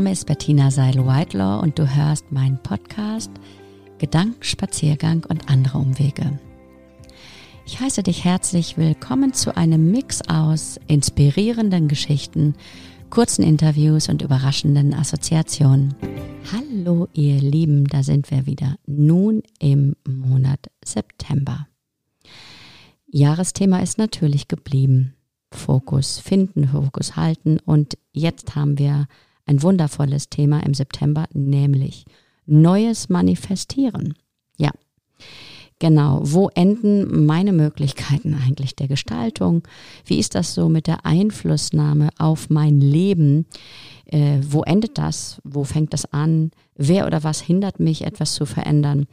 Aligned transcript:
Name 0.00 0.12
ist 0.12 0.24
Bettina 0.24 0.70
Seil-Whitelaw 0.70 1.60
und 1.60 1.78
du 1.78 1.94
hörst 1.94 2.32
meinen 2.32 2.56
Podcast 2.62 3.30
Gedankenspaziergang 3.98 5.26
und 5.28 5.50
andere 5.50 5.76
Umwege. 5.76 6.38
Ich 7.66 7.80
heiße 7.80 8.02
dich 8.02 8.24
herzlich 8.24 8.78
willkommen 8.78 9.34
zu 9.34 9.54
einem 9.58 9.90
Mix 9.90 10.22
aus 10.26 10.80
inspirierenden 10.86 11.86
Geschichten, 11.86 12.54
kurzen 13.10 13.42
Interviews 13.42 14.08
und 14.08 14.22
überraschenden 14.22 14.94
Assoziationen. 14.94 15.94
Hallo 16.50 17.06
ihr 17.12 17.38
Lieben, 17.38 17.84
da 17.86 18.02
sind 18.02 18.30
wir 18.30 18.46
wieder 18.46 18.76
nun 18.86 19.42
im 19.58 19.96
Monat 20.08 20.70
September. 20.82 21.68
Jahresthema 23.06 23.80
ist 23.80 23.98
natürlich 23.98 24.48
geblieben. 24.48 25.12
Fokus 25.52 26.18
finden, 26.18 26.68
Fokus 26.68 27.16
halten 27.16 27.58
und 27.58 27.98
jetzt 28.14 28.54
haben 28.54 28.78
wir 28.78 29.06
ein 29.46 29.62
wundervolles 29.62 30.28
Thema 30.28 30.60
im 30.64 30.74
September, 30.74 31.26
nämlich 31.32 32.04
Neues 32.46 33.08
manifestieren. 33.08 34.14
Ja, 34.58 34.70
genau. 35.78 36.20
Wo 36.22 36.48
enden 36.54 37.26
meine 37.26 37.52
Möglichkeiten 37.52 38.34
eigentlich 38.34 38.76
der 38.76 38.88
Gestaltung? 38.88 39.62
Wie 40.04 40.18
ist 40.18 40.34
das 40.34 40.54
so 40.54 40.68
mit 40.68 40.86
der 40.86 41.06
Einflussnahme 41.06 42.10
auf 42.18 42.50
mein 42.50 42.80
Leben? 42.80 43.46
Äh, 44.06 44.38
wo 44.42 44.62
endet 44.62 44.98
das? 44.98 45.40
Wo 45.44 45.64
fängt 45.64 45.92
das 45.92 46.12
an? 46.12 46.50
Wer 46.76 47.06
oder 47.06 47.22
was 47.24 47.40
hindert 47.40 47.80
mich, 47.80 48.04
etwas 48.04 48.34
zu 48.34 48.46
verändern? 48.46 49.06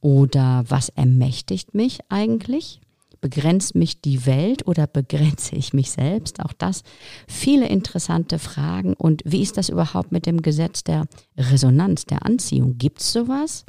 Oder 0.00 0.64
was 0.68 0.88
ermächtigt 0.90 1.74
mich 1.74 2.00
eigentlich? 2.08 2.80
Begrenzt 3.22 3.74
mich 3.74 4.02
die 4.02 4.26
Welt 4.26 4.66
oder 4.68 4.86
begrenze 4.86 5.56
ich 5.56 5.72
mich 5.72 5.90
selbst? 5.90 6.40
Auch 6.40 6.52
das 6.52 6.82
viele 7.26 7.66
interessante 7.68 8.38
Fragen. 8.38 8.92
Und 8.92 9.22
wie 9.24 9.40
ist 9.40 9.56
das 9.56 9.70
überhaupt 9.70 10.12
mit 10.12 10.26
dem 10.26 10.42
Gesetz 10.42 10.84
der 10.84 11.06
Resonanz, 11.38 12.04
der 12.04 12.26
Anziehung? 12.26 12.76
Gibt 12.76 13.00
es 13.00 13.12
sowas? 13.12 13.64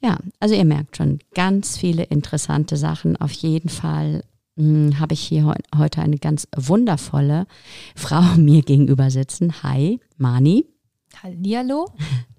Ja, 0.00 0.18
also 0.38 0.54
ihr 0.54 0.64
merkt 0.64 0.96
schon 0.98 1.18
ganz 1.34 1.76
viele 1.76 2.04
interessante 2.04 2.76
Sachen. 2.76 3.16
Auf 3.16 3.32
jeden 3.32 3.70
Fall 3.70 4.22
hm, 4.56 5.00
habe 5.00 5.14
ich 5.14 5.20
hier 5.20 5.54
heute 5.76 6.02
eine 6.02 6.18
ganz 6.18 6.46
wundervolle 6.54 7.46
Frau 7.96 8.22
mir 8.36 8.62
gegenüber 8.62 9.10
sitzen. 9.10 9.62
Hi, 9.62 9.98
Mani. 10.18 10.75
Hallihallo. 11.26 11.90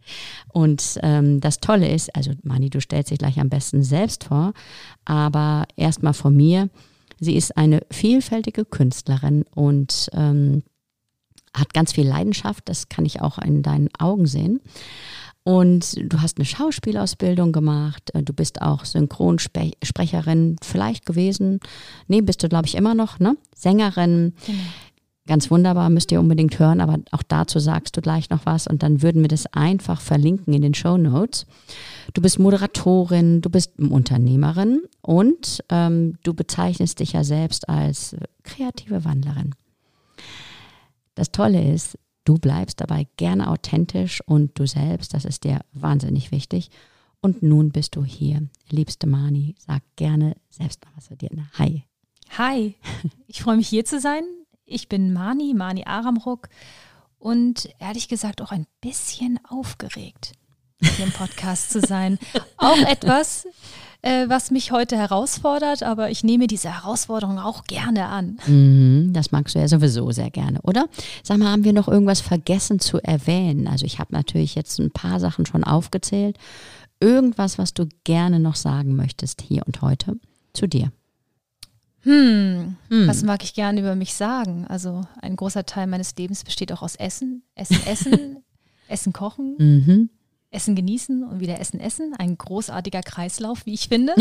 Und 0.54 0.98
ähm, 1.04 1.42
das 1.42 1.60
Tolle 1.60 1.90
ist, 1.90 2.16
also 2.16 2.32
Mani, 2.44 2.70
du 2.70 2.80
stellst 2.80 3.12
dich 3.12 3.20
gleich 3.20 3.40
am 3.40 3.50
besten 3.50 3.84
selbst 3.84 4.24
vor, 4.24 4.54
aber 5.04 5.66
erstmal 5.76 6.14
von 6.14 6.36
mir, 6.36 6.70
sie 7.20 7.36
ist 7.36 7.58
eine 7.58 7.82
vielfältige 7.92 8.64
Künstlerin 8.64 9.44
und 9.54 10.10
ähm, 10.14 10.64
hat 11.54 11.74
ganz 11.74 11.92
viel 11.92 12.08
Leidenschaft, 12.08 12.70
das 12.70 12.88
kann 12.88 13.06
ich 13.06 13.22
auch 13.22 13.38
in 13.40 13.62
deinen 13.62 13.90
Augen 14.00 14.26
sehen. 14.26 14.62
Und 15.44 15.96
du 15.98 16.22
hast 16.22 16.38
eine 16.38 16.46
Schauspielausbildung 16.46 17.52
gemacht, 17.52 18.12
du 18.14 18.34
bist 18.34 18.62
auch 18.62 18.86
Synchronsprecherin 18.86 20.58
vielleicht 20.62 21.06
gewesen. 21.06 21.60
Nee, 22.08 22.22
bist 22.22 22.44
du, 22.44 22.50
glaube 22.50 22.68
ich, 22.68 22.76
immer 22.76 22.96
noch, 22.96 23.20
ne? 23.20 23.38
Sängerin. 23.56 24.34
Genau. 24.46 24.60
Ganz 25.28 25.52
wunderbar, 25.52 25.90
müsst 25.90 26.12
ihr 26.14 26.22
unbedingt 26.22 26.58
hören, 26.58 26.80
aber 26.80 27.00
auch 27.12 27.22
dazu 27.22 27.60
sagst 27.60 27.98
du 27.98 28.02
gleich 28.02 28.30
noch 28.30 28.46
was 28.46 28.66
und 28.66 28.82
dann 28.82 29.02
würden 29.02 29.22
wir 29.22 29.28
das 29.28 29.46
einfach 29.48 30.00
verlinken 30.00 30.54
in 30.54 30.62
den 30.62 30.74
Show 30.74 30.98
Notes. 30.98 31.46
Du 32.14 32.22
bist 32.22 32.40
Moderatorin, 32.40 33.42
du 33.42 33.50
bist 33.50 33.78
Unternehmerin 33.78 34.84
und 35.02 35.64
ähm, 35.68 36.18
du 36.24 36.34
bezeichnest 36.34 37.02
dich 37.02 37.12
ja 37.12 37.26
selbst 37.26 37.68
als 37.68 38.16
kreative 38.44 39.04
Wandlerin. 39.04 39.54
Das 41.16 41.34
Tolle 41.34 41.74
ist, 41.74 42.00
du 42.24 42.36
bleibst 42.38 42.80
dabei 42.80 43.06
gerne 43.18 43.50
authentisch 43.50 44.22
und 44.26 44.58
du 44.58 44.66
selbst, 44.66 45.14
das 45.14 45.26
ist 45.26 45.44
dir 45.44 45.60
wahnsinnig 45.74 46.32
wichtig. 46.32 46.70
Und 47.20 47.44
nun 47.44 47.72
bist 47.72 47.98
du 47.98 48.06
hier. 48.06 48.48
Liebste 48.70 49.08
Mani, 49.08 49.56
sag 49.58 49.82
gerne 49.98 50.38
selbst 50.50 50.86
noch 50.86 50.96
was 50.96 51.08
zu 51.08 51.18
dir. 51.18 51.30
Hi. 51.58 51.84
Hi, 52.38 52.76
ich 53.28 53.42
freue 53.42 53.58
mich 53.58 53.68
hier 53.68 53.84
zu 53.84 54.00
sein. 54.00 54.24
Ich 54.70 54.90
bin 54.90 55.14
Mani, 55.14 55.54
Mani 55.56 55.86
Aramruck 55.86 56.50
und 57.20 57.70
ehrlich 57.80 58.10
gesagt 58.10 58.42
auch 58.42 58.52
ein 58.52 58.68
bisschen 58.82 59.40
aufgeregt, 59.48 60.34
hier 60.82 61.06
im 61.06 61.14
Podcast 61.14 61.72
zu 61.72 61.80
sein. 61.80 62.20
Auch 62.58 62.78
etwas, 62.78 63.48
äh, 64.02 64.28
was 64.28 64.52
mich 64.52 64.74
heute 64.74 64.98
herausfordert, 64.98 65.84
aber 65.84 66.12
ich 66.12 66.26
nehme 66.26 66.48
diese 66.48 66.70
Herausforderung 66.70 67.40
auch 67.40 67.64
gerne 67.64 68.08
an. 68.08 68.40
Mhm, 68.46 69.14
das 69.14 69.32
magst 69.32 69.56
du 69.56 69.60
ja 69.60 69.70
sowieso 69.70 70.12
sehr 70.12 70.30
gerne, 70.32 70.62
oder? 70.64 70.88
Sag 71.24 71.38
mal, 71.38 71.50
haben 71.50 71.64
wir 71.64 71.74
noch 71.74 71.88
irgendwas 71.88 72.20
vergessen 72.20 72.80
zu 72.82 73.00
erwähnen? 73.02 73.70
Also 73.70 73.86
ich 73.86 74.00
habe 74.00 74.14
natürlich 74.14 74.54
jetzt 74.54 74.80
ein 74.80 74.92
paar 74.92 75.22
Sachen 75.22 75.46
schon 75.46 75.64
aufgezählt. 75.64 76.38
Irgendwas, 77.00 77.58
was 77.58 77.74
du 77.74 77.88
gerne 78.04 78.42
noch 78.42 78.56
sagen 78.56 78.98
möchtest 78.98 79.42
hier 79.42 79.64
und 79.66 79.82
heute 79.82 80.20
zu 80.52 80.68
dir. 80.68 80.92
Hm, 82.08 82.78
hm, 82.88 83.08
was 83.08 83.22
mag 83.24 83.44
ich 83.44 83.54
gerne 83.54 83.82
über 83.82 83.96
mich 83.96 84.14
sagen? 84.14 84.66
Also 84.68 85.06
ein 85.22 85.36
großer 85.36 85.66
Teil 85.66 85.88
meines 85.88 86.16
Lebens 86.16 86.46
besteht 86.46 86.72
auch 86.72 86.82
aus 86.82 86.96
Essen, 86.96 87.44
Essen, 87.54 87.86
Essen, 87.86 88.44
Essen 88.88 89.12
kochen, 89.12 89.56
mhm. 89.58 90.10
Essen 90.50 90.78
genießen 90.78 91.26
und 91.26 91.42
wieder 91.42 91.60
Essen, 91.60 91.82
Essen. 91.82 92.14
Ein 92.18 92.38
großartiger 92.38 93.02
Kreislauf, 93.02 93.66
wie 93.66 93.74
ich 93.74 93.90
finde. 93.90 94.16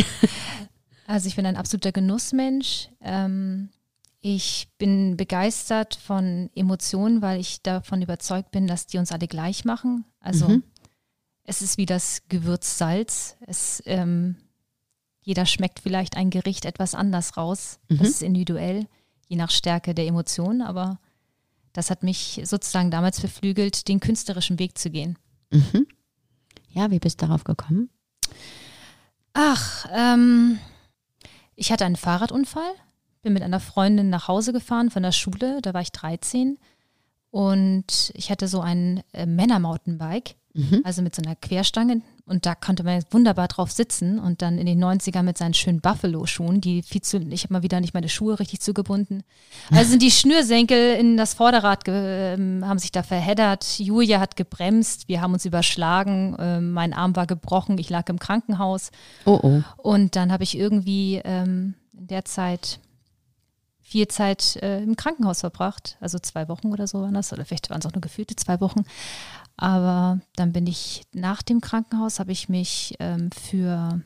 also 1.07 1.29
ich 1.29 1.37
bin 1.37 1.47
ein 1.47 1.57
absoluter 1.57 1.93
Genussmensch. 1.93 2.89
Ähm, 3.01 3.69
ich 4.21 4.67
bin 4.79 5.17
begeistert 5.17 5.95
von 5.95 6.51
Emotionen, 6.57 7.23
weil 7.23 7.39
ich 7.39 7.63
davon 7.63 8.03
überzeugt 8.03 8.51
bin, 8.51 8.67
dass 8.67 8.89
die 8.89 8.99
uns 8.99 9.13
alle 9.13 9.29
gleich 9.29 9.65
machen. 9.65 10.05
Also 10.19 10.49
mhm. 10.49 10.65
es 11.45 11.63
ist 11.63 11.79
wie 11.79 11.87
das 11.87 12.23
Gewürz 12.29 12.79
Salz. 12.79 13.37
Es 13.47 13.81
ähm, 13.87 14.35
jeder 15.27 15.45
schmeckt 15.45 15.81
vielleicht 15.81 16.17
ein 16.17 16.31
Gericht 16.31 16.65
etwas 16.65 16.95
anders 16.95 17.37
raus. 17.37 17.81
Mhm. 17.89 17.99
Das 17.99 18.09
ist 18.09 18.23
individuell, 18.23 18.87
je 19.27 19.37
nach 19.37 19.51
Stärke 19.51 19.93
der 19.93 20.07
Emotionen, 20.07 20.63
aber 20.63 21.01
das 21.73 21.91
hat 21.91 22.05
mich 22.05 22.41
sozusagen 22.45 22.93
damals 22.93 23.21
beflügelt, 23.21 23.89
den 23.89 23.99
künstlerischen 23.99 24.61
Weg 24.61 24.79
zu 24.79 24.89
gehen. 24.89 25.19
Mhm. 25.51 25.89
Ja, 26.71 26.93
wie 26.93 27.01
bist 27.01 27.21
du 27.21 27.27
darauf 27.27 27.43
gekommen? 27.43 27.91
Ach, 29.33 29.87
ähm, 29.93 30.61
ich 31.57 31.73
hatte 31.73 31.85
einen 31.85 31.97
Fahrradunfall, 31.97 32.71
bin 33.23 33.33
mit 33.33 33.43
einer 33.43 33.61
Freundin 33.61 34.09
nach 34.09 34.29
Hause 34.29 34.53
gefahren 34.53 34.91
von 34.91 35.03
der 35.03 35.13
Schule, 35.13 35.61
da 35.61 35.75
war 35.75 35.81
ich 35.81 35.91
13 35.91 36.57
und 37.37 38.13
ich 38.15 38.31
hatte 38.31 38.49
so 38.49 38.63
ein 38.63 39.03
äh, 39.13 39.27
Männer-Mountainbike, 39.27 40.37
mhm. 40.55 40.81
also 40.85 41.03
mit 41.03 41.15
so 41.15 41.21
einer 41.21 41.37
Querstange 41.37 42.01
und 42.25 42.47
da 42.47 42.55
konnte 42.55 42.83
man 42.83 43.05
wunderbar 43.11 43.47
drauf 43.47 43.71
sitzen 43.71 44.19
und 44.19 44.41
dann 44.41 44.57
in 44.57 44.65
den 44.65 44.83
90ern 44.83 45.23
mit 45.23 45.37
seinen 45.37 45.53
schönen 45.53 45.83
Buffalo-Schuhen, 45.83 46.63
die 46.63 46.81
viel 46.81 47.03
zu, 47.03 47.19
ich 47.19 47.45
habe 47.45 47.53
mal 47.53 47.63
wieder 47.63 47.83
nicht 47.83 47.93
meine 47.93 48.09
Schuhe 48.09 48.41
richtig 48.41 48.63
zugebunden. 48.63 49.23
Also 49.71 49.91
sind 49.91 50.01
die 50.01 50.11
Schnürsenkel 50.11 50.95
in 50.95 51.19
das 51.19 51.35
Vorderrad, 51.35 51.87
äh, 51.87 52.39
haben 52.63 52.79
sich 52.79 52.91
da 52.91 53.03
verheddert. 53.03 53.79
Julia 53.81 54.19
hat 54.19 54.37
gebremst, 54.37 55.07
wir 55.07 55.21
haben 55.21 55.35
uns 55.35 55.45
überschlagen, 55.45 56.37
äh, 56.39 56.63
mein 56.63 56.95
Arm 56.95 57.17
war 57.17 57.27
gebrochen, 57.27 57.77
ich 57.77 57.91
lag 57.91 58.09
im 58.09 58.19
Krankenhaus. 58.19 58.93
Oh 59.27 59.39
oh. 59.43 59.63
Und 59.77 60.17
dann 60.17 60.33
habe 60.33 60.43
ich 60.43 60.57
irgendwie 60.57 61.21
ähm, 61.23 61.75
in 61.93 62.07
der 62.07 62.25
Zeit 62.25 62.81
viel 63.87 64.09
Zeit 64.09 64.57
äh, 64.57 64.83
im 64.83 64.97
Krankenhaus 64.97 65.41
verbracht, 65.41 65.97
also 66.01 66.19
zwei 66.19 66.49
Wochen 66.49 66.73
oder 66.73 66.89
so 66.89 67.03
waren 67.03 67.15
das, 67.15 67.33
oder 67.33 67.45
vielleicht 67.45 67.71
waren 67.71 67.79
es 67.79 67.87
auch 67.87 67.93
nur 67.93 68.01
gefühlte 68.01 68.35
zwei 68.35 68.61
Wochen. 68.61 68.83
Aber 69.57 70.21
dann 70.35 70.53
bin 70.53 70.67
ich 70.67 71.03
nach 71.13 71.41
dem 71.41 71.61
Krankenhaus, 71.61 72.19
habe 72.19 72.33
ich 72.33 72.49
mich 72.49 72.97
ähm, 72.99 73.31
für 73.31 74.03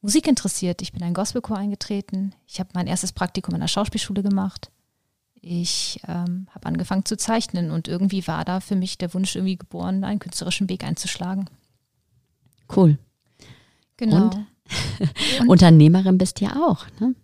Musik 0.00 0.26
interessiert. 0.26 0.80
Ich 0.80 0.92
bin 0.92 1.00
in 1.00 1.06
einen 1.06 1.14
Gospelchor 1.14 1.58
eingetreten. 1.58 2.34
Ich 2.46 2.58
habe 2.58 2.70
mein 2.72 2.86
erstes 2.86 3.12
Praktikum 3.12 3.54
in 3.54 3.60
der 3.60 3.68
Schauspielschule 3.68 4.22
gemacht. 4.22 4.70
Ich 5.34 6.00
ähm, 6.08 6.48
habe 6.54 6.64
angefangen 6.64 7.04
zu 7.04 7.18
zeichnen 7.18 7.70
und 7.70 7.88
irgendwie 7.88 8.26
war 8.26 8.46
da 8.46 8.60
für 8.60 8.74
mich 8.74 8.96
der 8.96 9.12
Wunsch 9.12 9.36
irgendwie 9.36 9.58
geboren, 9.58 10.02
einen 10.02 10.18
künstlerischen 10.18 10.70
Weg 10.70 10.82
einzuschlagen. 10.82 11.50
Cool. 12.74 12.96
Genau. 13.98 14.24
Und? 14.24 14.46
Und 15.40 15.48
Unternehmerin 15.48 16.16
bist 16.16 16.40
du 16.40 16.46
ja 16.46 16.56
auch, 16.56 16.86
ne? 17.00 17.14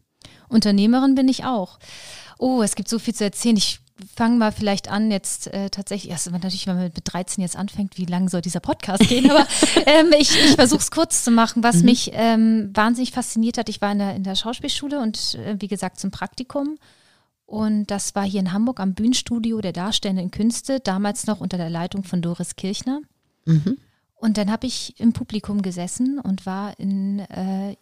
Unternehmerin 0.52 1.14
bin 1.14 1.28
ich 1.28 1.44
auch. 1.44 1.78
Oh, 2.38 2.62
es 2.62 2.74
gibt 2.74 2.88
so 2.88 2.98
viel 2.98 3.14
zu 3.14 3.24
erzählen. 3.24 3.56
Ich 3.56 3.80
fangen 4.16 4.38
mal 4.38 4.52
vielleicht 4.52 4.88
an, 4.88 5.10
jetzt 5.10 5.48
äh, 5.48 5.70
tatsächlich, 5.70 6.10
erst 6.10 6.30
natürlich, 6.30 6.66
wenn 6.66 6.76
man 6.76 6.84
mit 6.84 7.02
13 7.04 7.42
jetzt 7.42 7.56
anfängt, 7.56 7.98
wie 7.98 8.06
lange 8.06 8.28
soll 8.28 8.40
dieser 8.40 8.60
Podcast 8.60 9.06
gehen? 9.08 9.30
Aber 9.30 9.46
ähm, 9.86 10.12
ich, 10.18 10.30
ich 10.30 10.54
versuche 10.54 10.80
es 10.80 10.90
kurz 10.90 11.24
zu 11.24 11.30
machen. 11.30 11.62
Was 11.62 11.76
mhm. 11.76 11.84
mich 11.84 12.10
ähm, 12.14 12.70
wahnsinnig 12.74 13.12
fasziniert 13.12 13.58
hat, 13.58 13.68
ich 13.68 13.80
war 13.80 13.92
in 13.92 13.98
der, 13.98 14.14
in 14.16 14.24
der 14.24 14.34
Schauspielschule 14.34 15.00
und 15.00 15.34
äh, 15.36 15.56
wie 15.58 15.68
gesagt 15.68 16.00
zum 16.00 16.10
Praktikum. 16.10 16.78
Und 17.46 17.86
das 17.86 18.14
war 18.14 18.24
hier 18.24 18.40
in 18.40 18.52
Hamburg 18.52 18.80
am 18.80 18.94
Bühnenstudio 18.94 19.60
der 19.60 19.72
Darstellenden 19.72 20.30
Künste, 20.30 20.80
damals 20.80 21.26
noch 21.26 21.40
unter 21.40 21.58
der 21.58 21.70
Leitung 21.70 22.02
von 22.02 22.22
Doris 22.22 22.56
Kirchner. 22.56 23.00
Mhm. 23.44 23.76
Und 24.14 24.38
dann 24.38 24.50
habe 24.50 24.66
ich 24.66 24.98
im 25.00 25.12
Publikum 25.12 25.62
gesessen 25.62 26.18
und 26.18 26.46
war 26.46 26.78
in 26.78 27.18
äh, 27.18 27.76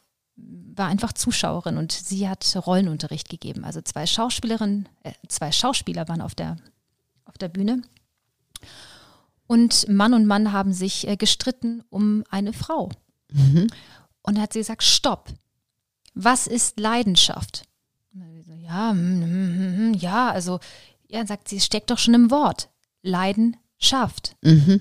war 0.76 0.86
einfach 0.86 1.12
Zuschauerin 1.12 1.76
und 1.76 1.92
sie 1.92 2.28
hat 2.28 2.56
Rollenunterricht 2.66 3.28
gegeben. 3.28 3.64
Also 3.64 3.80
zwei 3.82 4.06
Schauspielerinnen, 4.06 4.88
äh, 5.02 5.12
zwei 5.28 5.52
Schauspieler 5.52 6.08
waren 6.08 6.20
auf 6.20 6.34
der, 6.34 6.56
auf 7.24 7.36
der 7.38 7.48
Bühne. 7.48 7.82
Und 9.46 9.88
Mann 9.88 10.14
und 10.14 10.26
Mann 10.26 10.52
haben 10.52 10.72
sich 10.72 11.08
äh, 11.08 11.16
gestritten 11.16 11.82
um 11.90 12.24
eine 12.30 12.52
Frau. 12.52 12.90
Mhm. 13.32 13.66
Und 14.22 14.36
da 14.36 14.42
hat 14.42 14.52
sie 14.52 14.60
gesagt, 14.60 14.82
stopp. 14.82 15.32
Was 16.14 16.46
ist 16.46 16.78
Leidenschaft? 16.78 17.64
Ja, 18.70 18.90
hm, 18.90 19.22
hm, 19.22 19.94
ja, 19.94 20.30
also, 20.30 20.60
ja, 21.08 21.26
sagt 21.26 21.48
sie, 21.48 21.58
steckt 21.58 21.90
doch 21.90 21.98
schon 21.98 22.14
im 22.14 22.30
Wort. 22.30 22.68
Leidenschaft. 23.02 24.36
Mhm. 24.42 24.80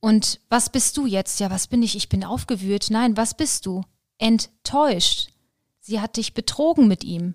Und 0.00 0.40
was 0.48 0.70
bist 0.70 0.96
du 0.96 1.06
jetzt? 1.06 1.38
Ja, 1.38 1.50
was 1.50 1.68
bin 1.68 1.82
ich? 1.82 1.94
Ich 1.94 2.08
bin 2.08 2.24
aufgewühlt. 2.24 2.88
Nein, 2.90 3.16
was 3.16 3.36
bist 3.36 3.66
du? 3.66 3.82
Enttäuscht. 4.18 5.28
Sie 5.80 6.00
hat 6.00 6.16
dich 6.16 6.34
betrogen 6.34 6.88
mit 6.88 7.04
ihm. 7.04 7.34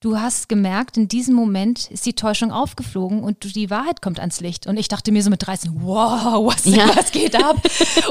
Du 0.00 0.18
hast 0.18 0.48
gemerkt, 0.48 0.96
in 0.96 1.06
diesem 1.06 1.34
Moment 1.34 1.88
ist 1.90 2.04
die 2.06 2.14
Täuschung 2.14 2.50
aufgeflogen 2.50 3.22
und 3.22 3.54
die 3.54 3.70
Wahrheit 3.70 4.02
kommt 4.02 4.18
ans 4.18 4.40
Licht. 4.40 4.66
Und 4.66 4.76
ich 4.76 4.88
dachte 4.88 5.12
mir 5.12 5.22
so 5.22 5.30
mit 5.30 5.46
13, 5.46 5.80
wow, 5.82 6.44
was, 6.44 6.64
ja. 6.64 6.88
was 6.96 7.12
geht 7.12 7.36
ab? 7.36 7.56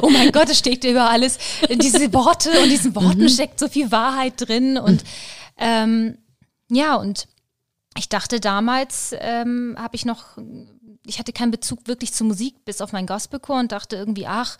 Oh 0.01 0.09
mein 0.09 0.31
Gott, 0.31 0.49
es 0.49 0.59
steckt 0.59 0.85
über 0.85 1.09
alles. 1.09 1.37
Diese 1.69 2.13
Worte 2.13 2.49
und 2.61 2.69
diesen 2.69 2.95
Worten 2.95 3.23
mhm. 3.23 3.29
steckt 3.29 3.59
so 3.59 3.67
viel 3.67 3.91
Wahrheit 3.91 4.35
drin. 4.37 4.77
Und 4.77 5.03
ähm, 5.57 6.17
ja, 6.69 6.95
und 6.95 7.27
ich 7.97 8.07
dachte 8.07 8.39
damals, 8.39 9.13
ähm, 9.19 9.75
habe 9.77 9.95
ich 9.95 10.05
noch 10.05 10.37
ich 11.05 11.19
hatte 11.19 11.33
keinen 11.33 11.51
Bezug 11.51 11.87
wirklich 11.87 12.13
zu 12.13 12.23
Musik, 12.23 12.63
bis 12.65 12.81
auf 12.81 12.91
mein 12.91 13.07
Gospelchor 13.07 13.59
und 13.59 13.71
dachte 13.71 13.95
irgendwie, 13.95 14.27
ach, 14.27 14.57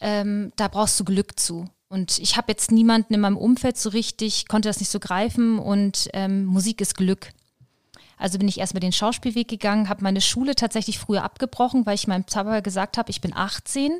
ähm, 0.00 0.52
da 0.56 0.68
brauchst 0.68 0.98
du 0.98 1.04
Glück 1.04 1.38
zu. 1.38 1.68
Und 1.88 2.18
ich 2.18 2.36
habe 2.36 2.50
jetzt 2.50 2.72
niemanden 2.72 3.14
in 3.14 3.20
meinem 3.20 3.36
Umfeld 3.36 3.76
so 3.76 3.90
richtig, 3.90 4.48
konnte 4.48 4.68
das 4.68 4.80
nicht 4.80 4.90
so 4.90 4.98
greifen 4.98 5.58
und 5.58 6.08
ähm, 6.12 6.44
Musik 6.44 6.80
ist 6.80 6.96
Glück. 6.96 7.30
Also 8.16 8.38
bin 8.38 8.48
ich 8.48 8.58
erstmal 8.58 8.80
den 8.80 8.92
Schauspielweg 8.92 9.48
gegangen, 9.48 9.88
habe 9.88 10.02
meine 10.02 10.20
Schule 10.20 10.54
tatsächlich 10.54 10.98
früher 10.98 11.24
abgebrochen, 11.24 11.84
weil 11.86 11.94
ich 11.94 12.06
meinem 12.06 12.24
Papa 12.24 12.60
gesagt 12.60 12.96
habe, 12.96 13.10
ich 13.10 13.20
bin 13.20 13.34
18, 13.34 13.92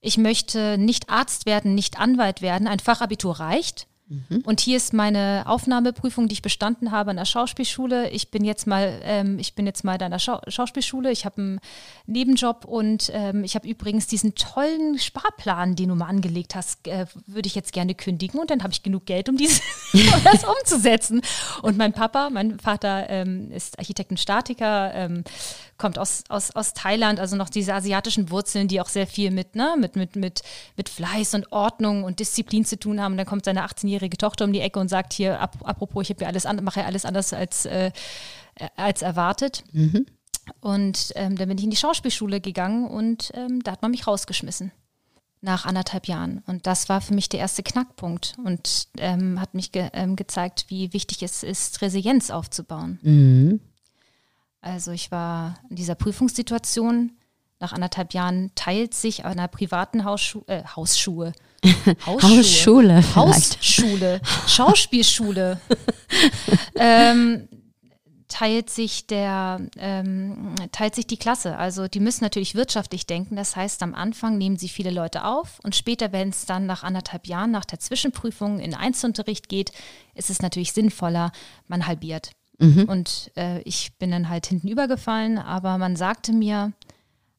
ich 0.00 0.18
möchte 0.18 0.78
nicht 0.78 1.10
Arzt 1.10 1.46
werden, 1.46 1.74
nicht 1.74 1.98
Anwalt 1.98 2.42
werden, 2.42 2.68
ein 2.68 2.78
Fachabitur 2.78 3.40
reicht. 3.40 3.88
Mhm. 4.08 4.42
Und 4.44 4.60
hier 4.60 4.76
ist 4.76 4.92
meine 4.92 5.42
Aufnahmeprüfung, 5.46 6.28
die 6.28 6.34
ich 6.34 6.42
bestanden 6.42 6.92
habe 6.92 7.10
an 7.10 7.16
der 7.16 7.24
Schauspielschule. 7.24 8.10
Ich 8.10 8.30
bin 8.30 8.44
jetzt 8.44 8.66
mal, 8.66 9.00
ähm, 9.02 9.38
ich 9.40 9.54
bin 9.54 9.66
jetzt 9.66 9.82
mal 9.82 10.00
an 10.00 10.12
der 10.12 10.20
Schau 10.20 10.40
Schauspielschule. 10.46 11.10
Ich 11.10 11.24
habe 11.24 11.38
einen 11.38 11.60
Nebenjob 12.06 12.64
und 12.64 13.10
ähm, 13.12 13.42
ich 13.42 13.56
habe 13.56 13.66
übrigens 13.66 14.06
diesen 14.06 14.36
tollen 14.36 14.98
Sparplan, 14.98 15.74
den 15.74 15.88
du 15.88 15.96
mal 15.96 16.06
angelegt 16.06 16.54
hast, 16.54 16.86
äh, 16.86 17.06
würde 17.26 17.48
ich 17.48 17.56
jetzt 17.56 17.72
gerne 17.72 17.94
kündigen. 17.96 18.38
Und 18.38 18.50
dann 18.50 18.62
habe 18.62 18.72
ich 18.72 18.84
genug 18.84 19.06
Geld, 19.06 19.28
um, 19.28 19.36
dies, 19.36 19.60
um 19.92 20.24
das 20.24 20.44
umzusetzen. 20.44 21.20
Und 21.62 21.76
mein 21.76 21.92
Papa, 21.92 22.30
mein 22.30 22.60
Vater 22.60 23.10
ähm, 23.10 23.50
ist 23.50 23.78
Architekt 23.78 24.12
und 24.12 24.20
Statiker, 24.20 24.94
ähm, 24.94 25.24
kommt 25.78 25.98
aus, 25.98 26.24
aus, 26.28 26.50
aus 26.52 26.74
Thailand, 26.74 27.20
also 27.20 27.36
noch 27.36 27.48
diese 27.48 27.74
asiatischen 27.74 28.30
Wurzeln, 28.30 28.68
die 28.68 28.80
auch 28.80 28.88
sehr 28.88 29.06
viel 29.06 29.30
mit, 29.30 29.54
ne, 29.54 29.76
mit, 29.78 29.96
mit, 29.96 30.16
mit, 30.16 30.42
mit 30.76 30.88
Fleiß 30.88 31.34
und 31.34 31.52
Ordnung 31.52 32.04
und 32.04 32.20
Disziplin 32.20 32.64
zu 32.64 32.78
tun 32.78 33.00
haben. 33.00 33.12
Und 33.12 33.18
dann 33.18 33.26
kommt 33.26 33.44
seine 33.44 33.64
18-jährige 33.64 34.16
Tochter 34.16 34.44
um 34.44 34.52
die 34.52 34.60
Ecke 34.60 34.78
und 34.78 34.88
sagt 34.88 35.12
hier, 35.12 35.40
ap 35.40 35.56
apropos, 35.64 36.02
ich 36.04 36.10
habe 36.10 36.22
ja 36.22 36.28
alles 36.28 36.46
an, 36.46 36.62
mache 36.64 36.80
ja 36.80 36.86
alles 36.86 37.04
anders 37.04 37.32
als, 37.32 37.66
äh, 37.66 37.90
als 38.76 39.02
erwartet. 39.02 39.64
Mhm. 39.72 40.06
Und 40.60 41.12
ähm, 41.16 41.36
dann 41.36 41.48
bin 41.48 41.58
ich 41.58 41.64
in 41.64 41.70
die 41.70 41.76
Schauspielschule 41.76 42.40
gegangen 42.40 42.86
und 42.86 43.32
ähm, 43.34 43.62
da 43.62 43.72
hat 43.72 43.82
man 43.82 43.90
mich 43.90 44.06
rausgeschmissen 44.06 44.72
nach 45.40 45.64
anderthalb 45.66 46.06
Jahren. 46.06 46.42
Und 46.46 46.66
das 46.66 46.88
war 46.88 47.00
für 47.00 47.14
mich 47.14 47.28
der 47.28 47.40
erste 47.40 47.62
Knackpunkt 47.62 48.34
und 48.44 48.88
ähm, 48.98 49.40
hat 49.40 49.54
mich 49.54 49.72
ge 49.72 49.90
ähm, 49.92 50.16
gezeigt, 50.16 50.66
wie 50.68 50.92
wichtig 50.92 51.22
es 51.22 51.42
ist, 51.42 51.82
Resilienz 51.82 52.30
aufzubauen. 52.30 52.98
Mhm. 53.02 53.60
Also 54.66 54.90
ich 54.90 55.12
war 55.12 55.54
in 55.70 55.76
dieser 55.76 55.94
Prüfungssituation. 55.94 57.12
Nach 57.60 57.72
anderthalb 57.72 58.12
Jahren 58.12 58.50
teilt 58.54 58.94
sich 58.94 59.24
an 59.24 59.32
einer 59.32 59.48
privaten 59.48 60.04
Hausschu 60.04 60.42
äh, 60.48 60.62
Hausschuhe. 60.64 61.32
Hausschule. 62.06 63.02
Hausschule. 63.14 64.20
Schauspielschule. 64.46 65.60
ähm, 66.74 67.48
teilt 68.26 68.68
sich 68.68 69.06
der, 69.06 69.60
ähm, 69.78 70.56
teilt 70.72 70.96
sich 70.96 71.06
die 71.06 71.16
Klasse. 71.16 71.56
Also 71.56 71.86
die 71.86 72.00
müssen 72.00 72.24
natürlich 72.24 72.56
wirtschaftlich 72.56 73.06
denken. 73.06 73.36
Das 73.36 73.54
heißt, 73.54 73.82
am 73.84 73.94
Anfang 73.94 74.36
nehmen 74.36 74.58
sie 74.58 74.68
viele 74.68 74.90
Leute 74.90 75.24
auf 75.24 75.60
und 75.62 75.76
später, 75.76 76.12
wenn 76.12 76.30
es 76.30 76.44
dann 76.44 76.66
nach 76.66 76.82
anderthalb 76.82 77.28
Jahren 77.28 77.52
nach 77.52 77.64
der 77.64 77.78
Zwischenprüfung 77.78 78.58
in 78.58 78.74
Einzelunterricht 78.74 79.48
geht, 79.48 79.70
ist 80.14 80.28
es 80.28 80.42
natürlich 80.42 80.72
sinnvoller, 80.72 81.30
man 81.68 81.86
halbiert. 81.86 82.32
Mhm. 82.58 82.84
Und 82.84 83.30
äh, 83.36 83.60
ich 83.62 83.96
bin 83.98 84.10
dann 84.10 84.28
halt 84.28 84.46
hinten 84.46 84.68
übergefallen, 84.68 85.38
aber 85.38 85.78
man 85.78 85.96
sagte 85.96 86.32
mir, 86.32 86.72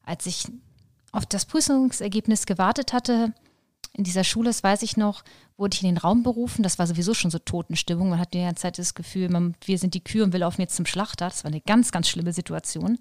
als 0.02 0.26
ich 0.26 0.46
auf 1.12 1.26
das 1.26 1.46
Prüfungsergebnis 1.46 2.46
gewartet 2.46 2.92
hatte, 2.92 3.32
in 3.92 4.04
dieser 4.04 4.24
Schule, 4.24 4.50
das 4.50 4.62
weiß 4.62 4.82
ich 4.82 4.96
noch, 4.96 5.24
wurde 5.56 5.74
ich 5.74 5.82
in 5.82 5.88
den 5.88 5.98
Raum 5.98 6.22
berufen. 6.22 6.62
Das 6.62 6.78
war 6.78 6.86
sowieso 6.86 7.14
schon 7.14 7.30
so 7.30 7.38
Totenstimmung. 7.38 8.10
Man 8.10 8.20
hat 8.20 8.32
die 8.32 8.40
ganze 8.40 8.62
Zeit 8.62 8.78
das 8.78 8.94
Gefühl, 8.94 9.28
man, 9.28 9.56
wir 9.64 9.78
sind 9.78 9.94
die 9.94 10.04
Kühe 10.04 10.22
und 10.22 10.32
wir 10.32 10.40
laufen 10.40 10.60
jetzt 10.60 10.76
zum 10.76 10.86
Schlachter. 10.86 11.28
Das 11.28 11.42
war 11.42 11.50
eine 11.50 11.60
ganz, 11.60 11.90
ganz 11.90 12.08
schlimme 12.08 12.32
Situation. 12.32 12.98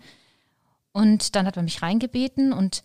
Und 0.93 1.35
dann 1.35 1.45
hat 1.45 1.55
man 1.55 1.65
mich 1.65 1.83
reingebeten 1.83 2.53
und 2.53 2.81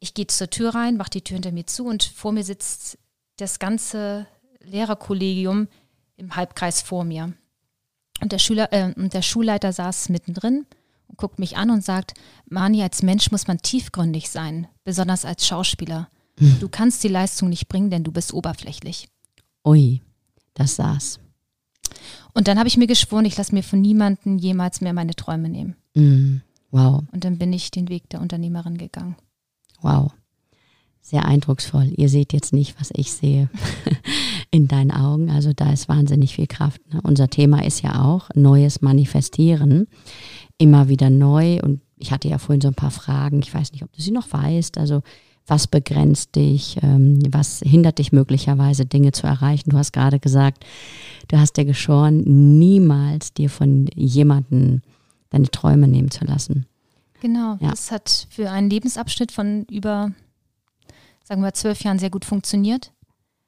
ich 0.00 0.12
gehe 0.12 0.26
zur 0.26 0.50
Tür 0.50 0.74
rein, 0.74 0.98
mache 0.98 1.10
die 1.10 1.22
Tür 1.22 1.36
hinter 1.36 1.52
mir 1.52 1.66
zu 1.66 1.86
und 1.86 2.02
vor 2.02 2.32
mir 2.32 2.44
sitzt 2.44 2.98
das 3.38 3.58
ganze 3.58 4.26
Lehrerkollegium 4.60 5.68
im 6.16 6.36
Halbkreis 6.36 6.82
vor 6.82 7.04
mir. 7.04 7.32
Und 8.20 8.32
der, 8.32 8.38
Schüler, 8.38 8.72
äh, 8.72 8.92
und 8.96 9.14
der 9.14 9.22
Schulleiter 9.22 9.72
saß 9.72 10.08
mittendrin 10.08 10.66
und 11.08 11.18
guckt 11.18 11.38
mich 11.38 11.56
an 11.56 11.70
und 11.70 11.84
sagt, 11.84 12.14
Mani, 12.48 12.82
als 12.82 13.02
Mensch 13.02 13.30
muss 13.30 13.46
man 13.46 13.58
tiefgründig 13.58 14.30
sein, 14.30 14.66
besonders 14.84 15.24
als 15.24 15.46
Schauspieler. 15.46 16.08
Hm. 16.38 16.58
Du 16.60 16.68
kannst 16.68 17.04
die 17.04 17.08
Leistung 17.08 17.48
nicht 17.48 17.68
bringen, 17.68 17.90
denn 17.90 18.04
du 18.04 18.12
bist 18.12 18.32
oberflächlich. 18.32 19.08
Ui, 19.64 20.02
das 20.54 20.76
saß. 20.76 21.20
Und 22.32 22.48
dann 22.48 22.58
habe 22.58 22.68
ich 22.68 22.76
mir 22.76 22.86
geschworen, 22.86 23.24
ich 23.24 23.36
lasse 23.36 23.54
mir 23.54 23.62
von 23.62 23.80
niemandem 23.80 24.38
jemals 24.38 24.80
mehr 24.80 24.92
meine 24.92 25.14
Träume 25.14 25.48
nehmen. 25.48 25.76
Mm, 25.94 26.42
wow. 26.70 27.02
Und 27.12 27.24
dann 27.24 27.38
bin 27.38 27.52
ich 27.52 27.70
den 27.70 27.88
Weg 27.88 28.10
der 28.10 28.20
Unternehmerin 28.20 28.76
gegangen. 28.76 29.16
Wow. 29.80 30.12
Sehr 31.00 31.24
eindrucksvoll. 31.24 31.92
Ihr 31.96 32.08
seht 32.08 32.32
jetzt 32.32 32.52
nicht, 32.52 32.78
was 32.78 32.90
ich 32.92 33.12
sehe. 33.12 33.48
in 34.56 34.68
deinen 34.68 34.90
Augen. 34.90 35.30
Also 35.30 35.52
da 35.52 35.72
ist 35.72 35.88
wahnsinnig 35.88 36.34
viel 36.34 36.46
Kraft. 36.46 36.80
Ne? 36.92 37.00
Unser 37.02 37.28
Thema 37.28 37.64
ist 37.64 37.82
ja 37.82 38.02
auch 38.02 38.30
neues 38.34 38.80
Manifestieren. 38.80 39.86
Immer 40.58 40.88
wieder 40.88 41.10
neu. 41.10 41.60
Und 41.60 41.80
ich 41.98 42.10
hatte 42.10 42.28
ja 42.28 42.38
vorhin 42.38 42.60
so 42.60 42.68
ein 42.68 42.74
paar 42.74 42.90
Fragen. 42.90 43.40
Ich 43.40 43.54
weiß 43.54 43.72
nicht, 43.72 43.82
ob 43.82 43.92
du 43.92 44.00
sie 44.00 44.10
noch 44.10 44.32
weißt. 44.32 44.78
Also 44.78 45.02
was 45.46 45.66
begrenzt 45.66 46.34
dich? 46.34 46.78
Ähm, 46.82 47.20
was 47.30 47.60
hindert 47.64 47.98
dich 47.98 48.12
möglicherweise, 48.12 48.84
Dinge 48.84 49.12
zu 49.12 49.26
erreichen? 49.26 49.70
Du 49.70 49.78
hast 49.78 49.92
gerade 49.92 50.18
gesagt, 50.18 50.64
du 51.28 51.38
hast 51.38 51.56
dir 51.56 51.64
geschoren, 51.64 52.58
niemals 52.58 53.32
dir 53.32 53.50
von 53.50 53.86
jemandem 53.94 54.82
deine 55.30 55.48
Träume 55.48 55.86
nehmen 55.86 56.10
zu 56.10 56.24
lassen. 56.24 56.66
Genau, 57.20 57.56
ja. 57.60 57.70
das 57.70 57.90
hat 57.90 58.26
für 58.30 58.50
einen 58.50 58.70
Lebensabschnitt 58.70 59.32
von 59.32 59.64
über, 59.70 60.12
sagen 61.24 61.42
wir, 61.42 61.54
zwölf 61.54 61.82
Jahren 61.82 61.98
sehr 61.98 62.10
gut 62.10 62.24
funktioniert. 62.24 62.92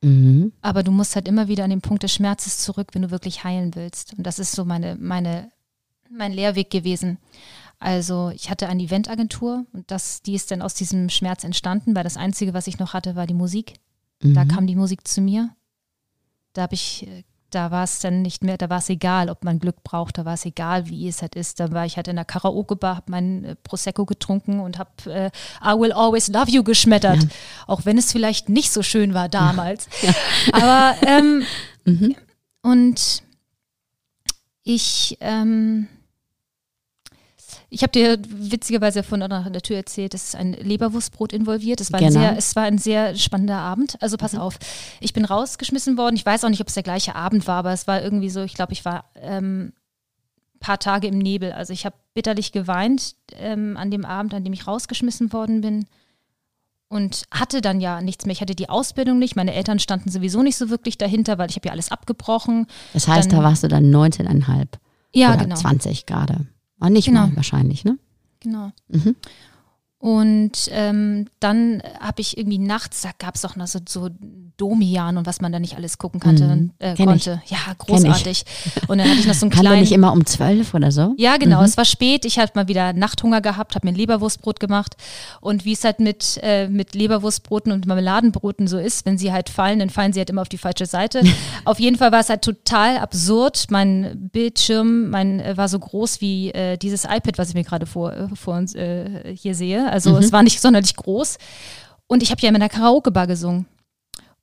Mhm. 0.03 0.53
Aber 0.63 0.83
du 0.83 0.93
musst 0.93 1.17
halt 1.17 1.29
immer 1.29 1.49
wieder 1.49 1.65
an 1.65 1.71
den 1.71 1.81
Punkt 1.81 2.03
des 2.03 2.13
Schmerzes 2.13 2.59
zurück, 2.59 2.89
wenn 2.93 3.03
du 3.03 3.11
wirklich 3.11 3.45
heilen 3.45 3.75
willst. 3.75 4.15
Und 4.17 4.27
das 4.27 4.39
ist 4.39 4.53
so 4.53 4.65
meine, 4.65 4.97
meine, 4.97 5.51
mein 6.11 6.33
Lehrweg 6.33 6.71
gewesen. 6.71 7.19
Also 7.81 8.31
ich 8.35 8.51
hatte 8.51 8.69
eine 8.69 8.83
Eventagentur 8.83 9.65
und 9.73 9.91
das, 9.91 10.23
die 10.23 10.35
ist 10.35 10.51
dann 10.51 10.63
aus 10.63 10.75
diesem 10.75 11.09
Schmerz 11.11 11.45
entstanden, 11.45 11.95
weil 11.95 12.05
das 12.05 12.17
Einzige, 12.17 12.55
was 12.55 12.67
ich 12.67 12.79
noch 12.79 12.93
hatte, 12.93 13.15
war 13.15 13.27
die 13.27 13.35
Musik. 13.35 13.75
Mhm. 14.23 14.35
Da 14.35 14.45
kam 14.45 14.67
die 14.67 14.77
Musik 14.77 15.07
zu 15.07 15.21
mir. 15.21 15.51
Da 16.53 16.63
habe 16.63 16.75
ich 16.75 17.07
äh, 17.07 17.23
da 17.51 17.71
war 17.71 17.85
es 17.85 18.01
dann 18.01 18.23
nicht 18.23 18.45
mehr, 18.45 18.59
da 18.59 18.69
war 18.69 18.79
es 18.79 18.91
egal, 18.91 19.31
ob 19.31 19.45
man 19.45 19.59
Glück 19.59 19.83
braucht, 19.83 20.19
da 20.19 20.25
war 20.25 20.35
es 20.35 20.45
egal, 20.45 20.89
wie 20.89 21.09
es 21.09 21.23
halt 21.23 21.35
ist. 21.35 21.61
Da 21.61 21.73
war 21.73 21.87
ich 21.87 21.97
halt 21.97 22.09
in 22.09 22.17
der 22.17 22.25
Karaoke-Bar, 22.25 22.97
habe 22.97 23.11
mein 23.11 23.45
äh, 23.45 23.55
Prosecco 23.57 24.05
getrunken 24.05 24.61
und 24.61 24.79
habe 24.79 24.91
äh, 25.07 25.31
I 25.65 25.79
Will 25.79 25.93
Always 25.93 26.29
Love 26.29 26.51
You 26.51 26.63
geschmettert, 26.63 27.23
ja. 27.23 27.29
auch 27.67 27.85
wenn 27.85 27.99
es 27.99 28.13
vielleicht 28.13 28.49
nicht 28.49 28.71
so 28.71 28.83
schön 28.83 29.15
war 29.15 29.29
damals. 29.29 29.89
Ja. 30.03 30.15
Aber 30.53 30.95
ähm, 31.07 31.43
mhm. 31.85 32.15
und 32.63 33.23
ich 34.63 35.17
ähm, 35.21 35.89
ich 37.71 37.83
habe 37.83 37.93
dir 37.93 38.19
witzigerweise 38.29 39.03
von 39.03 39.21
nach 39.21 39.51
der 39.51 39.61
Tür 39.61 39.77
erzählt, 39.77 40.15
es 40.15 40.29
ist 40.29 40.37
ein 40.37 40.55
Leberwurstbrot 40.55 41.35
involviert. 41.35 41.81
Es 41.81 41.93
war, 41.93 42.01
genau. 42.01 42.19
ein 42.19 42.23
sehr, 42.23 42.39
es 42.39 42.57
war 42.57 42.63
ein 42.63 42.79
sehr 42.79 43.15
spannender 43.15 43.59
Abend. 43.59 44.01
Also 44.01 44.17
pass 44.17 44.33
mhm. 44.33 44.41
auf, 44.41 44.59
ich 45.01 45.13
bin 45.13 45.27
rausgeschmissen 45.27 45.99
worden. 45.99 46.17
Ich 46.17 46.25
weiß 46.25 46.45
auch 46.45 46.49
nicht, 46.49 46.63
ob 46.63 46.69
es 46.69 46.75
der 46.75 46.83
gleiche 46.83 47.15
Abend 47.15 47.47
war, 47.47 47.57
aber 47.57 47.73
es 47.73 47.87
war 47.87 48.03
irgendwie 48.03 48.31
so, 48.31 48.43
ich 48.43 48.55
glaube, 48.55 48.73
ich 48.73 48.87
war 48.87 49.05
ähm, 49.17 49.73
paar 50.61 50.79
Tage 50.79 51.09
im 51.09 51.19
Nebel. 51.19 51.53
Also 51.53 51.75
ich 51.75 51.85
habe 51.85 51.97
bitterlich 52.15 52.53
geweint 52.53 53.17
ähm, 53.35 53.77
an 53.77 53.91
dem 53.91 54.07
Abend, 54.07 54.33
an 54.33 54.45
dem 54.45 54.53
ich 54.53 54.67
rausgeschmissen 54.67 55.33
worden 55.33 55.61
bin. 55.61 55.87
Und 56.91 57.25
hatte 57.31 57.61
dann 57.61 57.83
ja 57.83 58.01
nichts 58.01 58.25
mehr. 58.25 58.33
Ich 58.33 58.41
hatte 58.41 58.55
die 58.55 58.71
Ausbildung 58.71 59.19
nicht. 59.19 59.37
Meine 59.37 59.53
Eltern 59.53 59.79
standen 59.79 60.11
sowieso 60.11 60.43
nicht 60.43 60.57
so 60.57 60.71
wirklich 60.71 60.97
dahinter, 60.97 61.37
weil 61.37 61.51
ich 61.51 61.57
habe 61.57 61.67
ja 61.67 61.73
alles 61.73 61.93
abgebrochen. 61.93 62.67
Das 62.95 63.07
heißt, 63.07 63.31
dann, 63.31 63.41
da 63.41 63.45
warst 63.45 63.63
du 63.63 63.69
dann 63.69 63.95
19,5. 63.95 64.69
Ja, 65.13 65.35
oder 65.35 65.45
genau. 65.45 65.55
20 65.55 66.07
gerade. 66.07 66.47
Aber 66.81 66.91
nicht 66.91 67.07
genau. 67.07 67.27
mal 67.27 67.37
wahrscheinlich, 67.37 67.85
ne? 67.85 67.99
Genau. 68.41 68.73
Mhm. 68.89 69.17
Und 70.01 70.71
ähm, 70.71 71.27
dann 71.41 71.83
habe 71.99 72.21
ich 72.21 72.39
irgendwie 72.39 72.59
nachts, 72.59 73.03
da 73.03 73.11
gab 73.19 73.35
es 73.35 73.45
auch 73.45 73.57
noch 73.57 73.67
so, 73.67 73.81
so 73.89 74.09
Domian 74.57 75.17
und 75.17 75.27
was 75.27 75.41
man 75.41 75.51
da 75.51 75.59
nicht 75.59 75.77
alles 75.77 75.99
gucken 75.99 76.21
kannte, 76.21 76.45
mhm. 76.45 76.71
äh, 76.79 76.95
konnte. 76.95 77.43
Ich. 77.45 77.51
Ja, 77.51 77.59
großartig. 77.79 78.45
Und 78.87 78.99
dann 78.99 79.09
hatte 79.09 79.19
ich 79.19 79.27
noch 79.27 79.35
so 79.35 79.47
einen 79.47 79.51
kleinen. 79.59 79.81
nicht 79.81 79.91
immer 79.91 80.13
um 80.13 80.25
zwölf 80.25 80.73
oder 80.75 80.93
so? 80.93 81.15
Ja, 81.17 81.37
genau. 81.37 81.59
Mhm. 81.59 81.65
Es 81.65 81.77
war 81.77 81.85
spät. 81.85 82.25
Ich 82.25 82.39
hatte 82.39 82.53
mal 82.55 82.69
wieder 82.69 82.93
Nachthunger 82.93 83.41
gehabt, 83.41 83.75
habe 83.75 83.89
mir 83.89 83.93
ein 83.93 83.97
Leberwurstbrot 83.97 84.61
gemacht. 84.61 84.97
Und 85.41 85.65
wie 85.65 85.73
es 85.73 85.83
halt 85.83 85.99
mit, 85.99 86.39
äh, 86.43 86.69
mit 86.69 86.95
Leberwurstbroten 86.95 87.73
und 87.73 87.87
Marmeladenbroten 87.87 88.69
so 88.69 88.79
ist, 88.79 89.05
wenn 89.05 89.19
sie 89.19 89.33
halt 89.33 89.49
fallen, 89.49 89.81
dann 89.81 89.91
fallen 89.91 90.13
sie 90.13 90.21
halt 90.21 90.31
immer 90.31 90.43
auf 90.43 90.49
die 90.49 90.59
falsche 90.59 90.87
Seite. 90.87 91.23
auf 91.65 91.81
jeden 91.81 91.97
Fall 91.97 92.13
war 92.13 92.21
es 92.21 92.29
halt 92.29 92.43
total 92.43 92.99
absurd. 92.99 93.67
Mein 93.71 94.29
Bildschirm 94.33 95.11
mein, 95.11 95.41
äh, 95.41 95.57
war 95.57 95.69
so 95.69 95.79
groß 95.81 96.21
wie 96.21 96.51
äh, 96.51 96.77
dieses 96.77 97.05
iPad, 97.05 97.37
was 97.39 97.49
ich 97.49 97.55
mir 97.55 97.65
gerade 97.65 97.87
vor, 97.87 98.13
äh, 98.13 98.29
vor 98.35 98.55
uns 98.55 98.77
äh, 98.77 99.35
hier 99.37 99.57
sehe. 99.57 99.88
Also 99.91 100.13
mhm. 100.13 100.19
es 100.19 100.33
war 100.33 100.43
nicht 100.43 100.61
sonderlich 100.61 100.97
groß. 100.97 101.39
Und 102.07 102.23
ich 102.23 102.31
habe 102.31 102.41
ja 102.41 102.49
immer 102.49 102.57
in 102.57 102.61
der 102.61 102.69
Karaoke-Bar 102.69 103.27
gesungen. 103.27 103.67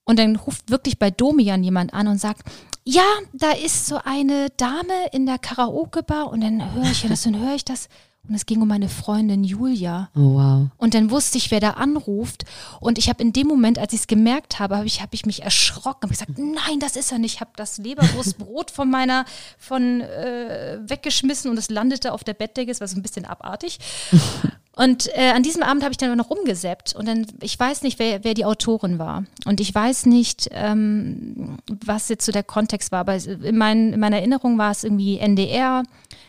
Und 0.05 0.19
dann 0.19 0.35
ruft 0.35 0.69
wirklich 0.69 0.99
bei 0.99 1.09
Domian 1.09 1.63
jemand 1.63 1.93
an 1.93 2.07
und 2.07 2.19
sagt, 2.19 2.43
ja, 2.83 3.03
da 3.33 3.51
ist 3.51 3.87
so 3.87 3.99
eine 4.03 4.49
Dame 4.51 4.93
in 5.11 5.25
der 5.25 5.39
Karaoke-Bar 5.39 6.29
und 6.29 6.41
dann 6.41 6.73
höre 6.75 6.91
ich 6.91 7.01
das 7.07 7.25
und 7.25 7.39
höre 7.39 7.55
ich 7.55 7.65
das. 7.65 7.89
Und 8.27 8.33
es 8.33 8.45
ging 8.45 8.61
um 8.61 8.67
meine 8.67 8.89
Freundin 8.89 9.43
Julia. 9.43 10.09
Oh, 10.15 10.35
wow. 10.35 10.67
Und 10.77 10.93
dann 10.95 11.11
wusste 11.11 11.37
ich, 11.37 11.51
wer 11.51 11.59
da 11.59 11.71
anruft. 11.71 12.45
Und 12.79 12.97
ich 12.97 13.07
habe 13.09 13.21
in 13.21 13.33
dem 13.33 13.47
Moment, 13.47 13.77
als 13.77 13.93
ich 13.93 14.01
es 14.01 14.07
gemerkt 14.07 14.59
habe, 14.59 14.77
habe 14.77 14.87
ich, 14.87 15.01
hab 15.01 15.13
ich 15.13 15.27
mich 15.27 15.43
erschrocken. 15.43 16.03
Habe 16.03 16.13
gesagt, 16.13 16.37
nein, 16.37 16.79
das 16.79 16.95
ist 16.95 17.11
er 17.11 17.19
nicht. 17.19 17.35
Ich 17.35 17.41
habe 17.41 17.51
das 17.55 17.77
Leberwurstbrot 17.77 18.71
von 18.71 18.89
meiner, 18.89 19.25
von 19.59 20.01
äh, 20.01 20.79
weggeschmissen 20.81 21.51
und 21.51 21.57
es 21.57 21.69
landete 21.69 22.13
auf 22.13 22.23
der 22.23 22.33
Bettdecke. 22.33 22.71
Es 22.71 22.81
war 22.81 22.87
so 22.87 22.95
ein 22.95 23.03
bisschen 23.03 23.25
abartig. 23.25 23.79
Und 24.75 25.09
äh, 25.13 25.31
an 25.31 25.43
diesem 25.43 25.63
Abend 25.63 25.83
habe 25.83 25.93
ich 25.93 25.97
dann 25.97 26.17
noch 26.17 26.29
rumgesäppt 26.29 26.95
und 26.95 27.07
dann, 27.07 27.25
ich 27.41 27.57
weiß 27.57 27.81
nicht, 27.83 27.97
wer, 27.97 28.25
wer 28.25 28.33
die 28.33 28.43
Autorin 28.43 28.99
war. 28.99 29.23
Und 29.45 29.61
ich 29.61 29.73
weiß 29.73 30.05
nicht, 30.05 30.49
ähm, 30.51 31.57
was 31.85 32.09
jetzt 32.09 32.25
so 32.25 32.33
der 32.33 32.43
Kontext 32.43 32.91
war, 32.91 32.99
aber 32.99 33.15
in, 33.15 33.57
mein, 33.57 33.93
in 33.93 33.99
meiner 33.99 34.17
Erinnerung 34.17 34.57
war 34.57 34.71
es 34.71 34.83
irgendwie 34.83 35.17
NDR. 35.17 35.83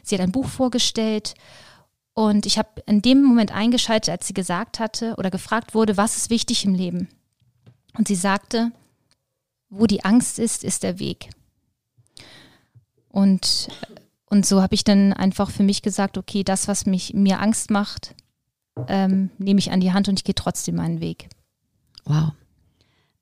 Sie 0.05 0.15
hat 0.15 0.23
ein 0.23 0.31
Buch 0.31 0.47
vorgestellt 0.47 1.35
und 2.15 2.47
ich 2.47 2.57
habe 2.57 2.83
in 2.87 3.03
dem 3.03 3.23
Moment 3.23 3.53
eingeschaltet, 3.53 4.11
als 4.11 4.29
sie 4.29 4.35
gesagt 4.35 4.79
hatte 4.79 5.17
oder 5.17 5.31
gefragt 5.31 5.75
wurde, 5.75 5.97
was 5.97 6.17
ist 6.17 6.31
wichtig 6.31 6.65
im 6.65 6.75
Leben. 6.75 7.09
Und 7.99 8.07
sie 8.07 8.15
sagte, 8.15 8.71
wo 9.71 9.87
die 9.87 10.05
Angst 10.05 10.39
ist, 10.39 10.63
ist 10.63 10.85
der 10.85 11.01
Weg. 11.01 11.31
Und, 13.09 13.69
und 14.27 14.47
so 14.47 14.63
habe 14.63 14.75
ich 14.75 14.85
dann 14.85 15.13
einfach 15.13 15.51
für 15.51 15.65
mich 15.65 15.83
gesagt, 15.83 16.17
okay, 16.17 16.45
das, 16.45 16.69
was 16.69 16.87
mich, 16.87 17.13
mir 17.13 17.41
Angst 17.41 17.71
macht, 17.71 18.15
ähm, 18.89 19.31
nehme 19.39 19.59
ich 19.59 19.71
an 19.73 19.81
die 19.81 19.93
Hand 19.93 20.09
und 20.09 20.19
ich 20.19 20.25
gehe 20.25 20.35
trotzdem 20.35 20.77
meinen 20.77 21.01
Weg. 21.01 21.29
Wow. 22.05 22.33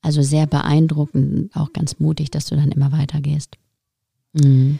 Also 0.02 0.22
sehr 0.22 0.46
beeindruckend, 0.46 1.54
auch 1.56 1.72
ganz 1.72 1.98
mutig, 1.98 2.30
dass 2.30 2.46
du 2.46 2.56
dann 2.56 2.72
immer 2.72 2.92
weitergehst. 2.92 3.56
Mhm. 4.34 4.78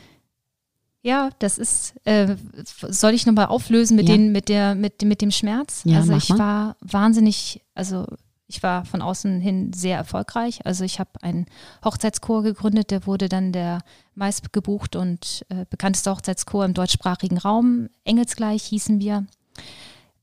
Ja, 1.03 1.31
das 1.39 1.59
ist, 1.59 1.95
äh, 2.05 2.37
soll 2.65 3.13
ich 3.13 3.27
nochmal 3.27 3.47
auflösen 3.47 3.95
mit, 3.95 4.09
ja. 4.09 4.17
den, 4.17 4.33
mit, 4.33 4.49
der, 4.49 4.75
mit, 4.75 5.03
mit 5.03 5.21
dem 5.21 5.31
Schmerz? 5.31 5.83
Ja, 5.85 5.99
also 5.99 6.15
ich 6.15 6.31
mal. 6.31 6.39
war 6.39 6.77
wahnsinnig, 6.81 7.63
also 7.75 8.07
ich 8.47 8.63
war 8.63 8.85
von 8.85 9.03
außen 9.03 9.41
hin 9.41 9.73
sehr 9.75 9.97
erfolgreich. 9.97 10.65
Also 10.65 10.85
ich 10.85 11.01
habe 11.01 11.11
einen 11.23 11.47
Hochzeitschor 11.85 12.43
gegründet, 12.43 12.91
der 12.91 13.07
wurde 13.07 13.29
dann 13.29 13.53
der 13.53 13.81
meistgebucht 14.15 14.97
und 14.97 15.45
äh, 15.51 15.67
bekannteste 15.69 16.11
Hochzeitschor 16.11 16.65
im 16.65 16.75
deutschsprachigen 16.75 17.39
Raum. 17.39 17.89
Engelsgleich 18.05 18.63
hießen 18.65 19.01
wir. 19.01 19.27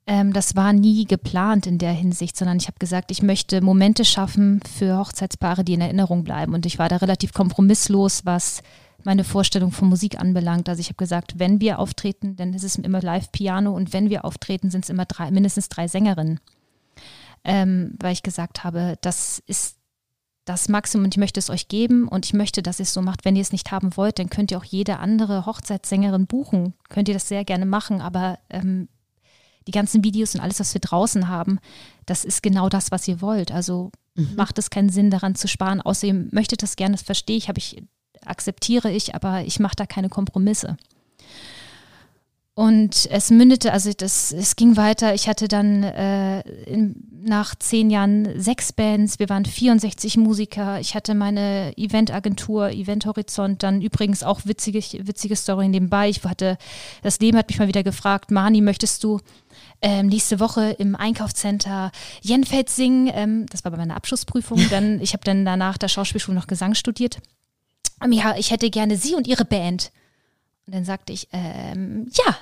Ähm, 0.08 0.34
das 0.34 0.56
war 0.56 0.74
nie 0.74 1.06
geplant 1.06 1.68
in 1.68 1.78
der 1.78 1.92
Hinsicht, 1.92 2.36
sondern 2.36 2.58
ich 2.58 2.68
habe 2.68 2.80
gesagt, 2.80 3.12
ich 3.12 3.22
möchte 3.22 3.62
Momente 3.62 4.04
schaffen 4.04 4.62
für 4.78 4.98
Hochzeitspaare, 4.98 5.64
die 5.64 5.74
in 5.74 5.82
Erinnerung 5.82 6.24
bleiben. 6.24 6.54
Und 6.54 6.66
ich 6.66 6.80
war 6.80 6.90
da 6.90 6.98
relativ 6.98 7.34
kompromisslos, 7.34 8.26
was 8.26 8.64
meine 9.04 9.24
Vorstellung 9.24 9.72
von 9.72 9.90
Musik 9.90 10.20
anbelangt. 10.20 10.70
Also 10.70 10.80
ich 10.80 10.88
habe 10.88 10.96
gesagt, 10.96 11.40
wenn 11.40 11.60
wir 11.62 11.80
auftreten, 11.80 12.36
dann 12.36 12.54
ist 12.54 12.64
es 12.64 12.76
immer 12.76 13.02
Live-Piano 13.02 13.74
und 13.74 13.94
wenn 13.94 14.10
wir 14.10 14.26
auftreten, 14.26 14.70
sind 14.70 14.86
es 14.86 14.90
immer 14.90 15.06
drei, 15.06 15.32
mindestens 15.32 15.70
drei 15.70 15.88
Sängerinnen. 15.88 16.40
Ähm, 17.44 17.96
weil 18.00 18.14
ich 18.14 18.22
gesagt 18.22 18.64
habe, 18.64 18.98
das 19.02 19.42
ist 19.48 19.78
das 20.46 20.70
Maximum 20.70 21.06
und 21.06 21.14
ich 21.16 21.20
möchte 21.20 21.40
es 21.40 21.50
euch 21.50 21.68
geben 21.68 22.08
und 22.08 22.26
ich 22.26 22.34
möchte, 22.34 22.62
dass 22.62 22.80
ihr 22.80 22.84
es 22.84 22.94
so 22.94 23.02
macht. 23.02 23.26
Wenn 23.26 23.36
ihr 23.36 23.42
es 23.42 23.52
nicht 23.52 23.72
haben 23.72 23.96
wollt, 23.98 24.20
dann 24.20 24.30
könnt 24.30 24.52
ihr 24.52 24.58
auch 24.58 24.64
jede 24.64 24.98
andere 24.98 25.46
Hochzeitssängerin 25.46 26.28
buchen. 26.28 26.74
Könnt 26.90 27.08
ihr 27.08 27.14
das 27.14 27.28
sehr 27.28 27.46
gerne 27.46 27.66
machen, 27.66 28.02
aber 28.02 28.40
ähm, 28.50 28.88
die 29.68 29.72
ganzen 29.72 30.04
Videos 30.04 30.36
und 30.36 30.42
alles, 30.42 30.60
was 30.60 30.74
wir 30.74 30.82
draußen 30.82 31.28
haben, 31.28 31.60
das 32.06 32.26
ist 32.26 32.44
genau 32.44 32.70
das, 32.70 32.92
was 32.92 33.08
ihr 33.08 33.22
wollt. 33.22 33.52
Also 33.52 33.92
mhm. 34.16 34.36
macht 34.36 34.58
es 34.58 34.70
keinen 34.70 34.90
Sinn, 34.90 35.12
daran 35.12 35.36
zu 35.36 35.48
sparen. 35.48 35.82
Außerdem 35.82 36.30
möchtet 36.32 36.64
das 36.64 36.76
gerne, 36.76 36.96
das 36.96 37.04
verstehe 37.04 37.38
ich, 37.38 37.48
habe 37.48 37.60
ich, 37.60 37.84
akzeptiere 38.26 38.92
ich, 38.92 39.16
aber 39.16 39.44
ich 39.44 39.60
mache 39.60 39.76
da 39.76 39.86
keine 39.86 40.10
Kompromisse. 40.10 40.78
Und 42.54 43.08
es 43.10 43.32
mündete, 43.32 43.72
also 43.72 43.92
das, 43.96 44.34
es 44.34 44.58
ging 44.58 44.76
weiter. 44.76 45.14
Ich 45.14 45.30
hatte 45.30 45.48
dann 45.48 45.84
äh, 45.84 46.42
in, 46.66 46.96
nach 47.24 47.56
zehn 47.56 47.90
Jahren 47.90 48.40
sechs 48.40 48.74
Bands, 48.74 49.20
wir 49.20 49.30
waren 49.30 49.46
64 49.46 50.18
Musiker. 50.18 50.80
Ich 50.82 50.94
hatte 50.94 51.16
meine 51.16 51.76
Eventagentur, 51.78 52.70
Event 52.72 53.06
Horizont, 53.06 53.64
dann 53.64 53.82
übrigens 53.82 54.22
auch 54.22 54.42
witzige, 54.44 54.80
witzige 55.08 55.38
Story 55.38 55.70
nebenbei. 55.70 56.10
Ich 56.10 56.24
hatte, 56.26 56.58
das 57.04 57.20
Leben 57.20 57.38
hat 57.38 57.48
mich 57.48 57.58
mal 57.58 57.70
wieder 57.70 57.84
gefragt, 57.84 58.32
Mani, 58.32 58.60
möchtest 58.60 59.04
du 59.06 59.22
ähm, 59.82 60.08
nächste 60.08 60.40
Woche 60.40 60.72
im 60.72 60.96
Einkaufscenter 60.96 61.92
Jenfeld 62.22 62.70
singen? 62.70 63.12
Ähm, 63.14 63.46
das 63.48 63.64
war 63.64 63.72
bei 63.72 63.78
meiner 63.78 63.96
Abschlussprüfung. 63.96 64.60
Dann, 64.70 65.02
ich 65.02 65.14
habe 65.14 65.24
dann 65.24 65.46
danach 65.46 65.78
der 65.78 65.88
Schauspielschule 65.88 66.36
noch 66.36 66.48
Gesang 66.48 66.76
studiert. 66.76 67.20
Ja, 68.10 68.36
ich 68.36 68.50
hätte 68.52 68.70
gerne 68.70 68.98
Sie 68.98 69.16
und 69.16 69.28
Ihre 69.28 69.46
Band. 69.46 69.92
Und 70.66 70.74
dann 70.74 70.86
sagte 70.86 71.14
ich, 71.14 71.28
ähm, 71.32 72.10
ja, 72.26 72.36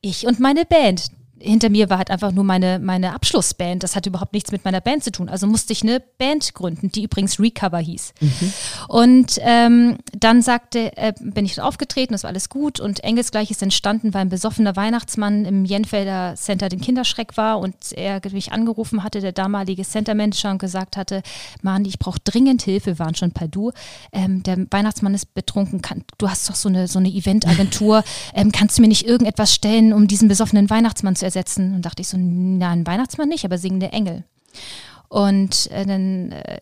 ich 0.00 0.26
und 0.26 0.40
meine 0.40 0.64
Band 0.64 1.10
hinter 1.40 1.70
mir 1.70 1.90
war 1.90 1.98
halt 1.98 2.10
einfach 2.10 2.32
nur 2.32 2.44
meine, 2.44 2.78
meine 2.78 3.14
Abschlussband. 3.14 3.82
Das 3.82 3.96
hatte 3.96 4.10
überhaupt 4.10 4.32
nichts 4.32 4.52
mit 4.52 4.64
meiner 4.64 4.80
Band 4.80 5.04
zu 5.04 5.10
tun. 5.10 5.28
Also 5.28 5.46
musste 5.46 5.72
ich 5.72 5.82
eine 5.82 6.00
Band 6.00 6.54
gründen, 6.54 6.92
die 6.92 7.04
übrigens 7.04 7.40
Recover 7.40 7.78
hieß. 7.78 8.12
Mhm. 8.20 8.52
Und 8.88 9.38
ähm, 9.40 9.98
dann 10.12 10.42
sagte, 10.42 10.96
äh, 10.96 11.12
bin 11.20 11.44
ich 11.44 11.60
aufgetreten, 11.60 12.12
das 12.12 12.24
war 12.24 12.30
alles 12.30 12.48
gut 12.48 12.80
und 12.80 13.02
Engelsgleich 13.02 13.50
ist 13.50 13.62
entstanden, 13.62 14.12
weil 14.12 14.22
ein 14.22 14.28
besoffener 14.28 14.76
Weihnachtsmann 14.76 15.44
im 15.44 15.64
Jenfelder 15.64 16.34
Center 16.36 16.68
den 16.68 16.80
Kinderschreck 16.80 17.36
war 17.36 17.58
und 17.58 17.74
er 17.92 18.20
mich 18.32 18.52
angerufen 18.52 19.02
hatte, 19.02 19.20
der 19.20 19.32
damalige 19.32 19.82
Center-Manager 19.82 20.50
und 20.50 20.58
gesagt 20.58 20.96
hatte, 20.96 21.22
Mann, 21.62 21.84
ich 21.84 21.98
brauche 21.98 22.18
dringend 22.22 22.62
Hilfe, 22.62 22.86
wir 22.86 22.98
waren 22.98 23.14
schon 23.14 23.32
per 23.32 23.48
Du. 23.48 23.72
Ähm, 24.12 24.42
der 24.42 24.58
Weihnachtsmann 24.70 25.14
ist 25.14 25.32
betrunken, 25.34 25.80
kann, 25.80 26.04
du 26.18 26.28
hast 26.28 26.48
doch 26.48 26.54
so 26.54 26.68
eine, 26.68 26.86
so 26.86 26.98
eine 26.98 27.08
Eventagentur, 27.08 28.04
ähm, 28.34 28.52
kannst 28.52 28.78
du 28.78 28.82
mir 28.82 28.88
nicht 28.88 29.06
irgendetwas 29.06 29.54
stellen, 29.54 29.92
um 29.92 30.06
diesen 30.06 30.28
besoffenen 30.28 30.68
Weihnachtsmann 30.68 31.16
zu 31.16 31.29
ersetzen. 31.30 31.74
Und 31.74 31.86
dachte 31.86 32.02
ich 32.02 32.08
so, 32.08 32.16
na, 32.18 32.70
ein 32.70 32.86
Weihnachtsmann 32.86 33.28
nicht, 33.28 33.44
aber 33.44 33.58
singende 33.58 33.92
Engel. 33.92 34.24
Und 35.08 35.70
äh, 35.70 35.86
dann, 35.86 36.32
äh, 36.32 36.60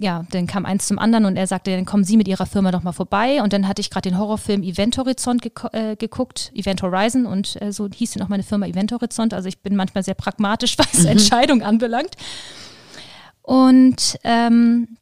ja, 0.00 0.24
dann 0.30 0.46
kam 0.46 0.66
eins 0.66 0.86
zum 0.86 0.98
anderen 0.98 1.24
und 1.24 1.36
er 1.36 1.46
sagte, 1.46 1.70
dann 1.70 1.84
kommen 1.84 2.04
Sie 2.04 2.16
mit 2.16 2.28
Ihrer 2.28 2.46
Firma 2.46 2.70
doch 2.70 2.82
mal 2.82 2.92
vorbei. 2.92 3.42
Und 3.42 3.52
dann 3.52 3.68
hatte 3.68 3.80
ich 3.80 3.90
gerade 3.90 4.08
den 4.08 4.18
Horrorfilm 4.18 4.62
Event 4.62 4.98
Horizont 4.98 5.42
gek 5.42 5.62
äh, 5.72 5.96
geguckt, 5.96 6.50
Event 6.54 6.82
Horizon 6.82 7.26
und 7.26 7.60
äh, 7.60 7.72
so 7.72 7.88
hieß 7.88 8.14
ja 8.14 8.20
noch 8.20 8.28
meine 8.28 8.42
Firma 8.42 8.66
Event 8.66 8.92
Horizont. 8.92 9.32
Also 9.32 9.48
ich 9.48 9.60
bin 9.60 9.76
manchmal 9.76 10.02
sehr 10.04 10.14
pragmatisch, 10.14 10.76
was 10.78 11.00
mhm. 11.00 11.06
Entscheidungen 11.06 11.62
anbelangt. 11.62 12.16
Und 13.42 14.18
ähm, 14.24 14.96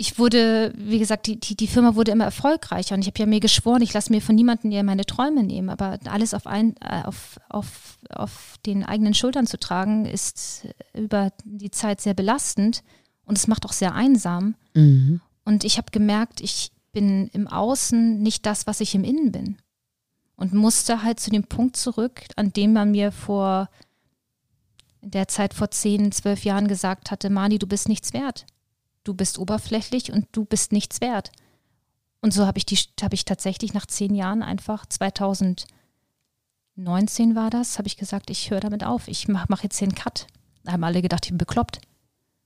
ich 0.00 0.18
wurde, 0.18 0.72
wie 0.78 0.98
gesagt, 0.98 1.26
die, 1.26 1.38
die, 1.38 1.54
die 1.54 1.66
Firma 1.66 1.94
wurde 1.94 2.12
immer 2.12 2.24
erfolgreicher 2.24 2.94
und 2.94 3.02
ich 3.02 3.08
habe 3.08 3.18
ja 3.18 3.26
mir 3.26 3.38
geschworen, 3.38 3.82
ich 3.82 3.92
lasse 3.92 4.10
mir 4.10 4.22
von 4.22 4.34
niemandem 4.34 4.70
ja 4.70 4.82
meine 4.82 5.04
Träume 5.04 5.44
nehmen, 5.44 5.68
aber 5.68 5.98
alles 6.06 6.32
auf, 6.32 6.46
ein, 6.46 6.74
äh, 6.80 7.02
auf, 7.04 7.38
auf, 7.50 7.98
auf 8.08 8.54
den 8.64 8.82
eigenen 8.82 9.12
Schultern 9.12 9.46
zu 9.46 9.60
tragen, 9.60 10.06
ist 10.06 10.66
über 10.94 11.32
die 11.44 11.70
Zeit 11.70 12.00
sehr 12.00 12.14
belastend 12.14 12.82
und 13.26 13.36
es 13.36 13.46
macht 13.46 13.66
auch 13.66 13.74
sehr 13.74 13.94
einsam. 13.94 14.54
Mhm. 14.72 15.20
Und 15.44 15.64
ich 15.64 15.76
habe 15.76 15.90
gemerkt, 15.92 16.40
ich 16.40 16.72
bin 16.92 17.28
im 17.34 17.46
Außen 17.46 18.22
nicht 18.22 18.46
das, 18.46 18.66
was 18.66 18.80
ich 18.80 18.94
im 18.94 19.04
Innen 19.04 19.32
bin. 19.32 19.58
Und 20.34 20.54
musste 20.54 21.02
halt 21.02 21.20
zu 21.20 21.28
dem 21.28 21.44
Punkt 21.44 21.76
zurück, 21.76 22.22
an 22.36 22.54
dem 22.54 22.72
man 22.72 22.92
mir 22.92 23.12
vor 23.12 23.68
der 25.02 25.28
Zeit 25.28 25.52
vor 25.52 25.70
zehn, 25.70 26.10
zwölf 26.10 26.44
Jahren 26.44 26.68
gesagt 26.68 27.10
hatte, 27.10 27.28
Mani, 27.28 27.58
du 27.58 27.66
bist 27.66 27.86
nichts 27.86 28.14
wert 28.14 28.46
du 29.04 29.14
bist 29.14 29.38
oberflächlich 29.38 30.12
und 30.12 30.26
du 30.32 30.44
bist 30.44 30.72
nichts 30.72 31.00
wert. 31.00 31.30
Und 32.20 32.34
so 32.34 32.46
habe 32.46 32.58
ich 32.58 32.66
die, 32.66 32.76
habe 33.02 33.14
ich 33.14 33.24
tatsächlich 33.24 33.72
nach 33.72 33.86
zehn 33.86 34.14
Jahren 34.14 34.42
einfach 34.42 34.84
2019 34.86 35.66
war 37.34 37.50
das, 37.50 37.78
habe 37.78 37.88
ich 37.88 37.96
gesagt, 37.96 38.30
ich 38.30 38.50
höre 38.50 38.60
damit 38.60 38.84
auf. 38.84 39.08
Ich 39.08 39.28
mache 39.28 39.46
mach 39.48 39.62
jetzt 39.62 39.82
einen 39.82 39.94
Cut. 39.94 40.26
Da 40.64 40.72
haben 40.72 40.84
alle 40.84 41.02
gedacht, 41.02 41.24
ich 41.24 41.30
bin 41.30 41.38
bekloppt. 41.38 41.80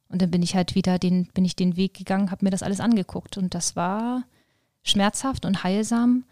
Und 0.08 0.22
dann 0.22 0.30
bin 0.30 0.42
ich 0.42 0.54
halt 0.54 0.76
wieder 0.76 0.98
den, 0.98 1.26
bin 1.34 1.44
ich 1.44 1.56
den 1.56 1.76
Weg 1.76 1.94
gegangen, 1.94 2.30
habe 2.30 2.44
mir 2.44 2.50
das 2.50 2.62
alles 2.62 2.78
angeguckt. 2.80 3.36
Und 3.36 3.54
das 3.54 3.74
war 3.74 4.22
schmerzhaft 4.82 5.44
und 5.44 5.64
heilsam. 5.64 6.24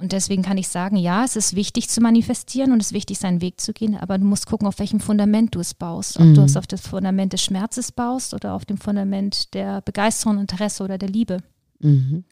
Und 0.00 0.12
deswegen 0.12 0.42
kann 0.42 0.58
ich 0.58 0.68
sagen, 0.68 0.96
ja, 0.96 1.24
es 1.24 1.34
ist 1.34 1.56
wichtig 1.56 1.88
zu 1.88 2.00
manifestieren 2.00 2.70
und 2.70 2.80
es 2.80 2.88
ist 2.88 2.92
wichtig, 2.92 3.18
seinen 3.18 3.40
Weg 3.40 3.60
zu 3.60 3.72
gehen, 3.72 3.96
aber 3.96 4.16
du 4.16 4.24
musst 4.24 4.46
gucken, 4.46 4.68
auf 4.68 4.78
welchem 4.78 5.00
Fundament 5.00 5.56
du 5.56 5.60
es 5.60 5.74
baust. 5.74 6.18
Ob 6.18 6.26
mhm. 6.26 6.34
du 6.34 6.42
es 6.42 6.56
auf 6.56 6.68
das 6.68 6.82
Fundament 6.82 7.32
des 7.32 7.42
Schmerzes 7.42 7.90
baust 7.90 8.32
oder 8.32 8.54
auf 8.54 8.64
dem 8.64 8.78
Fundament 8.78 9.52
der 9.54 9.80
Begeisterung, 9.80 10.38
Interesse 10.38 10.84
oder 10.84 10.98
der 10.98 11.08
Liebe. 11.08 11.38
Mhm. 11.80 12.24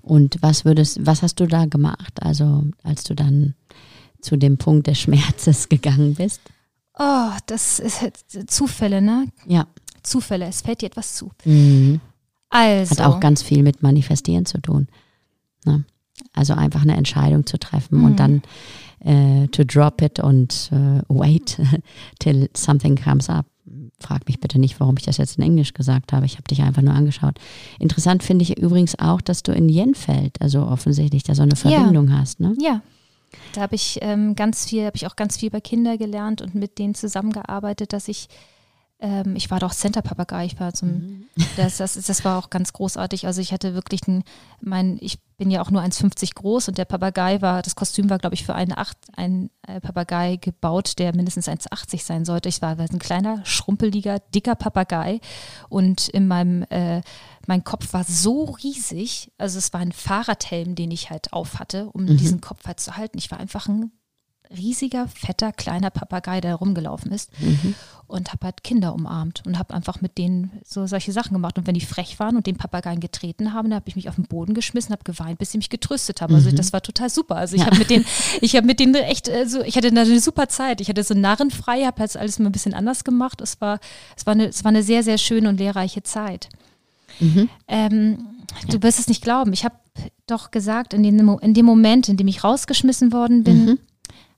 Und 0.00 0.38
was 0.40 0.64
würdest, 0.64 1.04
was 1.04 1.22
hast 1.22 1.38
du 1.40 1.46
da 1.46 1.66
gemacht, 1.66 2.22
also 2.22 2.64
als 2.82 3.04
du 3.04 3.14
dann 3.14 3.54
zu 4.22 4.36
dem 4.36 4.56
Punkt 4.56 4.86
des 4.86 4.98
Schmerzes 5.00 5.68
gegangen 5.68 6.14
bist? 6.14 6.40
Oh, 6.98 7.30
das 7.46 7.80
ist 7.80 8.02
Zufälle, 8.46 9.02
ne? 9.02 9.26
Ja. 9.46 9.66
Zufälle, 10.02 10.46
es 10.46 10.62
fällt 10.62 10.80
dir 10.80 10.86
etwas 10.86 11.14
zu. 11.14 11.30
Mhm. 11.44 12.00
Also. 12.48 12.92
Hat 12.92 13.06
auch 13.06 13.20
ganz 13.20 13.42
viel 13.42 13.62
mit 13.62 13.82
Manifestieren 13.82 14.46
zu 14.46 14.58
tun. 14.60 14.88
Ne? 15.66 15.84
Also 16.32 16.54
einfach 16.54 16.82
eine 16.82 16.96
Entscheidung 16.96 17.46
zu 17.46 17.58
treffen 17.58 17.98
mhm. 17.98 18.04
und 18.04 18.20
dann 18.20 18.42
äh, 19.00 19.48
to 19.48 19.64
drop 19.64 20.02
it 20.02 20.20
und 20.20 20.70
äh, 20.72 21.02
wait 21.08 21.58
till 22.18 22.50
something 22.54 22.96
comes 22.96 23.28
up. 23.28 23.46
Frag 23.98 24.26
mich 24.26 24.40
bitte 24.40 24.58
nicht, 24.58 24.80
warum 24.80 24.96
ich 24.96 25.04
das 25.04 25.18
jetzt 25.18 25.36
in 25.36 25.44
Englisch 25.44 25.74
gesagt 25.74 26.12
habe. 26.12 26.24
Ich 26.24 26.34
habe 26.34 26.44
dich 26.44 26.62
einfach 26.62 26.82
nur 26.82 26.94
angeschaut. 26.94 27.38
Interessant 27.78 28.22
finde 28.22 28.42
ich 28.42 28.58
übrigens 28.58 28.98
auch, 28.98 29.20
dass 29.20 29.42
du 29.42 29.52
in 29.52 29.68
Jenfeld, 29.68 30.40
also 30.40 30.62
offensichtlich 30.66 31.22
da 31.22 31.34
so 31.34 31.42
eine 31.42 31.56
Verbindung 31.56 32.08
ja. 32.08 32.18
hast. 32.18 32.40
Ne? 32.40 32.54
Ja, 32.58 32.80
da 33.52 33.62
habe 33.62 33.74
ich 33.74 33.98
ähm, 34.00 34.34
ganz 34.34 34.66
viel, 34.66 34.86
habe 34.86 34.96
ich 34.96 35.06
auch 35.06 35.16
ganz 35.16 35.36
viel 35.36 35.50
bei 35.50 35.60
Kindern 35.60 35.98
gelernt 35.98 36.42
und 36.42 36.54
mit 36.54 36.78
denen 36.78 36.94
zusammengearbeitet, 36.94 37.92
dass 37.92 38.08
ich 38.08 38.28
ähm, 39.00 39.34
ich 39.34 39.50
war 39.50 39.58
doch 39.58 39.72
Center-Papagei, 39.72 40.44
ich 40.44 40.60
war 40.60 40.74
zum, 40.74 40.88
mhm. 40.88 41.28
das, 41.56 41.78
das, 41.78 41.94
das 41.94 42.24
war 42.24 42.38
auch 42.38 42.50
ganz 42.50 42.72
großartig. 42.72 43.26
Also 43.26 43.40
ich 43.40 43.52
hatte 43.52 43.74
wirklich 43.74 44.06
ein, 44.06 44.24
mein, 44.60 44.98
ich 45.00 45.18
bin 45.38 45.50
ja 45.50 45.62
auch 45.62 45.70
nur 45.70 45.82
1,50 45.82 46.34
groß 46.34 46.68
und 46.68 46.76
der 46.76 46.84
Papagei 46.84 47.40
war, 47.40 47.62
das 47.62 47.74
Kostüm 47.74 48.10
war, 48.10 48.18
glaube 48.18 48.34
ich, 48.34 48.44
für 48.44 48.54
einen 48.54 48.76
Acht, 48.76 48.98
ein 49.16 49.50
äh, 49.66 49.80
Papagei 49.80 50.36
gebaut, 50.36 50.98
der 50.98 51.16
mindestens 51.16 51.48
1,80 51.48 52.04
sein 52.04 52.24
sollte. 52.26 52.50
Ich 52.50 52.60
war 52.60 52.78
ein 52.78 52.98
kleiner, 52.98 53.44
schrumpeliger, 53.46 54.18
dicker 54.34 54.54
Papagei 54.54 55.20
und 55.70 56.08
in 56.08 56.28
meinem, 56.28 56.64
äh, 56.68 57.00
mein 57.46 57.64
Kopf 57.64 57.94
war 57.94 58.04
so 58.04 58.44
riesig, 58.44 59.32
also 59.38 59.56
es 59.56 59.72
war 59.72 59.80
ein 59.80 59.92
Fahrradhelm, 59.92 60.74
den 60.74 60.90
ich 60.90 61.08
halt 61.08 61.32
auf 61.32 61.58
hatte, 61.58 61.88
um 61.90 62.04
mhm. 62.04 62.18
diesen 62.18 62.42
Kopf 62.42 62.66
halt 62.66 62.80
zu 62.80 62.98
halten. 62.98 63.16
Ich 63.16 63.30
war 63.30 63.40
einfach 63.40 63.66
ein 63.66 63.92
riesiger, 64.56 65.06
fetter, 65.08 65.52
kleiner 65.52 65.90
Papagei, 65.90 66.40
der 66.40 66.56
rumgelaufen 66.56 67.12
ist 67.12 67.30
mhm. 67.40 67.74
und 68.06 68.32
habe 68.32 68.46
halt 68.46 68.64
Kinder 68.64 68.94
umarmt 68.94 69.42
und 69.46 69.58
habe 69.58 69.72
einfach 69.74 70.00
mit 70.00 70.18
denen 70.18 70.50
so 70.64 70.86
solche 70.86 71.12
Sachen 71.12 71.34
gemacht. 71.34 71.56
Und 71.56 71.66
wenn 71.66 71.74
die 71.74 71.80
frech 71.80 72.18
waren 72.18 72.36
und 72.36 72.46
den 72.46 72.56
Papageien 72.56 73.00
getreten 73.00 73.52
haben, 73.52 73.70
dann 73.70 73.76
habe 73.76 73.88
ich 73.88 73.96
mich 73.96 74.08
auf 74.08 74.16
den 74.16 74.24
Boden 74.24 74.54
geschmissen, 74.54 74.92
habe 74.92 75.04
geweint, 75.04 75.38
bis 75.38 75.52
sie 75.52 75.58
mich 75.58 75.70
getröstet 75.70 76.20
haben. 76.20 76.34
Also 76.34 76.50
mhm. 76.50 76.56
das 76.56 76.72
war 76.72 76.82
total 76.82 77.10
super. 77.10 77.36
Also 77.36 77.54
ich 77.54 77.62
ja. 77.62 77.66
habe 77.66 77.78
mit 77.78 77.90
denen, 77.90 78.04
ich 78.40 78.56
habe 78.56 78.66
mit 78.66 78.80
denen 78.80 78.94
echt, 78.96 79.30
also 79.30 79.62
ich 79.62 79.76
hatte 79.76 79.88
eine 79.88 80.20
super 80.20 80.48
Zeit. 80.48 80.80
Ich 80.80 80.88
hatte 80.88 81.04
so 81.04 81.14
narrenfrei, 81.14 81.84
habe 81.84 82.02
jetzt 82.02 82.16
alles 82.16 82.38
mal 82.38 82.48
ein 82.48 82.52
bisschen 82.52 82.74
anders 82.74 83.04
gemacht. 83.04 83.40
Es 83.40 83.60
war, 83.60 83.78
es 84.16 84.26
war 84.26 84.32
eine, 84.32 84.48
es 84.48 84.64
war 84.64 84.70
eine 84.70 84.82
sehr, 84.82 85.04
sehr 85.04 85.18
schöne 85.18 85.48
und 85.48 85.58
lehrreiche 85.58 86.02
Zeit. 86.02 86.48
Mhm. 87.20 87.48
Ähm, 87.68 88.18
ja. 88.62 88.68
Du 88.70 88.82
wirst 88.82 88.98
es 88.98 89.06
nicht 89.06 89.22
glauben. 89.22 89.52
Ich 89.52 89.64
habe 89.64 89.76
doch 90.26 90.50
gesagt, 90.50 90.92
in, 90.92 91.02
den, 91.02 91.18
in 91.40 91.54
dem 91.54 91.66
Moment, 91.66 92.08
in 92.08 92.16
dem 92.16 92.26
ich 92.26 92.42
rausgeschmissen 92.42 93.12
worden 93.12 93.44
bin, 93.44 93.64
mhm 93.64 93.78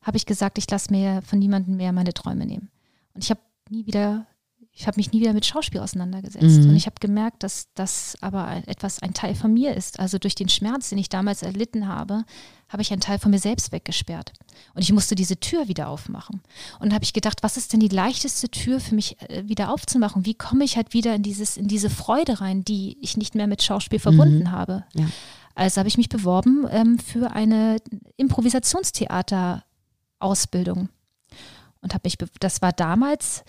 habe 0.02 0.16
ich 0.16 0.26
gesagt, 0.26 0.58
ich 0.58 0.70
lasse 0.70 0.92
mir 0.92 1.22
von 1.22 1.38
niemandem 1.38 1.76
mehr 1.76 1.92
meine 1.92 2.12
Träume 2.12 2.46
nehmen. 2.46 2.70
Und 3.14 3.24
ich 3.24 3.30
habe 3.30 3.40
nie 3.70 3.86
wieder, 3.86 4.26
ich 4.72 4.86
habe 4.86 4.96
mich 4.98 5.12
nie 5.12 5.20
wieder 5.20 5.32
mit 5.32 5.46
Schauspiel 5.46 5.80
auseinandergesetzt. 5.80 6.62
Mhm. 6.62 6.70
Und 6.70 6.76
ich 6.76 6.86
habe 6.86 6.96
gemerkt, 7.00 7.42
dass 7.42 7.68
das 7.74 8.16
aber 8.20 8.62
etwas, 8.66 9.00
ein 9.00 9.14
Teil 9.14 9.34
von 9.34 9.52
mir 9.52 9.74
ist. 9.74 10.00
Also 10.00 10.18
durch 10.18 10.34
den 10.34 10.48
Schmerz, 10.48 10.88
den 10.88 10.98
ich 10.98 11.08
damals 11.08 11.42
erlitten 11.42 11.86
habe, 11.86 12.24
habe 12.68 12.82
ich 12.82 12.90
einen 12.90 13.00
Teil 13.00 13.18
von 13.18 13.30
mir 13.30 13.38
selbst 13.38 13.70
weggesperrt. 13.70 14.32
Und 14.74 14.82
ich 14.82 14.92
musste 14.92 15.14
diese 15.14 15.38
Tür 15.38 15.68
wieder 15.68 15.88
aufmachen. 15.88 16.42
Und 16.80 16.86
dann 16.86 16.94
habe 16.94 17.04
ich 17.04 17.12
gedacht, 17.12 17.42
was 17.42 17.56
ist 17.56 17.72
denn 17.72 17.80
die 17.80 17.88
leichteste 17.88 18.48
Tür 18.48 18.80
für 18.80 18.94
mich 18.94 19.20
äh, 19.28 19.46
wieder 19.46 19.70
aufzumachen? 19.70 20.26
Wie 20.26 20.34
komme 20.34 20.64
ich 20.64 20.76
halt 20.76 20.94
wieder 20.94 21.14
in, 21.14 21.22
dieses, 21.22 21.56
in 21.56 21.68
diese 21.68 21.90
Freude 21.90 22.40
rein, 22.40 22.64
die 22.64 22.98
ich 23.00 23.16
nicht 23.16 23.34
mehr 23.34 23.46
mit 23.46 23.62
Schauspiel 23.62 24.00
verbunden 24.00 24.44
mhm. 24.44 24.50
habe? 24.50 24.84
Ja. 24.94 25.06
Also 25.54 25.78
habe 25.78 25.88
ich 25.88 25.98
mich 25.98 26.08
beworben 26.08 26.66
ähm, 26.70 26.98
für 26.98 27.32
eine 27.32 27.76
Improvisationstheater- 28.16 29.62
Ausbildung. 30.22 30.88
Und 31.80 31.94
habe 31.94 32.02
mich, 32.04 32.16
das 32.40 32.62
war 32.62 32.72
damals 32.72 33.44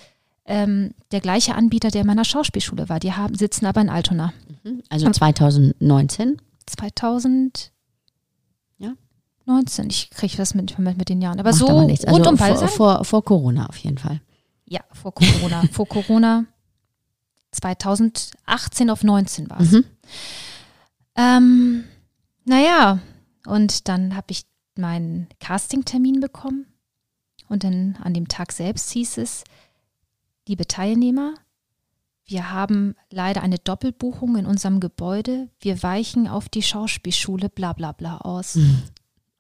ähm, 0.46 0.94
der 1.12 1.22
gleiche 1.22 1.56
Anbieter, 1.56 1.90
der 1.90 2.02
in 2.02 2.08
meiner 2.08 2.26
Schauspielschule 2.26 2.90
war. 2.90 3.00
Die 3.00 3.14
haben, 3.14 3.36
sitzen 3.36 3.66
aber 3.66 3.82
in 3.82 3.90
Altona. 3.90 4.34
Mhm. 4.64 4.82
Also 4.90 5.10
2019? 5.10 6.42
2000. 6.66 7.72
Ja. 8.78 8.94
19. 9.46 9.90
Ich 9.90 10.10
kriege 10.10 10.36
das 10.36 10.56
mit, 10.56 10.78
mit, 10.80 10.98
mit 10.98 11.10
den 11.10 11.22
Jahren. 11.22 11.40
Aber 11.40 11.52
Macht 11.52 11.60
so 11.60 11.70
aber 11.70 11.86
nichts. 11.86 12.06
Also 12.06 12.16
rund 12.16 12.28
um 12.28 12.38
vor, 12.38 12.68
vor, 12.68 13.06
vor 13.06 13.24
Corona 13.24 13.68
auf 13.68 13.78
jeden 13.78 13.98
Fall. 13.98 14.22
Ja, 14.66 14.82
vor 14.92 15.14
Corona. 15.14 15.64
vor 15.72 15.88
Corona 15.88 16.46
2018 17.52 18.90
auf 18.90 19.04
19 19.04 19.50
war 19.50 19.60
es. 19.62 19.72
Mhm. 19.72 19.86
Ähm, 21.16 21.84
naja, 22.46 23.00
und 23.46 23.88
dann 23.88 24.16
habe 24.16 24.28
ich 24.30 24.46
meinen 24.78 25.28
Castingtermin 25.40 26.20
bekommen 26.20 26.66
und 27.50 27.64
dann 27.64 27.98
an 28.02 28.14
dem 28.14 28.28
Tag 28.28 28.52
selbst 28.52 28.92
hieß 28.92 29.18
es, 29.18 29.44
liebe 30.48 30.68
Teilnehmer, 30.68 31.36
wir 32.26 32.52
haben 32.52 32.96
leider 33.10 33.42
eine 33.42 33.58
Doppelbuchung 33.58 34.38
in 34.38 34.46
unserem 34.46 34.80
Gebäude. 34.80 35.50
Wir 35.60 35.84
weichen 35.84 36.28
auf 36.28 36.48
die 36.48 36.64
Schauspielschule 36.64 37.50
bla 37.50 37.74
bla 37.74 37.92
bla 37.92 38.18
aus. 38.20 38.56
Mhm. 38.56 38.84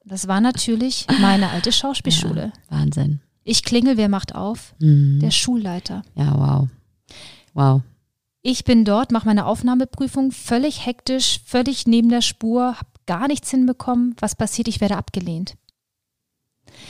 Das 0.03 0.27
war 0.27 0.41
natürlich 0.41 1.07
meine 1.21 1.49
alte 1.49 1.71
Schauspielschule. 1.71 2.51
Ja, 2.69 2.77
Wahnsinn. 2.77 3.21
Ich 3.45 3.63
klingel, 3.63 3.97
wer 3.97 4.09
macht 4.09 4.35
auf? 4.35 4.75
Mhm. 4.79 5.19
Der 5.21 5.31
Schulleiter. 5.31 6.01
Ja, 6.15 6.37
wow. 6.37 6.69
Wow. 7.53 7.81
Ich 8.41 8.65
bin 8.65 8.83
dort, 8.83 9.11
mache 9.11 9.25
meine 9.25 9.45
Aufnahmeprüfung, 9.45 10.31
völlig 10.31 10.85
hektisch, 10.85 11.39
völlig 11.45 11.87
neben 11.87 12.09
der 12.09 12.21
Spur, 12.21 12.77
habe 12.77 12.89
gar 13.05 13.27
nichts 13.27 13.49
hinbekommen. 13.51 14.15
Was 14.19 14.35
passiert? 14.35 14.67
Ich 14.67 14.81
werde 14.81 14.97
abgelehnt. 14.97 15.55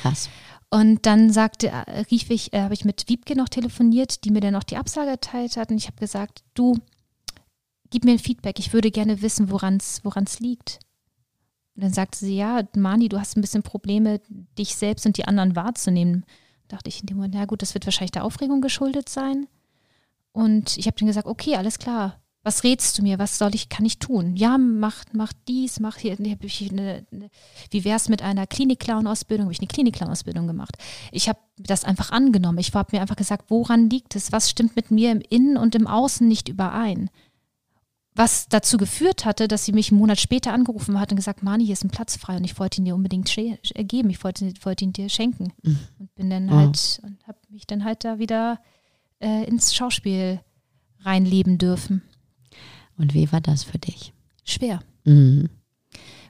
Krass. 0.02 0.30
Und 0.70 1.06
dann 1.06 1.32
sagte, 1.32 1.68
äh, 1.68 2.00
rief 2.12 2.30
ich, 2.30 2.52
äh, 2.54 2.62
habe 2.62 2.74
ich 2.74 2.86
mit 2.86 3.08
Wiebke 3.08 3.36
noch 3.36 3.50
telefoniert, 3.50 4.24
die 4.26 4.32
mir 4.32 4.40
dann 4.40 4.54
noch 4.54 4.64
die 4.64 4.78
Absage 4.78 5.12
erteilt 5.12 5.56
hat. 5.56 5.70
Und 5.70 5.78
ich 5.78 5.86
habe 5.88 5.98
gesagt, 5.98 6.44
du, 6.56 6.78
gib 7.92 8.06
mir 8.06 8.14
ein 8.14 8.20
Feedback. 8.20 8.58
Ich 8.60 8.74
würde 8.74 8.90
gerne 8.90 9.22
wissen, 9.22 9.52
woran 9.52 9.78
es 9.78 10.40
liegt. 10.40 10.80
Und 11.76 11.84
dann 11.84 11.94
sagte 11.94 12.18
sie, 12.18 12.36
ja, 12.36 12.64
Mani, 12.76 13.10
du 13.10 13.20
hast 13.20 13.38
ein 13.38 13.42
bisschen 13.42 13.64
Probleme, 13.64 14.22
dich 14.58 14.76
selbst 14.76 15.06
und 15.06 15.18
die 15.18 15.26
anderen 15.26 15.56
wahrzunehmen. 15.56 16.26
Da 16.68 16.78
dachte 16.78 16.90
ich 16.90 17.02
in 17.02 17.08
dem 17.08 17.18
Moment, 17.18 17.36
ja 17.36 17.46
gut, 17.46 17.62
das 17.62 17.74
wird 17.74 17.86
wahrscheinlich 17.86 18.12
der 18.12 18.26
Aufregung 18.26 18.62
geschuldet 18.62 19.10
sein. 19.10 19.48
Und 20.32 20.78
ich 20.78 20.88
habe 20.88 20.98
dann 20.98 21.08
gesagt, 21.08 21.28
okay, 21.28 21.56
alles 21.56 21.78
klar 21.78 22.23
was 22.44 22.66
rätst 22.66 22.98
du 22.98 23.04
mir? 23.04 23.20
Was 23.20 23.38
soll 23.38 23.56
ich, 23.56 23.70
kann 23.70 23.86
ich 23.86 24.00
tun? 24.00 24.36
Ja, 24.36 24.58
mach, 24.58 25.06
mach 25.14 25.32
dies, 25.48 25.80
mach 25.80 25.98
hier. 25.98 26.18
Eine, 26.20 26.38
eine, 26.42 27.30
wie 27.72 27.86
wäre 27.86 27.96
es 27.96 28.10
mit 28.10 28.22
einer 28.22 28.46
Klinik-Clown-Ausbildung? 28.46 29.46
Habe 29.46 29.54
ich 29.54 29.60
eine 29.60 29.68
Klinik-Clown-Ausbildung 29.68 30.46
gemacht. 30.48 30.78
Ich 31.14 31.30
habe 31.30 31.40
das 31.58 31.86
einfach 31.86 32.12
angenommen. 32.12 32.58
Ich 32.58 32.74
habe 32.74 32.96
mir 32.96 33.02
einfach 33.02 33.16
gesagt, 33.16 33.50
woran 33.50 33.90
liegt 33.90 34.18
es? 34.18 34.34
Was 34.34 34.50
stimmt 34.50 34.76
mit 34.76 34.92
mir 34.92 35.14
im 35.14 35.22
Innen 35.22 35.56
und 35.56 35.74
im 35.74 35.88
Außen 35.88 36.28
nicht 36.28 36.50
überein? 36.50 37.10
Was 38.14 38.50
dazu 38.50 38.78
geführt 38.78 39.24
hatte, 39.24 39.48
dass 39.48 39.64
sie 39.64 39.72
mich 39.72 39.90
einen 39.90 40.00
Monat 40.00 40.20
später 40.20 40.54
angerufen 40.54 41.00
hat 41.00 41.12
und 41.12 41.16
gesagt, 41.16 41.44
Mani, 41.44 41.64
hier 41.66 41.74
ist 41.74 41.86
ein 41.86 41.92
Platz 41.92 42.18
frei 42.18 42.36
und 42.36 42.44
ich 42.44 42.60
wollte 42.60 42.82
ihn 42.82 42.86
dir 42.86 42.94
unbedingt 42.94 43.34
geben. 43.34 44.10
Ich 44.10 44.24
wollte, 44.24 44.54
wollte 44.64 44.84
ihn 44.84 44.94
dir 44.94 45.08
schenken. 45.08 45.54
Mhm. 45.64 45.80
Und 45.98 46.16
bin 46.16 46.30
dann 46.30 46.52
halt 46.52 47.00
und 47.04 47.26
habe 47.26 47.40
mich 47.50 47.66
dann 47.66 47.86
halt 47.86 48.04
da 48.04 48.20
wieder 48.20 48.60
äh, 49.20 49.46
ins 49.46 49.74
Schauspiel 49.74 50.42
reinleben 51.00 51.58
dürfen. 51.58 52.04
Und 52.98 53.14
wie 53.14 53.32
war 53.32 53.42
das 53.42 53.64
für 53.64 53.80
dich? 53.80 54.14
Schwer. 54.44 54.80
Mhm. 55.04 55.50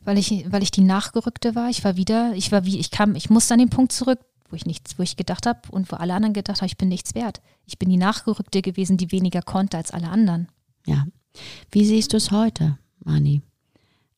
Weil 0.04 0.18
ich, 0.18 0.46
weil 0.50 0.64
ich 0.64 0.72
die 0.72 0.82
Nachgerückte 0.82 1.56
war. 1.56 1.70
Ich 1.70 1.84
war 1.84 1.96
wieder, 1.96 2.34
ich 2.36 2.52
war 2.52 2.66
wie, 2.66 2.80
ich 2.80 2.92
kam, 2.92 3.16
ich 3.16 3.30
musste 3.30 3.54
an 3.54 3.60
den 3.60 3.70
Punkt 3.70 3.92
zurück, 3.92 4.20
wo 4.50 4.56
ich 4.56 4.66
nichts, 4.66 5.00
wo 5.00 5.04
ich 5.04 5.16
gedacht 5.16 5.46
habe 5.46 5.62
und 5.72 5.92
wo 5.92 5.96
alle 5.96 6.14
anderen 6.14 6.34
gedacht 6.34 6.62
haben, 6.62 6.68
ich 6.68 6.78
bin 6.78 6.90
nichts 6.90 7.16
wert. 7.16 7.42
Ich 7.66 7.80
bin 7.80 7.90
die 7.90 7.98
Nachgerückte 7.98 8.62
gewesen, 8.62 8.98
die 8.98 9.12
weniger 9.12 9.42
konnte 9.42 9.78
als 9.78 9.92
alle 9.92 10.10
anderen. 10.10 10.48
Ja. 10.86 11.08
Wie 11.72 11.86
siehst 11.86 12.14
du 12.14 12.18
es 12.18 12.32
heute, 12.32 12.78
Mani? 13.04 13.42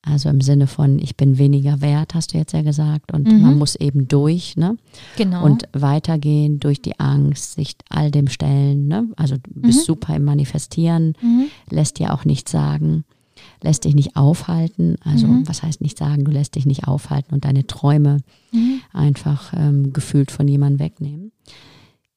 Also 0.05 0.29
im 0.29 0.39
Sinne 0.39 0.67
von, 0.67 0.99
ich 0.99 1.17
bin 1.17 1.39
weniger 1.39 1.81
wert, 1.81 2.13
hast 2.13 2.33
du 2.33 2.37
jetzt 2.37 2.53
ja 2.53 2.61
gesagt. 2.61 3.11
Und 3.11 3.27
mhm. 3.27 3.41
man 3.41 3.57
muss 3.57 3.75
eben 3.75 4.07
durch, 4.07 4.55
ne? 4.55 4.77
Genau. 5.17 5.43
Und 5.43 5.67
weitergehen 5.73 6.59
durch 6.59 6.81
die 6.81 6.99
Angst, 6.99 7.55
sich 7.55 7.75
all 7.89 8.11
dem 8.11 8.27
stellen, 8.27 8.87
ne? 8.87 9.07
Also 9.15 9.35
du 9.37 9.61
bist 9.61 9.79
mhm. 9.79 9.83
super 9.83 10.15
im 10.15 10.23
Manifestieren, 10.23 11.13
mhm. 11.21 11.45
lässt 11.71 11.97
dir 11.97 12.13
auch 12.13 12.23
nichts 12.23 12.51
sagen, 12.51 13.03
lässt 13.63 13.83
dich 13.83 13.95
nicht 13.95 14.15
aufhalten. 14.15 14.97
Also 15.03 15.25
mhm. 15.25 15.47
was 15.47 15.63
heißt 15.63 15.81
nicht 15.81 15.97
sagen, 15.97 16.23
du 16.23 16.31
lässt 16.31 16.53
dich 16.53 16.67
nicht 16.67 16.87
aufhalten 16.87 17.33
und 17.33 17.43
deine 17.43 17.65
Träume 17.65 18.19
mhm. 18.51 18.81
einfach 18.93 19.53
ähm, 19.57 19.91
gefühlt 19.91 20.29
von 20.29 20.47
jemandem 20.47 20.79
wegnehmen. 20.79 21.31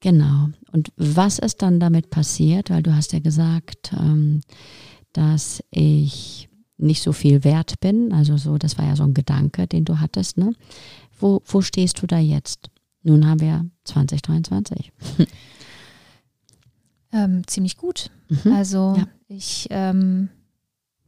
Genau. 0.00 0.48
Und 0.72 0.92
was 0.96 1.38
ist 1.38 1.62
dann 1.62 1.80
damit 1.80 2.10
passiert? 2.10 2.68
Weil 2.68 2.82
du 2.82 2.94
hast 2.94 3.14
ja 3.14 3.18
gesagt, 3.18 3.94
ähm, 3.98 4.42
dass 5.12 5.64
ich 5.70 6.48
nicht 6.78 7.02
so 7.02 7.12
viel 7.12 7.44
wert 7.44 7.80
bin. 7.80 8.12
Also 8.12 8.36
so, 8.36 8.56
das 8.58 8.78
war 8.78 8.86
ja 8.86 8.96
so 8.96 9.02
ein 9.02 9.14
Gedanke, 9.14 9.66
den 9.66 9.84
du 9.84 10.00
hattest. 10.00 10.38
Ne? 10.38 10.54
Wo, 11.18 11.42
wo 11.44 11.60
stehst 11.60 12.00
du 12.02 12.06
da 12.06 12.18
jetzt? 12.18 12.70
Nun 13.02 13.26
haben 13.26 13.40
wir 13.40 13.66
2023. 13.84 14.92
ähm, 17.12 17.46
ziemlich 17.46 17.76
gut. 17.76 18.10
Mhm. 18.28 18.52
Also 18.52 18.94
ja. 18.96 19.06
ich 19.28 19.66
ähm, 19.70 20.28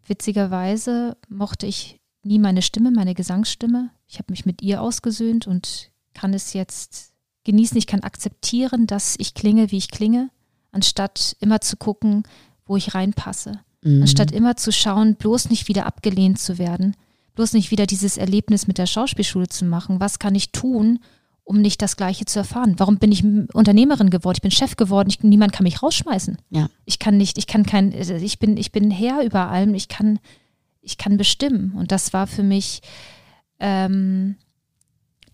witzigerweise 0.07 1.17
mochte 1.29 1.67
ich 1.67 2.01
nie 2.23 2.39
meine 2.39 2.63
Stimme, 2.63 2.91
meine 2.91 3.15
Gesangsstimme. 3.15 3.91
Ich 4.07 4.19
habe 4.19 4.31
mich 4.31 4.45
mit 4.45 4.63
ihr 4.63 4.83
ausgesöhnt 4.83 5.47
und 5.47 5.91
kann 6.15 6.35
es 6.35 6.53
jetzt 6.53 7.13
genießen. 7.45 7.77
Ich 7.77 7.87
kann 7.87 8.01
akzeptieren, 8.01 8.87
dass 8.87 9.15
ich 9.19 9.35
klinge, 9.35 9.71
wie 9.71 9.79
ich 9.79 9.91
klinge, 9.91 10.31
anstatt 10.73 11.37
immer 11.41 11.61
zu 11.61 11.77
gucken, 11.77 12.25
wo 12.67 12.77
ich 12.77 12.95
reinpasse. 12.95 13.61
Mhm. 13.83 14.03
Anstatt 14.03 14.33
immer 14.33 14.57
zu 14.57 14.73
schauen, 14.73 15.17
bloß 15.17 15.51
nicht 15.51 15.69
wieder 15.69 15.87
abgelehnt 15.87 16.39
zu 16.39 16.59
werden, 16.59 16.97
bloß 17.35 17.53
nicht 17.55 17.71
wieder 17.71 17.87
dieses 17.87 18.17
Erlebnis 18.17 18.67
mit 18.67 18.79
der 18.79 18.87
Schauspielschule 18.87 19.49
zu 19.49 19.65
machen. 19.65 20.01
Was 20.01 20.19
kann 20.19 20.35
ich 20.35 20.53
tun, 20.53 20.99
um 21.45 21.61
nicht 21.61 21.83
das 21.83 21.97
Gleiche 21.97 22.27
zu 22.27 22.39
erfahren? 22.39 22.75
Warum 22.79 22.99
bin 22.99 23.13
ich 23.13 23.25
Unternehmerin 23.25 24.11
geworden? 24.11 24.37
Ich 24.37 24.43
bin 24.43 24.51
Chef 24.51 24.77
geworden. 24.77 25.09
Ich, 25.09 25.23
niemand 25.23 25.53
kann 25.53 25.65
mich 25.65 25.83
rausschmeißen. 25.83 26.37
Ja. 26.51 26.69
Ich 26.85 26.99
kann 26.99 27.17
nicht, 27.17 27.39
ich 27.39 27.47
kann 27.47 27.65
kein, 27.65 27.93
ich 27.93 28.39
bin, 28.39 28.57
ich 28.57 28.73
bin 28.73 28.91
Herr 28.91 29.25
über 29.25 29.49
allem. 29.49 29.75
Ich 29.75 29.89
kann, 29.89 30.19
ich 30.83 30.99
kann 30.99 31.17
bestimmen. 31.17 31.73
Und 31.77 31.93
das 31.93 32.13
war 32.13 32.27
für 32.27 32.43
mich 32.43 32.83
ähm, 33.59 34.37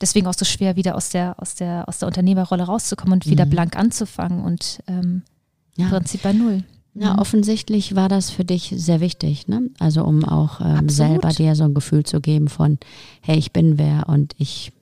deswegen 0.00 0.26
auch 0.26 0.34
so 0.34 0.44
schwer, 0.44 0.76
wieder 0.76 0.94
aus 0.94 1.10
der, 1.10 1.40
aus 1.40 1.54
der, 1.54 1.88
aus 1.88 1.98
der 1.98 2.08
Unternehmerrolle 2.08 2.64
rauszukommen 2.64 3.14
und 3.14 3.26
wieder 3.26 3.46
mhm. 3.46 3.50
blank 3.50 3.76
anzufangen 3.76 4.44
und 4.44 4.82
ähm, 4.86 5.22
ja. 5.76 5.86
im 5.86 5.90
Prinzip 5.90 6.22
bei 6.22 6.32
Null. 6.32 6.64
Ja, 6.98 7.12
mhm. 7.12 7.18
offensichtlich 7.18 7.94
war 7.94 8.08
das 8.08 8.30
für 8.30 8.44
dich 8.44 8.72
sehr 8.74 9.00
wichtig, 9.00 9.48
ne? 9.48 9.68
Also 9.78 10.02
um 10.04 10.24
auch 10.24 10.60
ähm, 10.62 10.88
selber 10.88 11.28
dir 11.28 11.54
so 11.54 11.64
ein 11.64 11.74
Gefühl 11.74 12.04
zu 12.04 12.20
geben 12.20 12.48
von, 12.48 12.78
hey, 13.20 13.36
ich 13.36 13.52
bin 13.52 13.78
wer 13.78 14.08
und 14.08 14.34
ich, 14.38 14.72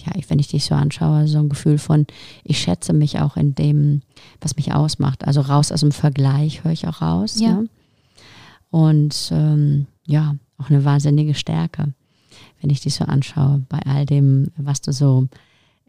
ja, 0.00 0.12
ich, 0.14 0.30
wenn 0.30 0.38
ich 0.38 0.48
dich 0.48 0.64
so 0.64 0.74
anschaue, 0.74 1.28
so 1.28 1.38
ein 1.38 1.50
Gefühl 1.50 1.76
von, 1.76 2.06
ich 2.42 2.58
schätze 2.58 2.94
mich 2.94 3.20
auch 3.20 3.36
in 3.36 3.54
dem, 3.54 4.00
was 4.40 4.56
mich 4.56 4.72
ausmacht. 4.72 5.26
Also 5.26 5.42
raus 5.42 5.70
aus 5.70 5.80
dem 5.80 5.92
Vergleich 5.92 6.64
höre 6.64 6.72
ich 6.72 6.88
auch 6.88 7.02
raus. 7.02 7.38
Ja. 7.38 7.52
Ne? 7.52 7.68
Und 8.70 9.30
ähm, 9.32 9.86
ja, 10.06 10.36
auch 10.56 10.70
eine 10.70 10.86
wahnsinnige 10.86 11.34
Stärke, 11.34 11.92
wenn 12.62 12.70
ich 12.70 12.80
dich 12.80 12.94
so 12.94 13.04
anschaue, 13.04 13.62
bei 13.68 13.80
all 13.80 14.06
dem, 14.06 14.52
was 14.56 14.80
du 14.80 14.92
so 14.92 15.28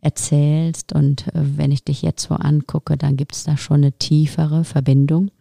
erzählst. 0.01 0.91
Und 0.91 1.27
äh, 1.29 1.57
wenn 1.57 1.71
ich 1.71 1.85
dich 1.85 2.01
jetzt 2.01 2.27
so 2.27 2.35
angucke, 2.35 2.97
dann 2.97 3.15
gibt 3.15 3.33
es 3.33 3.45
da 3.45 3.55
schon 3.55 3.77
eine 3.77 3.93
tiefere 3.93 4.65
Verbindung 4.65 5.31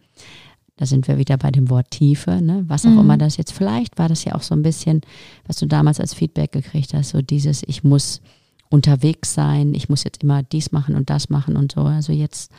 da 0.79 0.85
sind 0.85 1.09
wir 1.09 1.17
wieder 1.17 1.35
bei 1.35 1.51
dem 1.51 1.69
Wort 1.69 1.91
Tiefe, 1.91 2.41
ne? 2.41 2.63
was 2.69 2.85
auch 2.85 2.91
mhm. 2.91 2.99
immer 2.99 3.17
das 3.17 3.35
jetzt, 3.35 3.51
vielleicht 3.51 3.99
war 3.99 4.07
das 4.07 4.23
ja 4.23 4.33
auch 4.33 4.41
so 4.41 4.55
ein 4.55 4.63
bisschen, 4.63 5.01
was 5.45 5.57
du 5.57 5.65
damals 5.65 5.99
als 5.99 6.13
Feedback 6.13 6.53
gekriegt 6.53 6.93
hast, 6.93 7.09
so 7.09 7.21
dieses, 7.21 7.63
ich 7.67 7.83
muss 7.83 8.21
unterwegs 8.69 9.33
sein, 9.33 9.73
ich 9.73 9.89
muss 9.89 10.05
jetzt 10.05 10.23
immer 10.23 10.41
dies 10.41 10.71
machen 10.71 10.95
und 10.95 11.09
das 11.09 11.29
machen 11.29 11.57
und 11.57 11.73
so. 11.73 11.81
Also 11.81 12.13
jetzt 12.13 12.49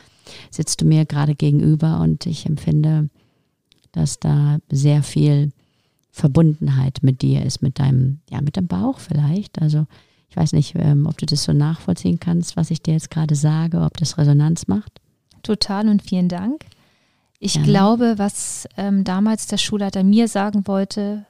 sitzt 0.51 0.81
du 0.81 0.85
mir 0.85 1.05
gerade 1.05 1.33
gegenüber 1.33 1.99
und 1.99 2.27
ich 2.27 2.45
empfinde, 2.45 3.09
dass 3.91 4.19
da 4.19 4.59
sehr 4.69 5.01
viel 5.01 5.51
Verbundenheit 6.11 6.99
mit 7.01 7.23
dir 7.23 7.43
ist, 7.43 7.63
mit 7.63 7.79
deinem, 7.79 8.19
ja, 8.29 8.39
mit 8.41 8.55
deinem 8.55 8.67
Bauch 8.67 8.99
vielleicht. 8.99 9.59
Also 9.59 9.87
ich 10.29 10.37
weiß 10.37 10.53
nicht, 10.53 10.75
ähm, 10.75 11.07
ob 11.07 11.17
du 11.17 11.25
das 11.25 11.43
so 11.43 11.53
nachvollziehen 11.53 12.19
kannst, 12.19 12.55
was 12.55 12.69
ich 12.69 12.83
dir 12.83 12.93
jetzt 12.93 13.09
gerade 13.09 13.33
sage, 13.33 13.81
ob 13.81 13.97
das 13.97 14.19
Resonanz 14.19 14.67
macht. 14.67 15.01
Total 15.41 15.89
und 15.89 16.03
vielen 16.03 16.29
Dank. 16.29 16.65
Ich 17.43 17.55
ja. 17.55 17.63
glaube, 17.63 18.19
was 18.19 18.67
ähm, 18.77 19.03
damals 19.03 19.47
der 19.47 19.57
Schulleiter 19.57 20.03
mir 20.03 20.27
sagen 20.27 20.67
wollte, 20.67 21.25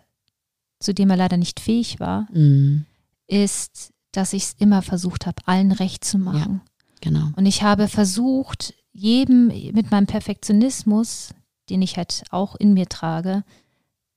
zu 0.78 0.93
dem 0.93 1.10
er 1.10 1.15
leider 1.15 1.38
nicht 1.38 1.62
fähig 1.62 2.02
war, 2.02 2.28
mhm. 2.34 2.86
ist, 3.28 3.93
dass 4.12 4.34
ich 4.34 4.43
es 4.43 4.56
immer 4.60 4.82
versucht 4.82 5.26
habe, 5.26 5.41
allen 5.45 5.71
recht 5.71 6.04
zu 6.04 6.17
machen. 6.17 6.60
Ja, 6.65 6.89
genau. 7.00 7.30
Und 7.38 7.45
ich 7.45 7.63
habe 7.63 7.88
versucht, 7.88 8.74
jedem 8.91 9.47
mit 9.47 9.89
meinem 9.89 10.06
Perfektionismus, 10.06 11.30
den 11.69 11.82
ich 11.82 11.95
halt 11.95 12.26
auch 12.30 12.56
in 12.58 12.74
mir 12.74 12.89
trage, 12.89 13.45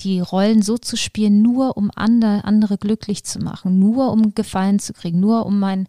die 0.01 0.19
Rollen 0.19 0.63
so 0.63 0.77
zu 0.77 0.97
spielen, 0.97 1.43
nur 1.43 1.77
um 1.77 1.93
andere, 1.95 2.43
andere 2.43 2.77
glücklich 2.77 3.23
zu 3.23 3.39
machen, 3.39 3.79
nur 3.79 4.11
um 4.11 4.35
Gefallen 4.35 4.81
zu 4.81 4.95
kriegen, 4.95 5.21
nur 5.21 5.47
um 5.47 5.61
meinen 5.61 5.87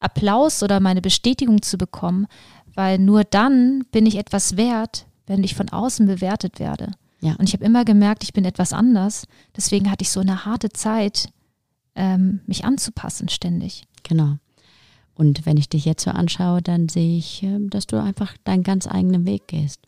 Applaus 0.00 0.64
oder 0.64 0.80
meine 0.80 1.02
Bestätigung 1.02 1.62
zu 1.62 1.78
bekommen, 1.78 2.26
weil 2.74 2.98
nur 2.98 3.22
dann 3.22 3.84
bin 3.92 4.06
ich 4.06 4.16
etwas 4.16 4.56
wert, 4.56 5.06
wenn 5.26 5.44
ich 5.44 5.54
von 5.54 5.68
außen 5.68 6.06
bewertet 6.06 6.58
werde. 6.58 6.92
Ja. 7.20 7.34
Und 7.36 7.48
ich 7.48 7.54
habe 7.54 7.64
immer 7.64 7.84
gemerkt, 7.84 8.22
ich 8.24 8.32
bin 8.32 8.44
etwas 8.44 8.72
anders. 8.72 9.26
Deswegen 9.56 9.90
hatte 9.90 10.02
ich 10.02 10.10
so 10.10 10.20
eine 10.20 10.44
harte 10.44 10.70
Zeit, 10.70 11.30
ähm, 11.94 12.40
mich 12.46 12.64
anzupassen 12.64 13.28
ständig. 13.28 13.84
Genau. 14.02 14.36
Und 15.14 15.46
wenn 15.46 15.56
ich 15.56 15.68
dich 15.68 15.86
jetzt 15.86 16.04
so 16.04 16.10
anschaue, 16.10 16.60
dann 16.60 16.88
sehe 16.88 17.16
ich, 17.16 17.42
ähm, 17.42 17.70
dass 17.70 17.86
du 17.86 18.00
einfach 18.00 18.36
deinen 18.44 18.62
ganz 18.62 18.86
eigenen 18.86 19.24
Weg 19.24 19.48
gehst. 19.48 19.80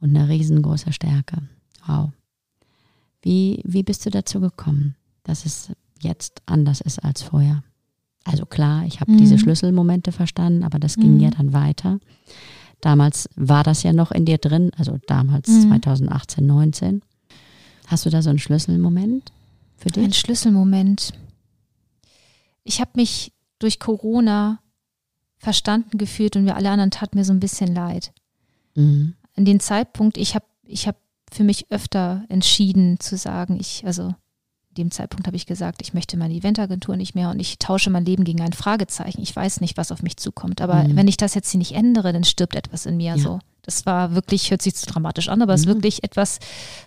Und 0.00 0.16
eine 0.16 0.28
riesengroße 0.28 0.92
Stärke. 0.92 1.38
Wow. 1.86 2.10
Wie, 3.20 3.60
wie 3.64 3.82
bist 3.82 4.06
du 4.06 4.10
dazu 4.10 4.40
gekommen, 4.40 4.96
dass 5.24 5.44
es 5.44 5.72
jetzt 6.00 6.42
anders 6.46 6.80
ist 6.80 7.04
als 7.04 7.22
vorher? 7.22 7.62
Also 8.24 8.46
klar, 8.46 8.84
ich 8.86 9.00
habe 9.00 9.12
mhm. 9.12 9.18
diese 9.18 9.38
Schlüsselmomente 9.38 10.12
verstanden, 10.12 10.62
aber 10.62 10.78
das 10.78 10.96
ging 10.96 11.14
mhm. 11.14 11.20
ja 11.20 11.30
dann 11.30 11.52
weiter. 11.52 11.98
Damals 12.82 13.30
war 13.36 13.62
das 13.62 13.84
ja 13.84 13.92
noch 13.92 14.10
in 14.10 14.24
dir 14.24 14.38
drin, 14.38 14.72
also 14.76 14.98
damals 15.06 15.48
mhm. 15.48 15.68
2018, 15.68 16.44
19. 16.44 17.02
Hast 17.86 18.04
du 18.04 18.10
da 18.10 18.20
so 18.22 18.30
einen 18.30 18.40
Schlüsselmoment 18.40 19.32
für 19.76 19.88
dich? 19.88 20.02
Ein 20.02 20.12
Schlüsselmoment. 20.12 21.12
Ich 22.64 22.80
habe 22.80 22.90
mich 22.94 23.32
durch 23.60 23.78
Corona 23.78 24.58
verstanden 25.38 25.96
gefühlt 25.96 26.34
und 26.34 26.44
wir 26.44 26.56
alle 26.56 26.70
anderen 26.70 26.90
taten 26.90 27.18
mir 27.18 27.24
so 27.24 27.32
ein 27.32 27.40
bisschen 27.40 27.72
leid. 27.72 28.12
Mhm. 28.74 29.14
An 29.36 29.44
den 29.44 29.60
Zeitpunkt, 29.60 30.18
ich 30.18 30.34
habe 30.34 30.46
ich 30.64 30.88
hab 30.88 30.96
für 31.30 31.44
mich 31.44 31.70
öfter 31.70 32.24
entschieden 32.28 32.98
zu 32.98 33.16
sagen, 33.16 33.58
ich, 33.60 33.86
also 33.86 34.12
dem 34.78 34.90
Zeitpunkt 34.90 35.26
habe 35.26 35.36
ich 35.36 35.46
gesagt, 35.46 35.82
ich 35.82 35.94
möchte 35.94 36.16
meine 36.16 36.34
Eventagentur 36.34 36.96
nicht 36.96 37.14
mehr 37.14 37.30
und 37.30 37.40
ich 37.40 37.58
tausche 37.58 37.90
mein 37.90 38.04
Leben 38.04 38.24
gegen 38.24 38.40
ein 38.40 38.52
Fragezeichen. 38.52 39.22
Ich 39.22 39.34
weiß 39.34 39.60
nicht, 39.60 39.76
was 39.76 39.92
auf 39.92 40.02
mich 40.02 40.16
zukommt. 40.16 40.60
Aber 40.60 40.84
mhm. 40.84 40.96
wenn 40.96 41.08
ich 41.08 41.16
das 41.16 41.34
jetzt 41.34 41.50
hier 41.50 41.58
nicht 41.58 41.72
ändere, 41.72 42.12
dann 42.12 42.24
stirbt 42.24 42.54
etwas 42.54 42.86
in 42.86 42.96
mir. 42.96 43.16
Ja. 43.16 43.18
So, 43.18 43.38
das 43.62 43.86
war 43.86 44.14
wirklich, 44.14 44.50
hört 44.50 44.62
sich 44.62 44.74
zu 44.74 44.86
dramatisch 44.86 45.28
an, 45.28 45.42
aber 45.42 45.54
es 45.54 45.64
mhm. 45.64 45.70
ist 45.70 45.76
wirklich 45.76 46.04
etwas 46.04 46.38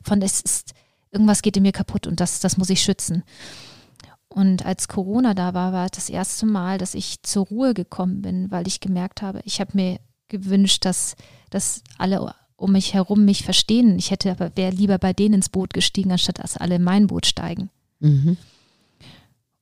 von, 0.04 0.22
es 0.22 0.42
ist, 0.42 0.74
irgendwas 1.12 1.42
geht 1.42 1.58
in 1.58 1.64
mir 1.64 1.72
kaputt 1.72 2.08
und 2.08 2.20
das, 2.20 2.40
das 2.40 2.58
muss 2.58 2.70
ich 2.70 2.82
schützen. 2.82 3.24
Und 4.28 4.66
als 4.66 4.88
Corona 4.88 5.34
da 5.34 5.54
war, 5.54 5.72
war 5.72 5.88
das 5.88 6.10
erste 6.10 6.46
Mal, 6.46 6.78
dass 6.78 6.94
ich 6.94 7.24
zur 7.24 7.46
Ruhe 7.46 7.74
gekommen 7.74 8.22
bin, 8.22 8.52
weil 8.52 8.68
ich 8.68 8.82
gemerkt 8.82 9.22
habe, 9.22 9.42
ich 9.46 9.62
habe 9.62 9.72
mir 9.74 10.00
gewünscht, 10.28 10.84
dass, 10.84 11.16
dass 11.52 11.82
alle 11.98 12.34
um 12.58 12.72
mich 12.72 12.94
herum 12.94 13.26
mich 13.26 13.44
verstehen. 13.44 13.98
Ich 13.98 14.12
hätte 14.12 14.32
aber 14.32 14.56
wäre 14.56 14.74
lieber 14.74 14.98
bei 14.98 15.14
denen 15.14 15.36
ins 15.36 15.50
Boot 15.50 15.74
gestiegen, 15.74 16.12
anstatt 16.12 16.40
dass 16.40 16.58
alle 16.58 16.76
in 16.76 16.84
mein 16.84 17.08
Boot 17.08 17.26
steigen. 17.26 17.70
Mhm. 18.00 18.38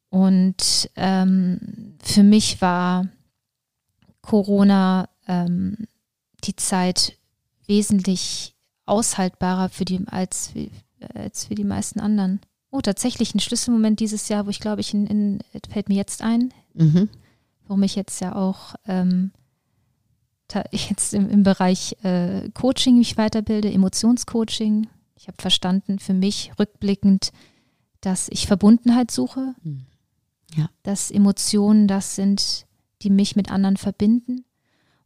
Und 0.10 0.90
ähm, 0.96 1.96
für 2.00 2.24
mich 2.24 2.62
war 2.62 3.08
Corona 4.22 5.10
ähm, 5.28 5.88
die 6.44 6.56
Zeit 6.56 7.18
wesentlich 7.66 8.56
aushaltbarer 8.86 9.70
für 9.70 9.86
die, 9.86 10.06
als, 10.08 10.52
als 11.14 11.46
für 11.46 11.56
die 11.56 11.64
meisten 11.64 12.00
anderen. 12.00 12.42
Oh, 12.70 12.82
tatsächlich 12.82 13.34
ein 13.34 13.40
Schlüsselmoment 13.40 14.00
dieses 14.00 14.30
Jahr, 14.30 14.46
wo 14.46 14.50
ich 14.50 14.60
glaube, 14.60 14.82
ich 14.82 14.94
in, 14.94 15.08
in, 15.08 15.40
fällt 15.70 15.90
mir 15.90 15.96
jetzt 15.96 16.22
ein, 16.22 16.54
mhm. 16.74 17.10
warum 17.68 17.84
ich 17.84 17.96
jetzt 17.96 18.20
ja 18.20 18.36
auch 18.36 18.76
ähm, 18.88 19.32
jetzt 20.72 21.14
im, 21.14 21.30
im 21.30 21.44
Bereich 21.44 21.96
äh, 22.04 22.50
Coaching 22.54 22.98
mich 22.98 23.18
weiterbilde, 23.18 23.72
Emotionscoaching. 23.72 24.88
Ich 25.16 25.28
habe 25.28 25.42
verstanden 25.42 26.00
für 26.00 26.14
mich 26.14 26.52
rückblickend, 26.60 27.32
dass 28.04 28.28
ich 28.30 28.48
Verbundenheit 28.48 29.12
suche, 29.12 29.56
hm. 29.64 29.86
ja. 30.56 30.70
dass 30.84 31.10
Emotionen 31.10 31.88
das 31.88 32.16
sind, 32.16 32.66
die 33.02 33.10
mich 33.10 33.36
mit 33.36 33.50
anderen 33.50 33.78
verbinden. 33.78 34.46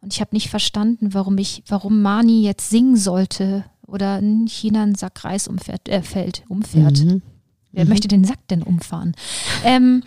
Und 0.01 0.13
ich 0.13 0.21
habe 0.21 0.35
nicht 0.35 0.49
verstanden, 0.49 1.13
warum 1.13 1.37
ich, 1.37 1.63
warum 1.67 2.01
Mani 2.01 2.41
jetzt 2.41 2.69
singen 2.69 2.97
sollte 2.97 3.65
oder 3.85 4.19
in 4.19 4.47
China 4.47 4.83
einen 4.83 4.95
Sack 4.95 5.23
Reis 5.23 5.47
umfährt, 5.47 5.87
äh, 5.89 6.01
fällt, 6.01 6.43
umfährt. 6.49 6.99
Mhm. 6.99 7.21
Wer 7.71 7.85
mhm. 7.85 7.89
möchte 7.89 8.07
den 8.07 8.23
Sack 8.23 8.47
denn 8.47 8.63
umfahren? 8.63 9.15
ähm, 9.63 10.03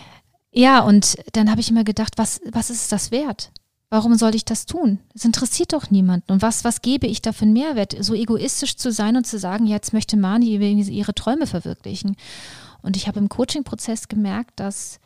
ja, 0.52 0.80
und 0.80 1.16
dann 1.32 1.50
habe 1.50 1.60
ich 1.60 1.70
immer 1.70 1.84
gedacht, 1.84 2.14
was, 2.16 2.40
was 2.50 2.70
ist 2.70 2.92
das 2.92 3.10
wert? 3.10 3.52
Warum 3.92 4.14
soll 4.14 4.34
ich 4.34 4.46
das 4.46 4.64
tun? 4.64 5.00
Es 5.14 5.26
interessiert 5.26 5.74
doch 5.74 5.90
niemanden. 5.90 6.32
Und 6.32 6.40
was, 6.40 6.64
was 6.64 6.80
gebe 6.80 7.06
ich 7.06 7.20
da 7.20 7.32
für 7.32 7.42
einen 7.42 7.52
Mehrwert? 7.52 7.94
So 8.00 8.14
egoistisch 8.14 8.78
zu 8.78 8.90
sein 8.90 9.18
und 9.18 9.26
zu 9.26 9.38
sagen, 9.38 9.66
jetzt 9.66 9.92
möchte 9.92 10.16
Mani 10.16 10.56
ihre 10.56 11.14
Träume 11.14 11.46
verwirklichen. 11.46 12.16
Und 12.80 12.96
ich 12.96 13.06
habe 13.06 13.18
im 13.18 13.28
Coaching-Prozess 13.28 14.08
gemerkt, 14.08 14.60
dass 14.60 14.98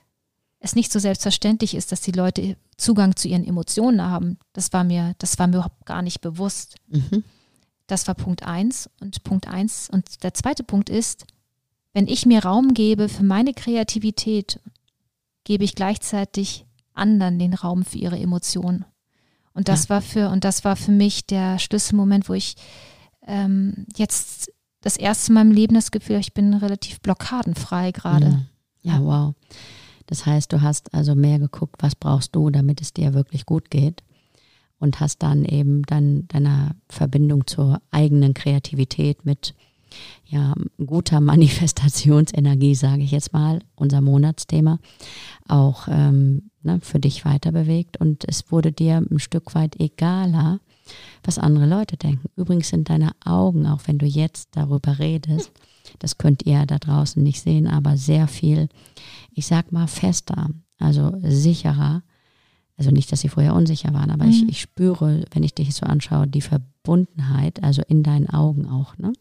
es 0.61 0.77
nicht 0.77 0.93
so 0.93 1.01
selbstverständlich 1.01 1.75
ist, 1.75 1.91
dass 1.91 2.01
die 2.01 2.13
Leute 2.13 2.57
Zugang 2.77 3.17
zu 3.17 3.27
ihren 3.27 3.45
Emotionen 3.45 4.03
haben. 4.03 4.39
Das 4.53 4.73
war 4.73 4.85
mir, 4.85 5.17
das 5.19 5.37
war 5.41 5.49
mir 5.49 5.55
überhaupt 5.55 5.85
gar 5.85 6.03
nicht 6.03 6.21
bewusst. 6.21 6.77
Mhm. 6.87 7.25
Das 7.89 8.07
war 8.07 8.15
Punkt 8.15 8.45
eins. 8.45 8.89
Und 9.01 9.25
Punkt 9.25 9.49
eins 9.49 9.91
und 9.91 10.23
der 10.23 10.33
zweite 10.33 10.63
Punkt 10.63 10.91
ist, 10.91 11.27
wenn 11.93 12.07
ich 12.07 12.25
mir 12.25 12.45
Raum 12.45 12.73
gebe 12.73 13.09
für 13.09 13.25
meine 13.25 13.53
Kreativität, 13.53 14.61
gebe 15.43 15.65
ich 15.65 15.75
gleichzeitig 15.75 16.66
anderen 16.97 17.39
den 17.39 17.55
Raum 17.55 17.85
für 17.85 17.99
ihre 17.99 18.19
Emotionen. 18.19 18.85
Und 19.53 19.69
das 19.69 19.85
ja. 19.85 19.91
war 19.91 20.03
für, 20.03 20.29
und 20.31 20.45
das 20.45 20.65
war 20.65 20.77
für 20.77 20.93
mich 20.93 21.27
der 21.27 21.59
Schlüsselmoment, 21.59 22.29
wo 22.29 22.35
ich 22.35 22.57
ähm, 23.27 23.87
jetzt 23.97 24.53
das 24.83 24.97
erste 24.97 25.33
Mal 25.33 25.43
im 25.43 25.51
Leben 25.51 25.75
das 25.75 25.91
Gefühl, 25.91 26.17
ich 26.17 26.35
bin 26.35 26.55
relativ 26.55 27.01
blockadenfrei 27.01 27.93
gerade. 27.93 28.27
Mhm. 28.27 28.47
Ja, 28.83 29.03
wow. 29.03 29.35
Das 30.07 30.27
heißt, 30.27 30.53
du 30.53 30.61
hast 30.61 30.95
also 30.95 31.15
mehr 31.15 31.39
geguckt, 31.39 31.77
was 31.81 31.97
brauchst 31.97 32.37
du, 32.37 32.51
damit 32.51 32.81
es 32.81 32.93
dir 32.93 33.15
wirklich 33.15 33.47
gut 33.47 33.71
geht 33.71 34.05
und 34.79 35.01
hast 35.01 35.23
dann 35.23 35.45
eben 35.45 35.83
dann 35.83 36.29
deiner 36.29 36.77
Verbindung 36.89 37.47
zur 37.47 37.81
eigenen 37.91 38.35
Kreativität 38.35 39.25
mit 39.25 39.55
ja, 40.25 40.55
guter 40.85 41.21
Manifestationsenergie, 41.23 42.75
sage 42.75 43.03
ich 43.03 43.11
jetzt 43.11 43.33
mal, 43.33 43.61
unser 43.75 44.01
Monatsthema, 44.01 44.79
auch 45.49 45.89
ähm, 45.91 46.51
ne, 46.67 46.81
für 46.83 46.99
dich 46.99 47.25
weiter 47.25 47.53
bewegt 47.53 47.97
und 47.99 48.25
es 48.29 48.53
wurde 48.53 48.73
dir 48.73 48.99
ein 48.99 49.19
Stück 49.19 49.55
weit 49.55 49.81
egaler, 49.81 50.61
was 51.25 51.39
andere 51.39 51.67
Leute 51.67 51.97
denken. 51.97 52.29
Übrigens 52.37 52.69
sind 52.69 52.91
deine 52.91 53.13
Augen, 53.25 53.67
auch 53.67 53.81
wenn 53.87 53.99
du 53.99 54.07
jetzt 54.07 54.51
darüber 54.53 54.99
redest, 54.99 55.51
das 55.99 56.19
könnt 56.19 56.45
ihr 56.45 56.67
da 56.67 56.79
draußen 56.79 57.23
nicht 57.23 57.41
sehen, 57.41 57.67
aber 57.67 57.97
sehr 57.97 58.29
viel, 58.29 58.69
ich 59.33 59.47
sag 59.47 59.73
mal, 59.73 59.87
fester, 59.87 60.51
also 60.79 61.13
sicherer. 61.23 62.03
Also 62.77 62.91
nicht, 62.91 63.11
dass 63.11 63.21
sie 63.21 63.31
vorher 63.31 63.55
unsicher 63.55 63.95
waren, 63.95 64.11
aber 64.11 64.25
mhm. 64.25 64.31
ich, 64.31 64.49
ich 64.49 64.61
spüre, 64.61 65.25
wenn 65.33 65.43
ich 65.43 65.55
dich 65.55 65.75
so 65.75 65.87
anschaue, 65.87 66.27
die 66.27 66.43
Verbundenheit, 66.43 67.63
also 67.65 67.81
in 67.89 68.03
deinen 68.03 68.29
Augen 68.29 68.67
auch, 68.67 68.99
ne? 68.99 69.15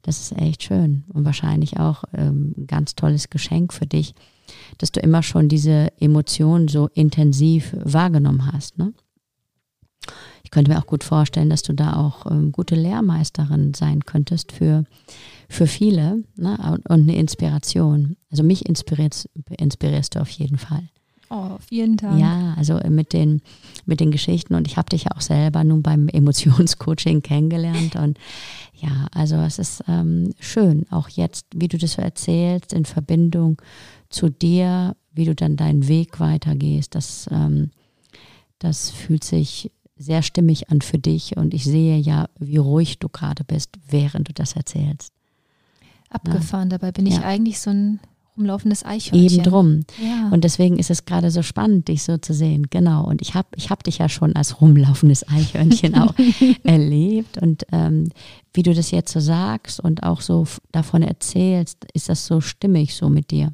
Das 0.00 0.20
ist 0.20 0.38
echt 0.38 0.62
schön 0.62 1.04
und 1.08 1.24
wahrscheinlich 1.24 1.78
auch 1.78 2.04
ähm, 2.12 2.54
ein 2.56 2.66
ganz 2.66 2.94
tolles 2.94 3.30
Geschenk 3.30 3.72
für 3.72 3.86
dich, 3.86 4.14
dass 4.78 4.92
du 4.92 5.00
immer 5.00 5.22
schon 5.22 5.48
diese 5.48 5.92
Emotionen 6.00 6.68
so 6.68 6.88
intensiv 6.94 7.74
wahrgenommen 7.82 8.52
hast. 8.52 8.78
Ne? 8.78 8.92
Ich 10.42 10.50
könnte 10.50 10.70
mir 10.70 10.78
auch 10.78 10.86
gut 10.86 11.04
vorstellen, 11.04 11.50
dass 11.50 11.62
du 11.62 11.72
da 11.72 11.96
auch 11.96 12.30
ähm, 12.30 12.52
gute 12.52 12.74
Lehrmeisterin 12.74 13.74
sein 13.74 14.04
könntest 14.04 14.52
für, 14.52 14.84
für 15.48 15.66
viele 15.66 16.22
ne? 16.36 16.58
und, 16.72 16.88
und 16.88 17.02
eine 17.02 17.16
Inspiration. 17.16 18.16
Also 18.30 18.42
mich 18.42 18.66
inspirierst, 18.66 19.28
inspirierst 19.58 20.14
du 20.14 20.20
auf 20.20 20.30
jeden 20.30 20.58
Fall. 20.58 20.88
Oh, 21.30 21.56
vielen 21.66 21.96
Dank. 21.96 22.20
Ja, 22.20 22.54
also 22.56 22.78
mit 22.88 23.12
den, 23.12 23.40
mit 23.86 23.98
den 24.00 24.10
Geschichten 24.10 24.54
und 24.54 24.68
ich 24.68 24.76
habe 24.76 24.90
dich 24.90 25.04
ja 25.04 25.10
auch 25.16 25.20
selber 25.20 25.64
nun 25.64 25.82
beim 25.82 26.08
Emotionscoaching 26.12 27.22
kennengelernt 27.22 27.96
und 27.96 28.18
ja, 28.74 29.06
also 29.12 29.36
es 29.36 29.58
ist 29.58 29.82
ähm, 29.88 30.34
schön, 30.38 30.86
auch 30.90 31.08
jetzt, 31.08 31.46
wie 31.54 31.68
du 31.68 31.78
das 31.78 31.92
so 31.92 32.02
erzählst, 32.02 32.72
in 32.72 32.84
Verbindung 32.84 33.60
zu 34.14 34.30
dir, 34.30 34.96
wie 35.12 35.24
du 35.24 35.34
dann 35.34 35.56
deinen 35.56 35.88
Weg 35.88 36.20
weitergehst, 36.20 36.94
das, 36.94 37.28
ähm, 37.30 37.70
das 38.58 38.90
fühlt 38.90 39.24
sich 39.24 39.70
sehr 39.96 40.22
stimmig 40.22 40.70
an 40.70 40.80
für 40.80 40.98
dich 40.98 41.36
und 41.36 41.54
ich 41.54 41.64
sehe 41.64 41.98
ja, 41.98 42.28
wie 42.38 42.56
ruhig 42.56 42.98
du 42.98 43.08
gerade 43.08 43.44
bist, 43.44 43.70
während 43.88 44.28
du 44.28 44.32
das 44.32 44.54
erzählst. 44.54 45.12
Abgefahren, 46.10 46.70
ja. 46.70 46.78
dabei 46.78 46.92
bin 46.92 47.06
ich 47.06 47.14
ja. 47.14 47.22
eigentlich 47.22 47.60
so 47.60 47.70
ein 47.70 48.00
rumlaufendes 48.36 48.84
Eichhörnchen. 48.84 49.40
Eben 49.40 49.42
drum. 49.44 49.80
Ja. 50.02 50.28
Und 50.30 50.44
deswegen 50.44 50.78
ist 50.78 50.90
es 50.90 51.04
gerade 51.04 51.30
so 51.30 51.42
spannend, 51.42 51.88
dich 51.88 52.02
so 52.02 52.18
zu 52.18 52.34
sehen. 52.34 52.66
Genau. 52.70 53.04
Und 53.04 53.22
ich 53.22 53.34
habe 53.34 53.48
ich 53.56 53.70
hab 53.70 53.84
dich 53.84 53.98
ja 53.98 54.08
schon 54.08 54.34
als 54.34 54.60
rumlaufendes 54.60 55.28
Eichhörnchen 55.28 55.94
auch 55.98 56.14
erlebt. 56.64 57.38
Und 57.38 57.64
ähm, 57.72 58.08
wie 58.52 58.62
du 58.62 58.74
das 58.74 58.90
jetzt 58.90 59.12
so 59.12 59.20
sagst 59.20 59.80
und 59.80 60.02
auch 60.02 60.20
so 60.20 60.46
davon 60.72 61.02
erzählst, 61.02 61.86
ist 61.94 62.08
das 62.08 62.26
so 62.26 62.40
stimmig 62.40 62.94
so 62.94 63.08
mit 63.08 63.30
dir. 63.30 63.52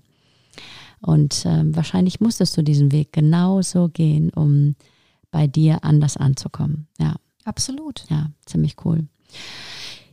Und 1.00 1.44
ähm, 1.46 1.74
wahrscheinlich 1.74 2.20
musstest 2.20 2.56
du 2.56 2.62
diesen 2.62 2.92
Weg 2.92 3.12
genauso 3.12 3.88
gehen, 3.88 4.30
um 4.30 4.76
bei 5.30 5.46
dir 5.46 5.84
anders 5.84 6.16
anzukommen. 6.16 6.86
Ja. 6.98 7.16
Absolut. 7.44 8.04
Ja, 8.10 8.30
ziemlich 8.44 8.76
cool. 8.84 9.06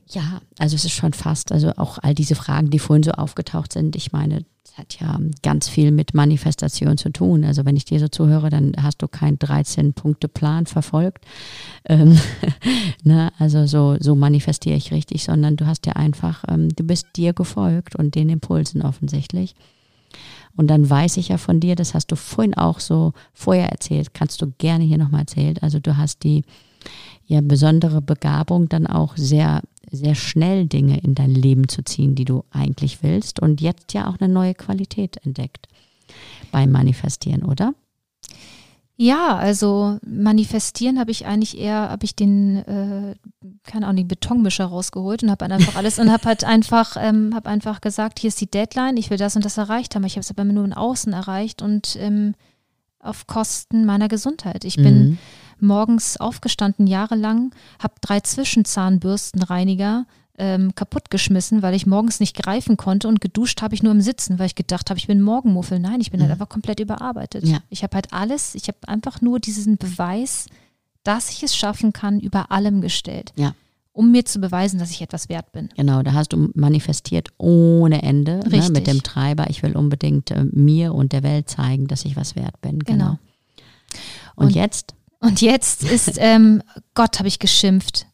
Ja, 0.09 0.41
also 0.57 0.75
es 0.75 0.85
ist 0.85 0.93
schon 0.93 1.13
fast, 1.13 1.51
also 1.51 1.73
auch 1.75 1.97
all 2.01 2.13
diese 2.13 2.35
Fragen, 2.35 2.69
die 2.69 2.79
vorhin 2.79 3.03
so 3.03 3.11
aufgetaucht 3.11 3.73
sind, 3.73 3.95
ich 3.97 4.13
meine, 4.13 4.45
hat 4.77 4.99
ja 4.99 5.19
ganz 5.41 5.67
viel 5.67 5.91
mit 5.91 6.13
Manifestation 6.13 6.97
zu 6.97 7.09
tun. 7.09 7.43
Also 7.43 7.65
wenn 7.65 7.75
ich 7.75 7.85
dir 7.85 7.99
so 7.99 8.07
zuhöre, 8.07 8.49
dann 8.49 8.73
hast 8.79 9.01
du 9.01 9.07
keinen 9.07 9.37
13-Punkte-Plan 9.37 10.67
verfolgt. 10.67 11.25
Ähm, 11.85 12.19
ne? 13.03 13.31
Also 13.39 13.65
so, 13.65 13.97
so 13.99 14.15
manifestiere 14.15 14.77
ich 14.77 14.91
richtig, 14.91 15.23
sondern 15.23 15.57
du 15.57 15.65
hast 15.65 15.85
ja 15.87 15.93
einfach, 15.93 16.43
ähm, 16.47 16.69
du 16.69 16.83
bist 16.83 17.07
dir 17.15 17.33
gefolgt 17.33 17.95
und 17.95 18.15
den 18.15 18.29
Impulsen 18.29 18.81
offensichtlich. 18.81 19.55
Und 20.55 20.67
dann 20.67 20.89
weiß 20.89 21.17
ich 21.17 21.29
ja 21.29 21.37
von 21.37 21.59
dir, 21.59 21.75
das 21.75 21.93
hast 21.93 22.11
du 22.11 22.15
vorhin 22.15 22.55
auch 22.55 22.79
so 22.79 23.13
vorher 23.33 23.69
erzählt, 23.69 24.13
kannst 24.13 24.41
du 24.41 24.51
gerne 24.57 24.83
hier 24.83 24.97
nochmal 24.97 25.21
erzählt. 25.21 25.61
Also 25.61 25.79
du 25.79 25.97
hast 25.97 26.23
die 26.23 26.43
ja 27.25 27.41
besondere 27.41 28.01
Begabung, 28.01 28.69
dann 28.69 28.87
auch 28.87 29.17
sehr 29.17 29.61
sehr 29.91 30.15
schnell 30.15 30.65
Dinge 30.67 30.99
in 30.99 31.15
dein 31.15 31.31
Leben 31.31 31.67
zu 31.67 31.83
ziehen, 31.83 32.15
die 32.15 32.25
du 32.25 32.43
eigentlich 32.51 33.03
willst 33.03 33.39
und 33.39 33.61
jetzt 33.61 33.93
ja 33.93 34.09
auch 34.09 34.19
eine 34.19 34.31
neue 34.31 34.53
Qualität 34.53 35.17
entdeckt 35.25 35.67
beim 36.51 36.71
Manifestieren, 36.71 37.43
oder? 37.43 37.73
Ja, 38.99 39.37
also 39.37 39.99
manifestieren 40.03 40.99
habe 40.99 41.11
ich 41.11 41.27
eigentlich 41.27 41.57
eher, 41.57 41.89
habe 41.89 42.03
ich 42.03 42.15
den, 42.15 42.57
äh, 42.57 43.15
keine 43.63 43.85
Ahnung, 43.85 43.97
den 43.97 44.07
Betonmischer 44.07 44.65
rausgeholt 44.65 45.21
und 45.21 45.29
habe 45.29 45.45
einfach 45.45 45.75
alles 45.75 45.99
und 45.99 46.11
habe 46.11 46.25
halt 46.25 46.43
einfach, 46.43 46.97
ähm, 46.99 47.35
habe 47.35 47.47
einfach 47.47 47.79
gesagt, 47.79 48.19
hier 48.19 48.29
ist 48.29 48.41
die 48.41 48.49
Deadline, 48.49 48.97
ich 48.97 49.11
will 49.11 49.17
das 49.17 49.35
und 49.35 49.45
das 49.45 49.57
erreicht 49.57 49.93
haben. 49.93 50.03
Ich 50.03 50.13
habe 50.13 50.21
es 50.21 50.31
aber 50.31 50.43
nur 50.43 50.65
in 50.65 50.73
Außen 50.73 51.13
erreicht 51.13 51.61
und 51.61 51.95
ähm, 51.99 52.33
auf 52.99 53.27
Kosten 53.27 53.85
meiner 53.85 54.07
Gesundheit. 54.07 54.65
Ich 54.65 54.77
bin 54.77 55.09
mhm 55.09 55.17
morgens 55.59 56.17
aufgestanden, 56.17 56.87
jahrelang, 56.87 57.53
habe 57.81 57.95
drei 58.01 58.19
Zwischenzahnbürstenreiniger 58.19 60.05
ähm, 60.37 60.75
kaputtgeschmissen, 60.75 61.61
weil 61.61 61.73
ich 61.73 61.85
morgens 61.85 62.19
nicht 62.19 62.35
greifen 62.35 62.77
konnte 62.77 63.07
und 63.07 63.21
geduscht 63.21 63.61
habe 63.61 63.75
ich 63.75 63.83
nur 63.83 63.91
im 63.91 64.01
Sitzen, 64.01 64.39
weil 64.39 64.47
ich 64.47 64.55
gedacht 64.55 64.89
habe, 64.89 64.99
ich 64.99 65.07
bin 65.07 65.21
Morgenmuffel. 65.21 65.79
Nein, 65.79 66.01
ich 66.01 66.11
bin 66.11 66.19
halt 66.19 66.27
mhm. 66.27 66.31
halt 66.31 66.41
einfach 66.41 66.49
komplett 66.49 66.79
überarbeitet. 66.79 67.45
Ja. 67.45 67.59
Ich 67.69 67.83
habe 67.83 67.95
halt 67.95 68.13
alles, 68.13 68.55
ich 68.55 68.67
habe 68.67 68.77
einfach 68.87 69.21
nur 69.21 69.39
diesen 69.39 69.77
Beweis, 69.77 70.47
dass 71.03 71.31
ich 71.31 71.43
es 71.43 71.55
schaffen 71.55 71.93
kann, 71.93 72.19
über 72.19 72.51
allem 72.51 72.81
gestellt. 72.81 73.33
Ja 73.35 73.53
um 73.97 74.11
mir 74.11 74.23
zu 74.25 74.39
beweisen, 74.39 74.77
dass 74.77 74.91
ich 74.91 75.01
etwas 75.01 75.27
wert 75.27 75.51
bin. 75.53 75.69
Genau, 75.75 76.03
da 76.03 76.13
hast 76.13 76.31
du 76.31 76.51
manifestiert 76.53 77.29
ohne 77.39 78.03
Ende 78.03 78.41
ne, 78.47 78.69
mit 78.69 78.85
dem 78.85 79.01
Treiber. 79.01 79.49
Ich 79.49 79.63
will 79.63 79.75
unbedingt 79.75 80.29
äh, 80.29 80.45
mir 80.51 80.93
und 80.93 81.13
der 81.13 81.23
Welt 81.23 81.49
zeigen, 81.49 81.87
dass 81.87 82.05
ich 82.05 82.15
was 82.15 82.35
wert 82.35 82.61
bin. 82.61 82.77
Genau. 82.77 82.95
genau. 82.95 83.19
Und, 84.35 84.45
und, 84.45 84.55
jetzt? 84.55 84.93
Und 85.19 85.41
jetzt 85.41 85.83
ist, 85.83 86.17
ähm, 86.19 86.61
Gott 86.93 87.17
habe 87.17 87.27
ich 87.27 87.39
geschimpft. 87.39 88.05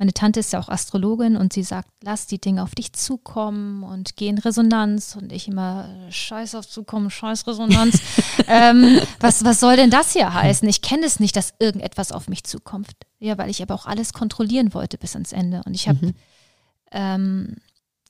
Meine 0.00 0.14
Tante 0.14 0.40
ist 0.40 0.54
ja 0.54 0.58
auch 0.58 0.70
Astrologin 0.70 1.36
und 1.36 1.52
sie 1.52 1.62
sagt, 1.62 1.90
lass 2.02 2.26
die 2.26 2.40
Dinge 2.40 2.62
auf 2.62 2.74
dich 2.74 2.94
zukommen 2.94 3.82
und 3.82 4.16
geh 4.16 4.28
in 4.28 4.38
Resonanz. 4.38 5.14
Und 5.14 5.30
ich 5.30 5.46
immer, 5.46 5.90
scheiß 6.08 6.54
auf 6.54 6.66
zukommen, 6.66 7.10
scheiß 7.10 7.46
Resonanz. 7.46 8.00
ähm, 8.48 8.98
was, 9.20 9.44
was 9.44 9.60
soll 9.60 9.76
denn 9.76 9.90
das 9.90 10.14
hier 10.14 10.32
heißen? 10.32 10.66
Ich 10.70 10.80
kenne 10.80 11.04
es 11.04 11.20
nicht, 11.20 11.36
dass 11.36 11.52
irgendetwas 11.58 12.12
auf 12.12 12.28
mich 12.28 12.44
zukommt. 12.44 12.88
Ja, 13.18 13.36
weil 13.36 13.50
ich 13.50 13.60
aber 13.60 13.74
auch 13.74 13.84
alles 13.84 14.14
kontrollieren 14.14 14.72
wollte 14.72 14.96
bis 14.96 15.12
ans 15.12 15.32
Ende. 15.32 15.60
Und 15.66 15.74
ich 15.74 15.86
habe, 15.86 16.06
mhm. 16.06 16.14
ähm, 16.92 17.56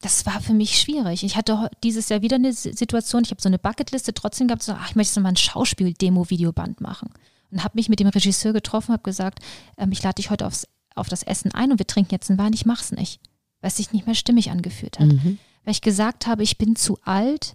das 0.00 0.24
war 0.26 0.40
für 0.40 0.54
mich 0.54 0.78
schwierig. 0.78 1.24
Ich 1.24 1.34
hatte 1.34 1.72
dieses 1.82 2.08
Jahr 2.08 2.22
wieder 2.22 2.36
eine 2.36 2.52
Situation, 2.52 3.24
ich 3.24 3.32
habe 3.32 3.42
so 3.42 3.48
eine 3.48 3.58
Bucketliste 3.58 4.14
trotzdem 4.14 4.46
gehabt, 4.46 4.62
so, 4.62 4.74
ach, 4.74 4.90
ich 4.90 4.94
möchte 4.94 5.14
so 5.14 5.20
mal 5.20 5.30
ein 5.30 5.36
Schauspiel-Demo-Videoband 5.36 6.80
machen 6.80 7.10
und 7.50 7.64
habe 7.64 7.76
mich 7.76 7.88
mit 7.88 7.98
dem 7.98 8.06
Regisseur 8.06 8.52
getroffen, 8.52 8.92
habe 8.92 9.02
gesagt, 9.02 9.40
ähm, 9.76 9.90
ich 9.90 10.04
lade 10.04 10.14
dich 10.14 10.30
heute 10.30 10.46
aufs, 10.46 10.68
auf 11.00 11.08
das 11.08 11.22
Essen 11.22 11.52
ein 11.52 11.72
und 11.72 11.78
wir 11.78 11.86
trinken 11.86 12.12
jetzt 12.12 12.30
einen 12.30 12.38
Wein. 12.38 12.52
Ich 12.52 12.66
mach's 12.66 12.92
nicht, 12.92 13.20
weil 13.60 13.68
es 13.68 13.76
sich 13.76 13.92
nicht 13.92 14.06
mehr 14.06 14.14
stimmig 14.14 14.50
angefühlt 14.50 14.98
hat. 14.98 15.08
Mhm. 15.08 15.38
Weil 15.64 15.72
ich 15.72 15.82
gesagt 15.82 16.26
habe, 16.26 16.42
ich 16.42 16.58
bin 16.58 16.76
zu 16.76 16.98
alt, 17.04 17.52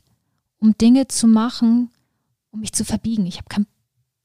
um 0.58 0.77
Dinge 0.77 1.08
zu 1.08 1.27
machen, 1.27 1.89
um 2.51 2.60
mich 2.60 2.73
zu 2.73 2.86
verbiegen. 2.86 3.25
Ich 3.25 3.38
habe 3.38 3.49
keinen 3.49 3.67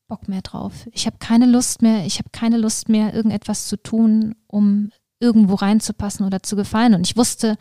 Bock 0.09 0.29
mehr 0.29 0.43
drauf. 0.43 0.89
Ich 0.93 1.07
habe 1.07 1.17
keine 1.19 1.47
Lust 1.47 1.83
mehr, 1.83 2.05
ich 2.05 2.19
habe 2.19 2.31
keine 2.33 2.59
Lust 2.59 2.89
mehr, 2.89 3.15
irgendetwas 3.15 3.69
zu 3.69 3.77
tun, 3.77 4.35
um 4.47 4.91
irgendwo 5.21 5.55
reinzupassen 5.55 6.25
oder 6.27 6.43
zu 6.43 6.57
gefallen. 6.57 6.95
Und 6.95 7.07
ich 7.07 7.17
wusste, 7.17 7.57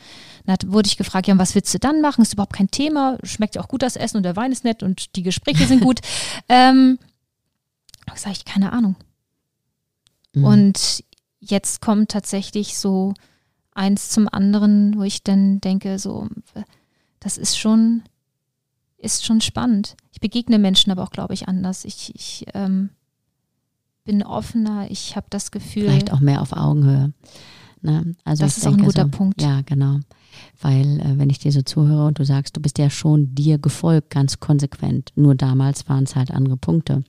dann 0.45 0.57
wurde 0.65 0.87
ich 0.87 0.97
gefragt, 0.97 1.27
ja, 1.27 1.37
was 1.37 1.55
willst 1.55 1.73
du 1.73 1.79
dann 1.79 2.01
machen? 2.01 2.21
Ist 2.21 2.33
überhaupt 2.33 2.53
kein 2.53 2.71
Thema, 2.71 3.17
schmeckt 3.23 3.55
ja 3.55 3.61
auch 3.61 3.67
gut 3.67 3.81
das 3.81 3.97
Essen 3.97 4.17
und 4.17 4.23
der 4.23 4.37
Wein 4.37 4.51
ist 4.51 4.63
nett 4.63 4.81
und 4.81 5.15
die 5.15 5.23
Gespräche 5.23 5.67
sind 5.67 5.83
gut. 5.83 5.99
ähm, 6.49 6.97
sage 8.15 8.35
ich, 8.37 8.45
keine 8.45 8.71
Ahnung. 8.71 8.95
Mhm. 10.33 10.43
Und 10.43 11.03
jetzt 11.39 11.81
kommt 11.81 12.11
tatsächlich 12.11 12.77
so 12.77 13.13
eins 13.73 14.09
zum 14.09 14.27
anderen, 14.29 14.97
wo 14.97 15.03
ich 15.03 15.23
dann 15.23 15.61
denke, 15.61 15.99
so, 15.99 16.27
das 17.19 17.37
ist 17.37 17.57
schon, 17.57 18.03
ist 18.97 19.25
schon 19.25 19.41
spannend. 19.41 19.95
Ich 20.11 20.19
begegne 20.19 20.59
Menschen 20.59 20.91
aber 20.91 21.03
auch, 21.03 21.11
glaube 21.11 21.33
ich, 21.33 21.47
anders. 21.47 21.85
Ich, 21.85 22.13
ich 22.13 22.45
ähm, 22.53 22.89
bin 24.03 24.23
offener, 24.23 24.89
ich 24.89 25.15
habe 25.15 25.27
das 25.29 25.51
Gefühl. 25.51 25.83
Vielleicht 25.83 26.11
auch 26.11 26.19
mehr 26.19 26.41
auf 26.41 26.53
Augenhöhe. 26.53 27.13
Ne? 27.81 28.15
Also 28.25 28.43
das 28.43 28.57
ist 28.57 28.65
denke, 28.65 28.77
auch 28.77 28.81
ein 28.81 28.85
guter 28.85 29.03
so, 29.03 29.09
Punkt. 29.09 29.41
Ja, 29.41 29.61
genau. 29.61 29.99
Weil, 30.61 30.99
äh, 30.99 31.17
wenn 31.17 31.29
ich 31.29 31.39
dir 31.39 31.51
so 31.51 31.61
zuhöre 31.61 32.07
und 32.07 32.19
du 32.19 32.25
sagst, 32.25 32.57
du 32.57 32.61
bist 32.61 32.77
ja 32.77 32.89
schon 32.89 33.33
dir 33.33 33.57
gefolgt, 33.57 34.09
ganz 34.09 34.39
konsequent. 34.39 35.11
Nur 35.15 35.35
damals 35.35 35.87
waren 35.87 36.03
es 36.03 36.15
halt 36.15 36.31
andere 36.31 36.57
Punkte. 36.57 37.03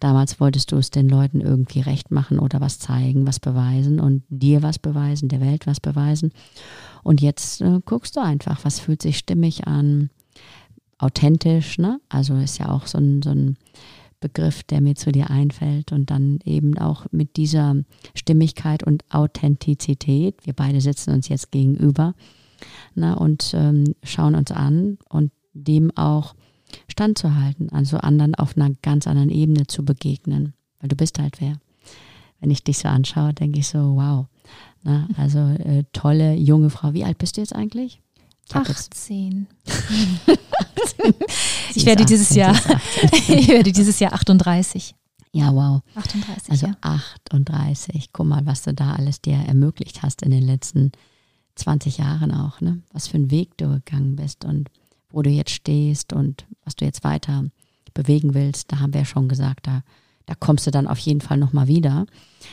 Damals 0.00 0.40
wolltest 0.40 0.72
du 0.72 0.76
es 0.76 0.90
den 0.90 1.08
Leuten 1.08 1.40
irgendwie 1.40 1.80
recht 1.80 2.10
machen 2.10 2.38
oder 2.38 2.60
was 2.60 2.78
zeigen, 2.78 3.26
was 3.26 3.40
beweisen 3.40 4.00
und 4.00 4.24
dir 4.28 4.62
was 4.62 4.78
beweisen, 4.78 5.28
der 5.28 5.40
Welt 5.40 5.66
was 5.66 5.80
beweisen. 5.80 6.32
Und 7.02 7.20
jetzt 7.20 7.60
äh, 7.60 7.80
guckst 7.84 8.16
du 8.16 8.20
einfach, 8.20 8.64
was 8.64 8.80
fühlt 8.80 9.02
sich 9.02 9.18
stimmig 9.18 9.66
an, 9.66 10.10
authentisch, 10.98 11.78
ne? 11.78 12.00
Also 12.08 12.34
ist 12.36 12.58
ja 12.58 12.70
auch 12.70 12.86
so 12.86 12.98
ein, 12.98 13.22
so 13.22 13.30
ein 13.30 13.56
Begriff, 14.20 14.62
der 14.62 14.80
mir 14.80 14.94
zu 14.94 15.12
dir 15.12 15.28
einfällt 15.28 15.92
und 15.92 16.10
dann 16.10 16.38
eben 16.44 16.78
auch 16.78 17.04
mit 17.10 17.36
dieser 17.36 17.76
Stimmigkeit 18.14 18.82
und 18.82 19.04
Authentizität. 19.10 20.46
Wir 20.46 20.54
beide 20.54 20.80
sitzen 20.80 21.12
uns 21.12 21.28
jetzt 21.28 21.52
gegenüber 21.52 22.14
ne, 22.94 23.18
und 23.18 23.52
ähm, 23.54 23.94
schauen 24.02 24.34
uns 24.34 24.50
an 24.50 24.96
und 25.10 25.30
dem 25.52 25.94
auch 25.94 26.34
standzuhalten, 26.88 27.70
also 27.70 27.98
anderen 27.98 28.34
auf 28.34 28.56
einer 28.56 28.70
ganz 28.82 29.06
anderen 29.06 29.30
Ebene 29.30 29.66
zu 29.66 29.84
begegnen, 29.84 30.54
weil 30.80 30.88
du 30.88 30.96
bist 30.96 31.18
halt 31.18 31.40
wer. 31.40 31.58
Wenn 32.40 32.50
ich 32.50 32.62
dich 32.62 32.78
so 32.78 32.88
anschaue, 32.88 33.32
denke 33.32 33.58
ich 33.60 33.68
so, 33.68 33.96
wow. 33.96 34.26
Ne, 34.82 35.08
also 35.16 35.38
äh, 35.38 35.84
tolle 35.92 36.34
junge 36.34 36.70
Frau. 36.70 36.92
Wie 36.92 37.04
alt 37.04 37.18
bist 37.18 37.36
du 37.36 37.40
jetzt 37.40 37.54
eigentlich? 37.54 38.00
18. 38.52 39.46
ich 41.74 41.86
werde 41.86 42.04
dieses 42.08 42.34
Jahr, 42.34 42.54
ich 43.28 43.48
werde 43.48 43.72
dieses 43.72 43.98
Jahr 44.00 44.12
38. 44.12 44.94
Ja, 45.32 45.52
wow. 45.52 45.80
38. 45.94 46.50
Also 46.50 46.66
ja. 46.66 46.76
38. 46.80 48.10
Guck 48.12 48.26
mal, 48.26 48.46
was 48.46 48.62
du 48.62 48.74
da 48.74 48.92
alles 48.92 49.20
dir 49.20 49.34
ermöglicht 49.36 50.02
hast 50.02 50.22
in 50.22 50.30
den 50.30 50.42
letzten 50.42 50.92
20 51.56 51.98
Jahren 51.98 52.30
auch, 52.32 52.60
ne? 52.60 52.82
Was 52.92 53.08
für 53.08 53.16
einen 53.16 53.30
Weg 53.30 53.56
du 53.56 53.68
gegangen 53.68 54.16
bist 54.16 54.44
und 54.44 54.70
wo 55.14 55.22
du 55.22 55.30
jetzt 55.30 55.52
stehst 55.52 56.12
und 56.12 56.46
was 56.64 56.76
du 56.76 56.84
jetzt 56.84 57.04
weiter 57.04 57.44
bewegen 57.94 58.34
willst. 58.34 58.72
Da 58.72 58.80
haben 58.80 58.92
wir 58.92 59.00
ja 59.00 59.06
schon 59.06 59.28
gesagt, 59.28 59.66
da 59.66 59.82
da 60.26 60.34
kommst 60.34 60.66
du 60.66 60.70
dann 60.70 60.86
auf 60.86 60.98
jeden 60.98 61.20
Fall 61.20 61.36
nochmal 61.36 61.68
wieder. 61.68 62.06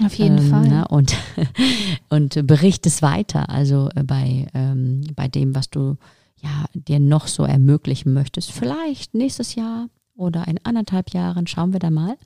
Auf 0.03 0.13
jeden 0.15 0.37
ähm, 0.39 0.49
Fall. 0.49 0.67
Ne, 0.67 0.87
und, 0.87 1.15
und 2.09 2.45
berichtest 2.45 3.01
weiter, 3.01 3.49
also 3.49 3.89
äh, 3.95 4.03
bei, 4.03 4.47
ähm, 4.53 5.03
bei 5.15 5.27
dem, 5.27 5.55
was 5.55 5.69
du 5.69 5.97
ja, 6.41 6.65
dir 6.73 6.99
noch 6.99 7.27
so 7.27 7.43
ermöglichen 7.43 8.13
möchtest. 8.13 8.51
Vielleicht 8.51 9.13
nächstes 9.13 9.55
Jahr 9.55 9.87
oder 10.15 10.47
in 10.47 10.59
anderthalb 10.63 11.11
Jahren, 11.11 11.47
schauen 11.47 11.71
wir 11.71 11.79
da 11.79 11.89
mal, 11.89 12.17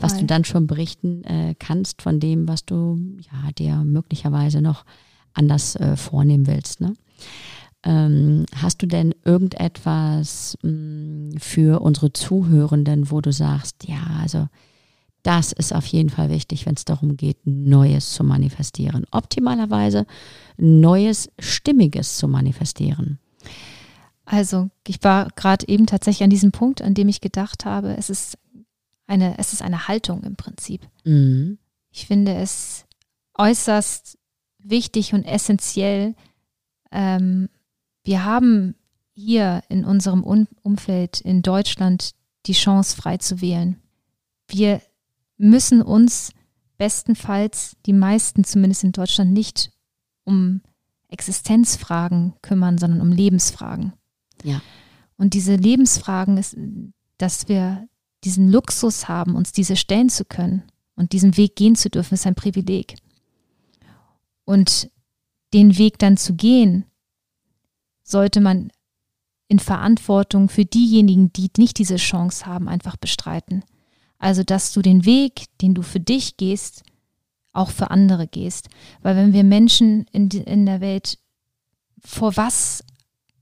was 0.00 0.18
du 0.18 0.24
dann 0.24 0.44
schon 0.44 0.66
berichten 0.66 1.24
äh, 1.24 1.54
kannst 1.58 2.02
von 2.02 2.20
dem, 2.20 2.48
was 2.48 2.64
du 2.64 2.98
ja, 3.20 3.52
dir 3.52 3.76
möglicherweise 3.84 4.60
noch 4.60 4.84
anders 5.34 5.76
äh, 5.76 5.96
vornehmen 5.96 6.46
willst. 6.46 6.80
Ne? 6.80 6.94
Ähm, 7.84 8.46
hast 8.54 8.82
du 8.82 8.86
denn 8.86 9.14
irgendetwas 9.24 10.56
mh, 10.62 10.70
mm, 10.70 11.38
für 11.38 11.80
unsere 11.82 12.12
Zuhörenden, 12.12 13.10
wo 13.10 13.20
du 13.20 13.32
sagst, 13.32 13.86
ja, 13.86 14.02
also 14.20 14.48
das 15.22 15.52
ist 15.52 15.74
auf 15.74 15.86
jeden 15.86 16.10
Fall 16.10 16.30
wichtig, 16.30 16.66
wenn 16.66 16.74
es 16.74 16.84
darum 16.84 17.16
geht, 17.16 17.38
Neues 17.44 18.12
zu 18.12 18.24
manifestieren. 18.24 19.06
Optimalerweise 19.10 20.06
Neues, 20.56 21.30
Stimmiges 21.38 22.16
zu 22.16 22.28
manifestieren. 22.28 23.18
Also 24.26 24.70
ich 24.86 25.02
war 25.02 25.28
gerade 25.34 25.66
eben 25.68 25.86
tatsächlich 25.86 26.24
an 26.24 26.30
diesem 26.30 26.52
Punkt, 26.52 26.82
an 26.82 26.94
dem 26.94 27.08
ich 27.08 27.20
gedacht 27.20 27.64
habe, 27.64 27.96
es 27.96 28.10
ist 28.10 28.38
eine, 29.06 29.38
es 29.38 29.52
ist 29.52 29.62
eine 29.62 29.88
Haltung 29.88 30.22
im 30.22 30.36
Prinzip. 30.36 30.86
Mhm. 31.04 31.58
Ich 31.90 32.06
finde 32.06 32.34
es 32.34 32.86
äußerst 33.34 34.18
wichtig 34.58 35.14
und 35.14 35.24
essentiell, 35.24 36.14
ähm, 36.90 37.48
wir 38.04 38.24
haben 38.24 38.74
hier 39.14 39.62
in 39.68 39.84
unserem 39.84 40.22
Umfeld 40.22 41.20
in 41.20 41.42
Deutschland 41.42 42.12
die 42.46 42.52
Chance, 42.52 42.96
frei 42.96 43.16
zu 43.16 43.40
wählen. 43.40 43.80
Wir 44.48 44.82
müssen 45.38 45.82
uns 45.82 46.32
bestenfalls, 46.76 47.76
die 47.86 47.92
meisten 47.92 48.44
zumindest 48.44 48.84
in 48.84 48.92
Deutschland, 48.92 49.32
nicht 49.32 49.72
um 50.24 50.60
Existenzfragen 51.08 52.34
kümmern, 52.42 52.78
sondern 52.78 53.00
um 53.00 53.12
Lebensfragen. 53.12 53.92
Ja. 54.42 54.60
Und 55.16 55.34
diese 55.34 55.54
Lebensfragen 55.54 56.36
ist, 56.36 56.56
dass 57.18 57.48
wir 57.48 57.88
diesen 58.24 58.50
Luxus 58.50 59.08
haben, 59.08 59.36
uns 59.36 59.52
diese 59.52 59.76
stellen 59.76 60.08
zu 60.08 60.24
können 60.24 60.64
und 60.96 61.12
diesen 61.12 61.36
Weg 61.36 61.56
gehen 61.56 61.76
zu 61.76 61.88
dürfen, 61.88 62.14
ist 62.14 62.26
ein 62.26 62.34
Privileg. 62.34 62.96
Und 64.44 64.90
den 65.52 65.78
Weg 65.78 65.98
dann 65.98 66.16
zu 66.16 66.34
gehen, 66.34 66.84
sollte 68.04 68.40
man 68.40 68.70
in 69.48 69.58
Verantwortung 69.58 70.48
für 70.48 70.64
diejenigen, 70.64 71.32
die 71.32 71.50
nicht 71.58 71.78
diese 71.78 71.96
Chance 71.96 72.46
haben, 72.46 72.68
einfach 72.68 72.96
bestreiten. 72.96 73.64
Also, 74.18 74.42
dass 74.42 74.72
du 74.72 74.80
den 74.80 75.04
Weg, 75.04 75.46
den 75.60 75.74
du 75.74 75.82
für 75.82 76.00
dich 76.00 76.36
gehst, 76.36 76.82
auch 77.52 77.70
für 77.70 77.90
andere 77.90 78.26
gehst. 78.26 78.68
Weil 79.02 79.16
wenn 79.16 79.32
wir 79.32 79.44
Menschen 79.44 80.06
in, 80.12 80.28
in 80.28 80.66
der 80.66 80.80
Welt, 80.80 81.18
vor 81.98 82.36
was 82.36 82.84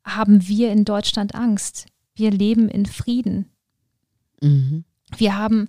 haben 0.05 0.47
wir 0.49 0.73
in 0.73 0.85
Deutschland 0.85 1.35
Angst? 1.35 1.87
Wir 2.15 2.31
leben 2.31 2.69
in 2.69 2.87
Frieden. 2.87 3.47
Mhm. 4.41 4.85
Wir 5.17 5.37
haben, 5.37 5.69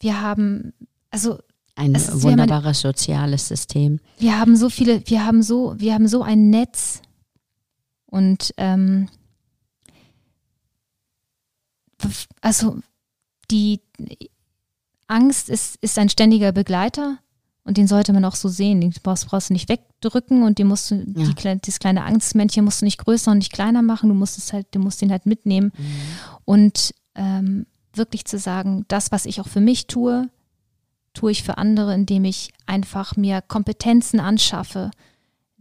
wir 0.00 0.20
haben, 0.20 0.72
also 1.10 1.38
ein 1.74 1.94
wunderbares 1.94 2.78
ein, 2.78 2.88
soziales 2.88 3.48
System. 3.48 4.00
Wir 4.18 4.38
haben 4.38 4.56
so 4.56 4.70
viele, 4.70 5.02
wir 5.06 5.24
haben 5.24 5.42
so, 5.42 5.74
wir 5.78 5.92
haben 5.94 6.08
so 6.08 6.22
ein 6.22 6.48
Netz 6.50 7.02
und 8.16 8.54
ähm, 8.56 9.08
also 12.40 12.78
die 13.50 13.82
Angst 15.06 15.50
ist, 15.50 15.76
ist 15.82 15.98
ein 15.98 16.08
ständiger 16.08 16.52
Begleiter 16.52 17.18
und 17.64 17.76
den 17.76 17.86
sollte 17.86 18.14
man 18.14 18.24
auch 18.24 18.34
so 18.34 18.48
sehen. 18.48 18.80
Den 18.80 18.94
brauchst, 19.02 19.26
brauchst 19.26 19.50
du 19.50 19.52
nicht 19.52 19.68
wegdrücken 19.68 20.44
und 20.44 20.58
den 20.58 20.66
musst 20.66 20.90
du, 20.90 20.94
ja. 20.94 21.02
die, 21.04 21.60
das 21.60 21.78
kleine 21.78 22.04
Angstmännchen 22.04 22.64
musst 22.64 22.80
du 22.80 22.86
nicht 22.86 22.98
größer 22.98 23.30
und 23.32 23.38
nicht 23.38 23.52
kleiner 23.52 23.82
machen. 23.82 24.08
Du 24.08 24.14
musst 24.14 24.38
es 24.38 24.50
halt, 24.54 24.66
du 24.70 24.78
musst 24.78 25.02
den 25.02 25.10
halt 25.10 25.26
mitnehmen. 25.26 25.72
Mhm. 25.76 25.84
Und 26.46 26.94
ähm, 27.16 27.66
wirklich 27.92 28.24
zu 28.24 28.38
sagen, 28.38 28.86
das, 28.88 29.12
was 29.12 29.26
ich 29.26 29.42
auch 29.42 29.48
für 29.48 29.60
mich 29.60 29.88
tue, 29.88 30.30
tue 31.12 31.32
ich 31.32 31.42
für 31.42 31.58
andere, 31.58 31.94
indem 31.94 32.24
ich 32.24 32.50
einfach 32.64 33.16
mir 33.16 33.42
Kompetenzen 33.42 34.20
anschaffe, 34.20 34.90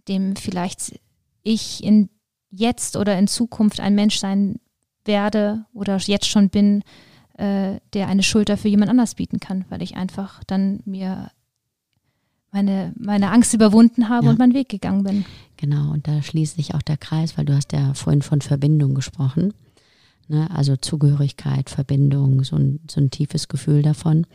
dem 0.08 0.38
vielleicht 0.38 1.00
ich 1.44 1.84
in 1.84 2.10
jetzt 2.56 2.96
oder 2.98 3.18
in 3.18 3.28
Zukunft 3.28 3.80
ein 3.80 3.96
Mensch 3.96 4.18
sein 4.18 4.60
werde 5.06 5.65
oder 5.74 5.98
jetzt 5.98 6.28
schon 6.28 6.50
bin, 6.50 6.84
äh, 7.38 7.80
der 7.94 8.08
eine 8.08 8.24
Schulter 8.24 8.58
für 8.58 8.70
jemand 8.70 8.89
anders 8.89 9.15
bieten 9.15 9.39
kann, 9.39 9.65
weil 9.70 9.82
ich 9.82 9.96
einfach 9.96 10.44
dann 10.46 10.80
mir 10.86 11.32
meine, 12.52 12.94
meine 12.98 13.32
Angst 13.32 13.54
überwunden 13.54 14.08
habe 14.08 14.26
ja. 14.26 14.32
und 14.32 14.39
meinen 14.39 14.54
Weg 14.54 14.70
gegangen 14.70 15.04
bin. 15.04 15.26
Genau, 15.58 15.91
und 15.91 16.08
da 16.08 16.22
schließt 16.22 16.56
sich 16.56 16.74
auch 16.74 16.82
der 16.82 16.98
Kreis, 16.98 17.38
weil 17.38 17.46
du 17.46 17.54
hast 17.54 17.74
ja 17.74 17.94
vorhin 17.94 18.22
von 18.22 18.41
Verbindung 18.41 18.96
gesprochen. 18.96 19.54
Ne? 20.28 20.50
Also 20.52 20.76
Zugehörigkeit, 20.78 21.70
Verbindung, 21.70 22.44
so 22.44 22.56
ein, 22.56 22.80
so 22.89 23.02
ein 23.02 23.12
tiefes 23.12 23.48
Gefühl 23.48 23.82
davon. 23.82 24.26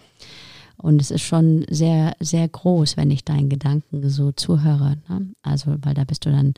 Und 0.77 1.01
es 1.01 1.11
ist 1.11 1.23
schon 1.23 1.65
sehr, 1.69 2.15
sehr 2.21 2.47
groß, 2.49 2.97
wenn 2.97 3.11
ich 3.11 3.25
deinen 3.25 3.49
Gedanken 3.49 4.09
so 4.09 4.33
zuhöre. 4.33 4.99
Ne? 5.09 5.29
Also, 5.43 5.77
weil 5.83 5.95
da 5.95 6.05
bist 6.05 6.25
du 6.27 6.31
dann 6.31 6.55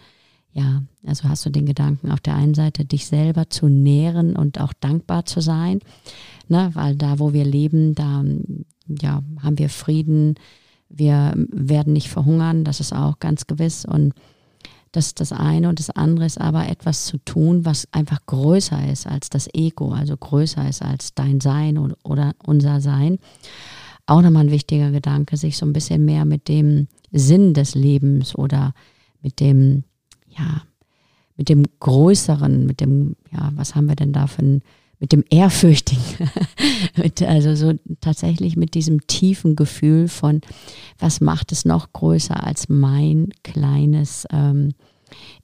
ja, 0.52 0.82
also 1.06 1.28
hast 1.28 1.46
du 1.46 1.50
den 1.50 1.66
Gedanken 1.66 2.10
auf 2.10 2.20
der 2.20 2.34
einen 2.34 2.54
Seite, 2.54 2.84
dich 2.84 3.06
selber 3.06 3.48
zu 3.48 3.68
nähren 3.68 4.36
und 4.36 4.60
auch 4.60 4.72
dankbar 4.74 5.24
zu 5.24 5.40
sein, 5.40 5.80
ne, 6.48 6.70
weil 6.74 6.96
da, 6.96 7.18
wo 7.18 7.32
wir 7.32 7.44
leben, 7.44 7.94
da 7.94 8.22
ja, 8.86 9.22
haben 9.42 9.58
wir 9.58 9.68
Frieden, 9.68 10.34
wir 10.88 11.32
werden 11.50 11.92
nicht 11.92 12.08
verhungern, 12.08 12.64
das 12.64 12.80
ist 12.80 12.92
auch 12.92 13.18
ganz 13.18 13.46
gewiss. 13.46 13.84
Und 13.84 14.12
das 14.92 15.06
ist 15.06 15.20
das 15.20 15.32
eine. 15.32 15.68
Und 15.68 15.78
das 15.78 15.90
andere 15.90 16.26
ist 16.26 16.40
aber 16.40 16.68
etwas 16.68 17.06
zu 17.06 17.18
tun, 17.18 17.64
was 17.64 17.88
einfach 17.92 18.20
größer 18.26 18.90
ist 18.90 19.06
als 19.06 19.30
das 19.30 19.48
Ego, 19.54 19.92
also 19.92 20.16
größer 20.16 20.68
ist 20.68 20.82
als 20.82 21.14
dein 21.14 21.40
Sein 21.40 21.78
oder, 22.04 22.34
unser 22.44 22.80
Sein. 22.80 23.18
Auch 24.06 24.20
nochmal 24.20 24.46
ein 24.46 24.50
wichtiger 24.50 24.90
Gedanke, 24.90 25.36
sich 25.36 25.56
so 25.56 25.64
ein 25.64 25.72
bisschen 25.72 26.04
mehr 26.04 26.24
mit 26.24 26.48
dem 26.48 26.88
Sinn 27.10 27.54
des 27.54 27.74
Lebens 27.74 28.34
oder 28.34 28.74
mit 29.22 29.40
dem 29.40 29.84
ja, 30.36 30.62
mit 31.36 31.48
dem 31.48 31.64
Größeren, 31.80 32.66
mit 32.66 32.80
dem, 32.80 33.16
ja, 33.32 33.50
was 33.56 33.74
haben 33.74 33.86
wir 33.86 33.96
denn 33.96 34.12
da 34.12 34.26
für 34.26 34.42
ein, 34.42 34.62
mit 34.98 35.12
dem 35.12 35.24
Ehrfürchtigen, 35.30 36.02
mit, 36.96 37.22
also 37.22 37.54
so 37.54 37.78
tatsächlich 38.00 38.56
mit 38.56 38.74
diesem 38.74 39.06
tiefen 39.06 39.56
Gefühl 39.56 40.08
von, 40.08 40.40
was 40.98 41.20
macht 41.20 41.50
es 41.50 41.64
noch 41.64 41.92
größer 41.92 42.44
als 42.44 42.68
mein 42.68 43.30
kleines 43.42 44.26
ähm, 44.30 44.74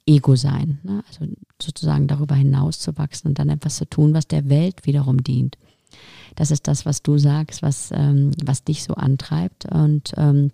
Ego 0.05 0.35
sein. 0.35 0.79
Ne? 0.83 1.03
Also 1.07 1.25
sozusagen 1.61 2.07
darüber 2.07 2.35
hinaus 2.35 2.79
zu 2.79 2.97
wachsen 2.97 3.29
und 3.29 3.39
dann 3.39 3.49
etwas 3.49 3.75
zu 3.75 3.85
tun, 3.85 4.13
was 4.13 4.27
der 4.27 4.47
Welt 4.49 4.85
wiederum 4.85 5.23
dient. 5.23 5.57
Das 6.35 6.51
ist 6.51 6.67
das, 6.67 6.85
was 6.85 7.03
du 7.03 7.17
sagst, 7.17 7.61
was, 7.61 7.89
ähm, 7.91 8.31
was 8.45 8.63
dich 8.63 8.83
so 8.83 8.93
antreibt. 8.93 9.65
Und 9.65 10.13
ähm, 10.15 10.51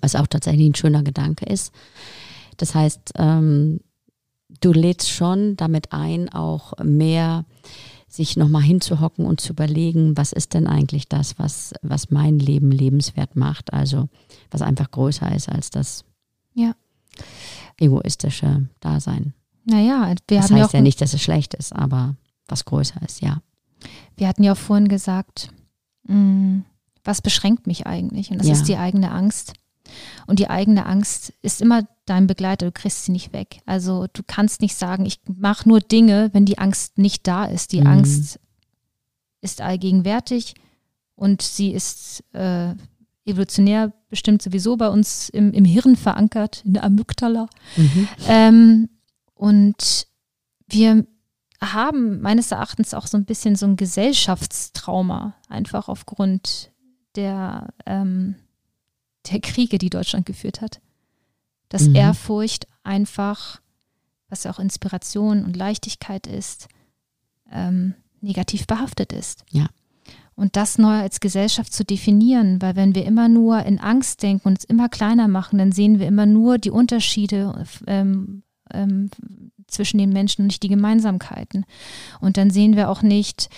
was 0.00 0.14
auch 0.14 0.26
tatsächlich 0.26 0.68
ein 0.68 0.74
schöner 0.74 1.02
Gedanke 1.02 1.46
ist. 1.46 1.72
Das 2.56 2.74
heißt, 2.74 3.12
ähm, 3.16 3.80
du 4.60 4.72
lädst 4.72 5.10
schon 5.10 5.56
damit 5.56 5.92
ein, 5.92 6.28
auch 6.28 6.72
mehr 6.82 7.44
sich 8.08 8.36
nochmal 8.36 8.62
hinzuhocken 8.62 9.26
und 9.26 9.40
zu 9.40 9.52
überlegen, 9.52 10.16
was 10.16 10.32
ist 10.32 10.54
denn 10.54 10.66
eigentlich 10.66 11.08
das, 11.08 11.38
was, 11.38 11.74
was 11.82 12.10
mein 12.10 12.38
Leben 12.38 12.70
lebenswert 12.70 13.36
macht, 13.36 13.72
also 13.72 14.08
was 14.50 14.62
einfach 14.62 14.90
größer 14.90 15.34
ist 15.34 15.48
als 15.48 15.70
das 15.70 16.04
ja. 16.54 16.72
egoistische 17.78 18.68
Dasein. 18.80 19.34
Naja, 19.64 20.14
wir 20.28 20.38
das 20.38 20.50
haben 20.50 20.60
heißt 20.60 20.72
ja, 20.72 20.78
ja 20.78 20.82
nicht, 20.82 21.00
dass 21.00 21.12
es 21.12 21.22
schlecht 21.22 21.54
ist, 21.54 21.74
aber 21.74 22.16
was 22.48 22.64
größer 22.64 23.02
ist, 23.02 23.20
ja. 23.20 23.42
Wir 24.16 24.28
hatten 24.28 24.44
ja 24.44 24.52
auch 24.52 24.56
vorhin 24.56 24.88
gesagt, 24.88 25.50
mh, 26.04 26.14
mm, 26.14 26.64
was 27.04 27.22
beschränkt 27.22 27.66
mich 27.66 27.86
eigentlich? 27.86 28.30
Und 28.30 28.38
das 28.38 28.48
ja. 28.48 28.52
ist 28.54 28.64
die 28.64 28.76
eigene 28.76 29.10
Angst. 29.12 29.52
Und 30.26 30.38
die 30.38 30.50
eigene 30.50 30.86
Angst 30.86 31.32
ist 31.42 31.62
immer 31.62 31.86
dein 32.04 32.26
Begleiter, 32.26 32.66
du 32.66 32.72
kriegst 32.72 33.04
sie 33.04 33.12
nicht 33.12 33.32
weg. 33.32 33.60
Also 33.66 34.06
du 34.12 34.22
kannst 34.26 34.60
nicht 34.60 34.74
sagen, 34.74 35.06
ich 35.06 35.20
mache 35.26 35.68
nur 35.68 35.80
Dinge, 35.80 36.30
wenn 36.32 36.44
die 36.44 36.58
Angst 36.58 36.98
nicht 36.98 37.26
da 37.26 37.44
ist. 37.44 37.72
Die 37.72 37.80
mhm. 37.80 37.86
Angst 37.86 38.40
ist 39.40 39.60
allgegenwärtig 39.60 40.54
und 41.14 41.42
sie 41.42 41.72
ist 41.72 42.24
äh, 42.32 42.74
evolutionär 43.24 43.92
bestimmt 44.08 44.42
sowieso 44.42 44.76
bei 44.76 44.88
uns 44.88 45.28
im, 45.28 45.52
im 45.52 45.64
Hirn 45.64 45.96
verankert, 45.96 46.62
in 46.64 46.74
der 46.74 46.84
Amygdala. 46.84 47.48
Mhm. 47.76 48.08
Ähm, 48.28 48.88
und 49.34 50.06
wir 50.68 51.06
haben 51.60 52.20
meines 52.20 52.50
Erachtens 52.50 52.94
auch 52.94 53.06
so 53.06 53.16
ein 53.16 53.24
bisschen 53.24 53.56
so 53.56 53.66
ein 53.66 53.76
Gesellschaftstrauma, 53.76 55.34
einfach 55.48 55.88
aufgrund 55.88 56.70
der 57.16 57.72
ähm, 57.86 58.36
der 59.30 59.40
Kriege, 59.40 59.78
die 59.78 59.90
Deutschland 59.90 60.26
geführt 60.26 60.60
hat. 60.60 60.80
Dass 61.68 61.88
mhm. 61.88 61.96
Ehrfurcht 61.96 62.66
einfach, 62.84 63.60
was 64.28 64.44
ja 64.44 64.52
auch 64.52 64.58
Inspiration 64.58 65.44
und 65.44 65.56
Leichtigkeit 65.56 66.26
ist, 66.26 66.68
ähm, 67.50 67.94
negativ 68.20 68.66
behaftet 68.66 69.12
ist. 69.12 69.44
Ja. 69.50 69.68
Und 70.34 70.56
das 70.56 70.76
neu 70.76 70.98
als 71.00 71.20
Gesellschaft 71.20 71.72
zu 71.72 71.84
definieren, 71.84 72.60
weil 72.60 72.76
wenn 72.76 72.94
wir 72.94 73.06
immer 73.06 73.28
nur 73.28 73.64
in 73.64 73.80
Angst 73.80 74.22
denken 74.22 74.48
und 74.48 74.58
es 74.58 74.64
immer 74.64 74.88
kleiner 74.90 75.28
machen, 75.28 75.58
dann 75.58 75.72
sehen 75.72 75.98
wir 75.98 76.06
immer 76.06 76.26
nur 76.26 76.58
die 76.58 76.70
Unterschiede 76.70 77.64
ähm, 77.86 78.42
ähm, 78.70 79.10
zwischen 79.66 79.98
den 79.98 80.10
Menschen 80.10 80.42
und 80.42 80.48
nicht 80.48 80.62
die 80.62 80.68
Gemeinsamkeiten. 80.68 81.64
Und 82.20 82.36
dann 82.36 82.50
sehen 82.50 82.76
wir 82.76 82.90
auch 82.90 83.02
nicht, 83.02 83.48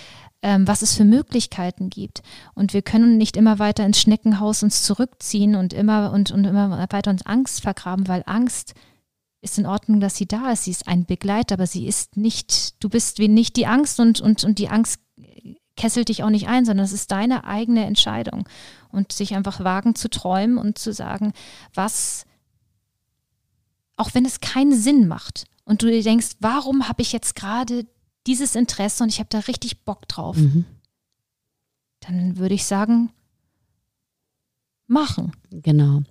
was 0.41 0.82
es 0.82 0.95
für 0.95 1.05
Möglichkeiten 1.05 1.91
gibt. 1.91 2.22
Und 2.55 2.72
wir 2.72 2.82
können 2.82 3.16
nicht 3.16 3.36
immer 3.36 3.59
weiter 3.59 3.84
ins 3.84 4.01
Schneckenhaus 4.01 4.62
uns 4.62 4.82
zurückziehen 4.84 5.57
und 5.57 5.72
immer 5.72 6.12
und, 6.12 6.30
und 6.30 6.45
immer 6.45 6.86
weiter 6.91 7.11
uns 7.11 7.26
Angst 7.26 7.62
vergraben, 7.62 8.07
weil 8.07 8.22
Angst 8.26 8.74
ist 9.41 9.59
in 9.59 9.66
Ordnung, 9.66 10.01
dass 10.01 10.16
sie 10.16 10.26
da 10.26 10.53
ist. 10.53 10.64
Sie 10.64 10.70
ist 10.70 10.89
ein 10.89 11.07
Begleiter, 11.07 11.55
aber 11.55 11.66
sie 11.66 11.86
ist 11.86 12.16
nicht, 12.16 12.82
du 12.82 12.89
bist 12.89 13.18
wie 13.18 13.28
nicht 13.28 13.57
die 13.57 13.66
Angst 13.66 14.01
und, 14.01 14.20
und, 14.20 14.45
und 14.45 14.59
die 14.59 14.68
Angst 14.68 15.01
kesselt 15.76 16.09
dich 16.09 16.22
auch 16.24 16.30
nicht 16.30 16.49
ein, 16.49 16.64
sondern 16.64 16.84
es 16.84 16.93
ist 16.93 17.11
deine 17.11 17.45
eigene 17.45 17.86
Entscheidung. 17.86 18.49
Und 18.91 19.12
sich 19.12 19.34
einfach 19.34 19.62
wagen 19.62 19.95
zu 19.95 20.11
träumen 20.11 20.59
und 20.59 20.78
zu 20.78 20.93
sagen, 20.93 21.32
was, 21.72 22.26
auch 23.97 24.11
wenn 24.12 24.24
es 24.24 24.41
keinen 24.41 24.74
Sinn 24.74 25.09
macht 25.09 25.45
und 25.64 25.82
du 25.82 25.86
dir 25.86 26.03
denkst, 26.03 26.36
warum 26.41 26.89
habe 26.89 27.03
ich 27.03 27.12
jetzt 27.12 27.34
gerade 27.34 27.86
dieses 28.28 28.54
Interesse 28.54 29.02
und 29.02 29.08
ich 29.08 29.18
habe 29.18 29.28
da 29.30 29.40
richtig 29.40 29.84
Bock 29.84 30.06
drauf, 30.06 30.36
mhm. 30.36 30.64
dann 32.00 32.36
würde 32.36 32.54
ich 32.54 32.64
sagen, 32.64 33.10
machen. 34.88 35.32
Genau. 35.50 36.02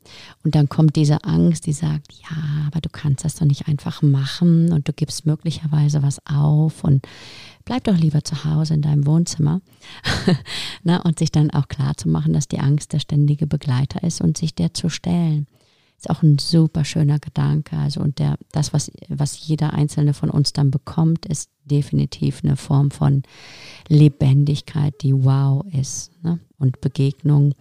Und 0.43 0.55
dann 0.55 0.69
kommt 0.69 0.95
diese 0.95 1.23
Angst, 1.23 1.65
die 1.65 1.73
sagt, 1.73 2.13
ja, 2.13 2.67
aber 2.67 2.79
du 2.79 2.89
kannst 2.89 3.25
das 3.25 3.35
doch 3.35 3.45
nicht 3.45 3.67
einfach 3.67 4.01
machen 4.01 4.71
und 4.71 4.87
du 4.87 4.93
gibst 4.93 5.25
möglicherweise 5.25 6.03
was 6.03 6.25
auf 6.25 6.83
und 6.83 7.07
bleib 7.65 7.83
doch 7.83 7.97
lieber 7.97 8.23
zu 8.23 8.45
Hause 8.45 8.75
in 8.75 8.81
deinem 8.81 9.05
Wohnzimmer. 9.05 9.61
Na, 10.83 11.01
und 11.01 11.19
sich 11.19 11.31
dann 11.31 11.51
auch 11.51 11.67
klar 11.67 11.97
zu 11.97 12.07
machen, 12.07 12.33
dass 12.33 12.47
die 12.47 12.59
Angst 12.59 12.93
der 12.93 12.99
ständige 12.99 13.47
Begleiter 13.47 14.03
ist 14.03 14.21
und 14.21 14.37
sich 14.37 14.55
der 14.55 14.73
zu 14.73 14.89
stellen. 14.89 15.47
Ist 15.97 16.09
auch 16.11 16.21
ein 16.21 16.37
super 16.37 16.85
schöner 16.85 17.17
Gedanke. 17.17 17.75
Also, 17.75 18.01
und 18.01 18.19
der, 18.19 18.37
das, 18.51 18.71
was, 18.71 18.91
was 19.09 19.47
jeder 19.47 19.73
Einzelne 19.73 20.13
von 20.13 20.29
uns 20.29 20.53
dann 20.53 20.69
bekommt, 20.69 21.25
ist 21.25 21.49
definitiv 21.65 22.41
eine 22.43 22.55
Form 22.55 22.91
von 22.91 23.23
Lebendigkeit, 23.87 24.93
die 25.01 25.13
wow 25.13 25.65
ist. 25.73 26.11
Ne? 26.23 26.39
Und 26.59 26.81
Begegnung 26.81 27.55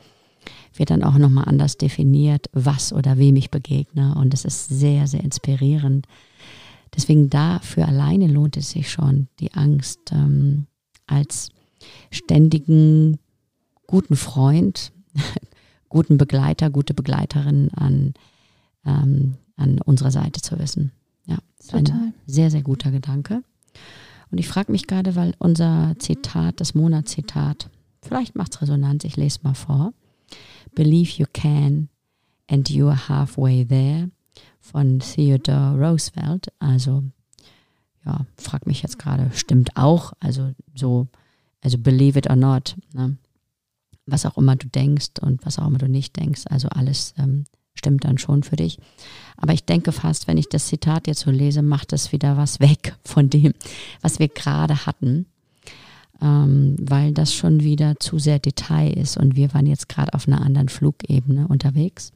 wird 0.75 0.91
dann 0.91 1.03
auch 1.03 1.17
nochmal 1.17 1.47
anders 1.47 1.77
definiert, 1.79 2.49
was 2.53 2.93
oder 2.93 3.19
wem 3.19 3.37
ich 3.37 3.51
begegne. 3.51 4.15
Und 4.15 4.35
es 4.35 4.45
ist 4.45 4.69
sehr, 4.69 5.07
sehr 5.07 5.25
inspirierend. 5.25 6.07
Deswegen 6.95 7.31
dafür 7.31 7.89
alleine 7.89 8.27
lohnt 8.27 8.57
es 8.57 8.71
sich 8.71 8.91
schon, 8.91 9.29
die 9.41 9.53
Angst 9.55 10.13
ähm, 10.13 10.67
als 11.07 11.51
ständigen 12.11 13.19
guten 13.87 14.17
Freund, 14.17 14.93
guten 15.89 16.19
Begleiter, 16.19 16.71
gute 16.71 16.95
Begleiterin 16.95 17.71
an, 17.75 18.15
ähm, 18.85 19.37
an 19.57 19.81
unserer 19.81 20.11
Seite 20.11 20.41
zu 20.41 20.59
wissen. 20.59 20.93
Ja, 21.27 21.39
ist 21.59 21.71
Total. 21.71 21.97
ein 21.97 22.15
sehr, 22.27 22.51
sehr 22.51 22.63
guter 22.63 22.91
Gedanke. 22.91 23.43
Und 24.31 24.39
ich 24.39 24.49
frage 24.49 24.73
mich 24.73 24.87
gerade, 24.87 25.15
weil 25.17 25.35
unser 25.39 25.95
Zitat, 25.99 26.61
das 26.61 26.75
Monatszitat, 26.75 27.71
vielleicht 28.03 28.37
macht 28.37 28.55
es 28.55 28.63
Resonanz, 28.63 29.05
ich 29.05 29.17
lese 29.17 29.41
mal 29.43 29.55
vor. 29.55 29.93
Believe 30.75 31.11
you 31.17 31.27
can 31.33 31.89
and 32.49 32.69
you 32.69 32.89
are 32.89 33.09
halfway 33.09 33.65
there 33.65 34.11
von 34.61 34.99
Theodore 34.99 35.79
Roosevelt. 35.79 36.49
Also, 36.59 37.05
ja, 38.05 38.27
frag 38.37 38.67
mich 38.67 38.83
jetzt 38.83 38.99
gerade, 38.99 39.31
stimmt 39.33 39.77
auch. 39.77 40.13
Also 40.21 40.53
so, 40.75 41.07
also 41.63 41.79
believe 41.79 42.19
it 42.19 42.29
or 42.29 42.37
not. 42.37 42.77
Ne? 42.93 43.17
Was 44.07 44.25
auch 44.25 44.37
immer 44.39 44.57
du 44.57 44.69
denkst 44.69 45.21
und 45.21 45.45
was 45.45 45.59
auch 45.59 45.67
immer 45.67 45.79
du 45.79 45.89
nicht 45.89 46.17
denkst. 46.17 46.43
Also 46.49 46.69
alles 46.69 47.15
ähm, 47.19 47.45
stimmt 47.75 48.05
dann 48.05 48.19
schon 48.19 48.43
für 48.43 48.57
dich. 48.57 48.79
Aber 49.37 49.53
ich 49.53 49.65
denke 49.65 49.93
fast, 49.93 50.27
wenn 50.27 50.39
ich 50.39 50.49
das 50.49 50.67
Zitat 50.67 51.07
jetzt 51.07 51.21
so 51.21 51.31
lese, 51.31 51.63
macht 51.63 51.93
es 51.93 52.13
wieder 52.13 52.37
was 52.37 52.61
weg 52.61 52.97
von 53.05 53.31
dem, 53.31 53.55
was 54.01 54.19
wir 54.19 54.29
gerade 54.29 54.87
hatten, 54.87 55.27
ähm, 56.21 56.77
weil 56.81 57.13
das 57.13 57.35
schon 57.35 57.61
wieder 57.61 57.99
zu 58.01 58.19
sehr 58.19 58.39
Detail 58.39 58.93
ist 58.93 59.17
und 59.17 59.37
wir 59.37 59.53
waren 59.55 59.67
jetzt 59.67 59.89
gerade 59.89 60.15
auf 60.15 60.27
einer 60.27 60.41
anderen 60.41 60.69
Flugebene 60.69 61.49
unterwegs. 61.49 62.13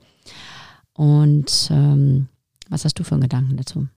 Und 0.95 1.69
ähm, 1.71 2.29
was 2.69 2.85
hast 2.85 2.99
du 2.99 3.05
für 3.05 3.13
einen 3.13 3.23
Gedanken 3.23 3.57
dazu? 3.57 3.89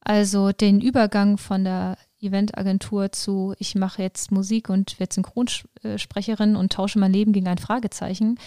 Also 0.00 0.52
den 0.52 0.80
Übergang 0.80 1.36
von 1.36 1.64
der 1.64 1.98
Eventagentur 2.20 3.12
zu, 3.12 3.54
ich 3.58 3.74
mache 3.74 4.02
jetzt 4.02 4.32
Musik 4.32 4.68
und 4.68 4.98
werde 4.98 5.14
Synchronsprecherin 5.14 6.56
und 6.56 6.72
tausche 6.72 6.98
mein 6.98 7.12
Leben 7.12 7.32
gegen 7.32 7.48
ein 7.48 7.58
Fragezeichen, 7.58 8.38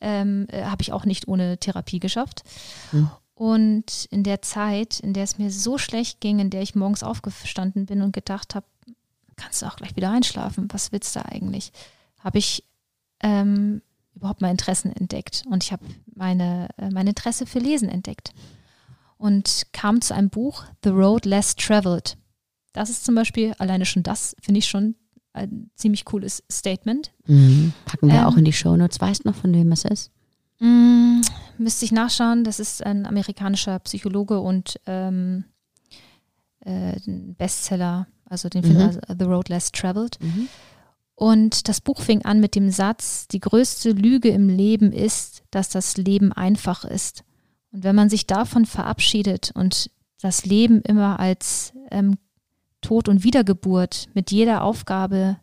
ähm, 0.00 0.46
äh, 0.50 0.64
habe 0.64 0.82
ich 0.82 0.92
auch 0.92 1.04
nicht 1.04 1.28
ohne 1.28 1.58
Therapie 1.58 1.98
geschafft. 1.98 2.44
Hm. 2.90 3.10
Und 3.34 4.06
in 4.10 4.24
der 4.24 4.42
Zeit, 4.42 4.98
in 5.00 5.12
der 5.12 5.24
es 5.24 5.38
mir 5.38 5.50
so 5.50 5.78
schlecht 5.78 6.20
ging, 6.20 6.38
in 6.40 6.50
der 6.50 6.62
ich 6.62 6.74
morgens 6.74 7.02
aufgestanden 7.02 7.86
bin 7.86 8.02
und 8.02 8.12
gedacht 8.12 8.54
habe, 8.54 8.66
kannst 9.36 9.62
du 9.62 9.66
auch 9.66 9.76
gleich 9.76 9.94
wieder 9.96 10.10
einschlafen, 10.10 10.68
was 10.72 10.92
willst 10.92 11.14
du 11.14 11.24
eigentlich, 11.24 11.72
habe 12.18 12.38
ich 12.38 12.64
ähm, 13.20 13.82
überhaupt 14.14 14.40
mein 14.40 14.52
Interessen 14.52 14.92
entdeckt 14.92 15.44
und 15.48 15.62
ich 15.62 15.72
habe 15.72 15.84
meine, 16.14 16.68
äh, 16.76 16.90
mein 16.90 17.06
Interesse 17.06 17.46
für 17.46 17.60
Lesen 17.60 17.88
entdeckt 17.88 18.32
und 19.16 19.66
kam 19.72 20.00
zu 20.00 20.14
einem 20.14 20.30
Buch, 20.30 20.64
The 20.82 20.90
Road 20.90 21.24
Less 21.24 21.54
Traveled 21.54 22.16
das 22.72 22.90
ist 22.90 23.04
zum 23.04 23.14
Beispiel, 23.14 23.54
alleine 23.58 23.86
schon 23.86 24.02
das 24.02 24.36
finde 24.40 24.58
ich 24.58 24.66
schon 24.66 24.94
ein 25.32 25.70
ziemlich 25.74 26.04
cooles 26.04 26.42
Statement. 26.50 27.12
Mhm. 27.26 27.72
Packen 27.84 28.08
wir 28.08 28.20
ähm, 28.20 28.24
auch 28.24 28.36
in 28.36 28.44
die 28.44 28.52
Shownotes. 28.52 29.00
Weißt 29.00 29.24
du 29.24 29.28
noch, 29.28 29.36
von 29.36 29.54
wem 29.54 29.72
es 29.72 29.84
ist? 29.84 30.10
Mh, 30.58 31.20
müsste 31.58 31.84
ich 31.84 31.92
nachschauen. 31.92 32.44
Das 32.44 32.60
ist 32.60 32.84
ein 32.84 33.06
amerikanischer 33.06 33.78
Psychologe 33.80 34.40
und 34.40 34.80
ähm, 34.86 35.44
äh, 36.60 36.98
Bestseller, 37.06 38.08
also 38.24 38.48
den 38.48 38.62
Film 38.62 38.78
also 38.78 39.00
The 39.16 39.24
Road 39.24 39.48
Less 39.48 39.70
Traveled. 39.72 40.18
Mhm. 40.20 40.48
Und 41.14 41.68
das 41.68 41.80
Buch 41.80 42.00
fing 42.00 42.24
an 42.24 42.38
mit 42.40 42.54
dem 42.54 42.70
Satz, 42.70 43.26
die 43.26 43.40
größte 43.40 43.90
Lüge 43.90 44.28
im 44.28 44.48
Leben 44.48 44.92
ist, 44.92 45.42
dass 45.50 45.68
das 45.68 45.96
Leben 45.96 46.32
einfach 46.32 46.84
ist. 46.84 47.24
Und 47.72 47.82
wenn 47.82 47.96
man 47.96 48.08
sich 48.08 48.26
davon 48.26 48.66
verabschiedet 48.66 49.50
und 49.54 49.90
das 50.20 50.46
Leben 50.46 50.80
immer 50.82 51.18
als 51.18 51.72
ähm, 51.90 52.18
Tod 52.88 53.10
und 53.10 53.22
Wiedergeburt 53.22 54.06
mit 54.14 54.30
jeder 54.30 54.64
Aufgabe 54.64 55.36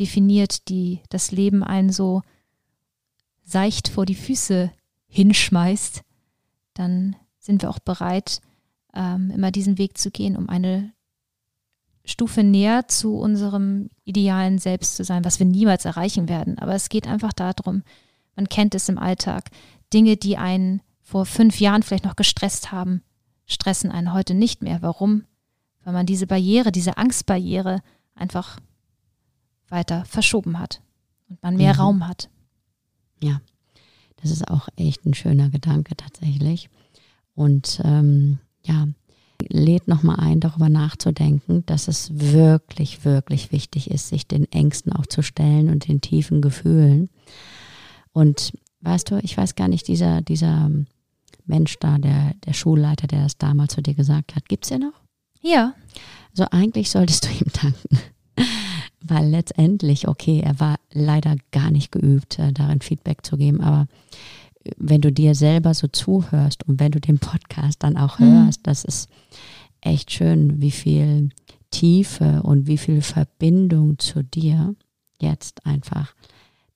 definiert, 0.00 0.70
die 0.70 1.02
das 1.10 1.32
Leben 1.32 1.62
einen 1.62 1.90
so 1.90 2.22
seicht 3.44 3.88
vor 3.88 4.06
die 4.06 4.14
Füße 4.14 4.72
hinschmeißt, 5.06 6.00
dann 6.72 7.14
sind 7.38 7.60
wir 7.60 7.68
auch 7.68 7.78
bereit, 7.78 8.40
ähm, 8.94 9.30
immer 9.30 9.50
diesen 9.50 9.76
Weg 9.76 9.98
zu 9.98 10.10
gehen, 10.10 10.34
um 10.34 10.48
eine 10.48 10.94
Stufe 12.06 12.42
näher 12.42 12.88
zu 12.88 13.18
unserem 13.18 13.90
idealen 14.04 14.56
Selbst 14.56 14.96
zu 14.96 15.04
sein, 15.04 15.26
was 15.26 15.38
wir 15.38 15.46
niemals 15.46 15.84
erreichen 15.84 16.26
werden. 16.26 16.58
Aber 16.58 16.72
es 16.74 16.88
geht 16.88 17.06
einfach 17.06 17.34
darum, 17.34 17.82
man 18.34 18.48
kennt 18.48 18.74
es 18.74 18.88
im 18.88 18.96
Alltag, 18.96 19.50
Dinge, 19.92 20.16
die 20.16 20.38
einen 20.38 20.80
vor 21.02 21.26
fünf 21.26 21.60
Jahren 21.60 21.82
vielleicht 21.82 22.06
noch 22.06 22.16
gestresst 22.16 22.72
haben, 22.72 23.02
stressen 23.44 23.90
einen 23.90 24.14
heute 24.14 24.32
nicht 24.32 24.62
mehr. 24.62 24.80
Warum? 24.80 25.24
Weil 25.88 25.94
man 25.94 26.04
diese 26.04 26.26
Barriere, 26.26 26.70
diese 26.70 26.98
Angstbarriere 26.98 27.80
einfach 28.14 28.58
weiter 29.70 30.04
verschoben 30.04 30.58
hat 30.58 30.82
und 31.30 31.42
man 31.42 31.56
mehr 31.56 31.72
mhm. 31.72 31.80
Raum 31.80 32.06
hat. 32.06 32.28
Ja, 33.22 33.40
das 34.16 34.30
ist 34.30 34.46
auch 34.48 34.68
echt 34.76 35.06
ein 35.06 35.14
schöner 35.14 35.48
Gedanke 35.48 35.96
tatsächlich. 35.96 36.68
Und 37.34 37.80
ähm, 37.84 38.38
ja, 38.66 38.86
lädt 39.48 39.88
nochmal 39.88 40.20
ein, 40.20 40.40
darüber 40.40 40.68
nachzudenken, 40.68 41.64
dass 41.64 41.88
es 41.88 42.20
wirklich, 42.20 43.06
wirklich 43.06 43.50
wichtig 43.50 43.90
ist, 43.90 44.10
sich 44.10 44.28
den 44.28 44.44
Ängsten 44.52 44.92
auch 44.92 45.06
zu 45.06 45.22
stellen 45.22 45.70
und 45.70 45.88
den 45.88 46.02
tiefen 46.02 46.42
Gefühlen. 46.42 47.08
Und 48.12 48.52
weißt 48.82 49.10
du, 49.10 49.20
ich 49.22 49.38
weiß 49.38 49.54
gar 49.54 49.68
nicht, 49.68 49.88
dieser, 49.88 50.20
dieser 50.20 50.70
Mensch 51.46 51.78
da, 51.80 51.96
der, 51.96 52.34
der 52.44 52.52
Schulleiter, 52.52 53.06
der 53.06 53.22
das 53.22 53.38
damals 53.38 53.72
zu 53.72 53.80
dir 53.80 53.94
gesagt 53.94 54.36
hat, 54.36 54.50
gibt 54.50 54.64
es 54.64 54.70
ja 54.70 54.76
noch? 54.76 55.07
Ja. 55.40 55.74
Also 56.30 56.46
eigentlich 56.50 56.90
solltest 56.90 57.24
du 57.24 57.28
ihm 57.32 57.52
danken. 57.62 57.98
Weil 59.00 59.28
letztendlich, 59.28 60.08
okay, 60.08 60.40
er 60.44 60.58
war 60.60 60.76
leider 60.92 61.36
gar 61.52 61.70
nicht 61.70 61.92
geübt, 61.92 62.38
äh, 62.38 62.52
darin 62.52 62.80
Feedback 62.80 63.24
zu 63.24 63.36
geben, 63.36 63.60
aber 63.60 63.86
wenn 64.76 65.00
du 65.00 65.12
dir 65.12 65.34
selber 65.34 65.72
so 65.72 65.86
zuhörst 65.86 66.66
und 66.66 66.80
wenn 66.80 66.92
du 66.92 67.00
den 67.00 67.18
Podcast 67.18 67.82
dann 67.82 67.96
auch 67.96 68.18
mhm. 68.18 68.44
hörst, 68.44 68.66
das 68.66 68.84
ist 68.84 69.08
echt 69.80 70.12
schön, 70.12 70.60
wie 70.60 70.70
viel 70.70 71.30
Tiefe 71.70 72.42
und 72.42 72.66
wie 72.66 72.78
viel 72.78 73.02
Verbindung 73.02 73.98
zu 73.98 74.22
dir 74.22 74.74
jetzt 75.20 75.64
einfach 75.66 76.14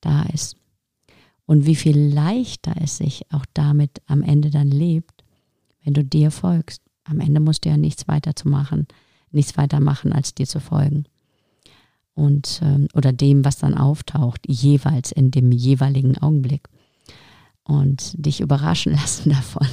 da 0.00 0.22
ist. 0.32 0.56
Und 1.46 1.66
wie 1.66 1.74
viel 1.74 1.98
leichter 1.98 2.74
es 2.80 2.98
sich 2.98 3.24
auch 3.32 3.44
damit 3.52 4.00
am 4.06 4.22
Ende 4.22 4.50
dann 4.50 4.68
lebt, 4.68 5.24
wenn 5.84 5.94
du 5.94 6.04
dir 6.04 6.30
folgst. 6.30 6.82
Am 7.05 7.20
Ende 7.20 7.40
musst 7.40 7.64
du 7.64 7.68
ja 7.68 7.76
nichts 7.76 8.09
weiter 8.09 8.36
zu 8.36 8.48
machen, 8.48 8.86
nichts 9.30 9.57
weiter 9.57 9.80
machen, 9.80 10.12
als 10.12 10.34
dir 10.34 10.46
zu 10.46 10.61
folgen. 10.61 11.05
Und 12.14 12.61
ähm, 12.62 12.88
oder 12.94 13.12
dem, 13.12 13.44
was 13.44 13.57
dann 13.57 13.74
auftaucht, 13.74 14.42
jeweils 14.46 15.12
in 15.12 15.30
dem 15.30 15.50
jeweiligen 15.50 16.18
Augenblick 16.18 16.68
und 17.64 18.12
dich 18.14 18.40
überraschen 18.40 18.92
lassen 18.96 19.30
davon, 19.30 19.66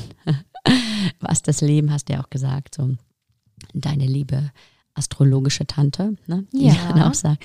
was 1.19 1.41
das 1.41 1.61
Leben, 1.61 1.91
hast 1.91 2.09
du 2.09 2.13
ja 2.13 2.23
auch 2.23 2.29
gesagt, 2.29 2.75
so 2.75 2.95
deine 3.73 4.05
liebe 4.05 4.51
astrologische 4.93 5.65
Tante, 5.65 6.15
ne, 6.27 6.45
die 6.51 6.67
ja. 6.67 6.75
dann 6.89 7.03
auch 7.03 7.13
sagt, 7.13 7.43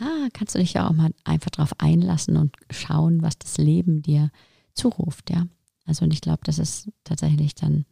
ah, 0.00 0.28
kannst 0.32 0.54
du 0.54 0.58
dich 0.58 0.74
ja 0.74 0.88
auch 0.88 0.92
mal 0.92 1.10
einfach 1.24 1.50
darauf 1.50 1.72
einlassen 1.78 2.36
und 2.36 2.56
schauen, 2.70 3.22
was 3.22 3.38
das 3.38 3.58
Leben 3.58 4.02
dir 4.02 4.30
zuruft, 4.74 5.30
ja. 5.30 5.46
Also 5.84 6.04
und 6.04 6.12
ich 6.12 6.20
glaube, 6.20 6.40
das 6.44 6.58
ist 6.58 6.88
tatsächlich 7.04 7.54
dann 7.54 7.84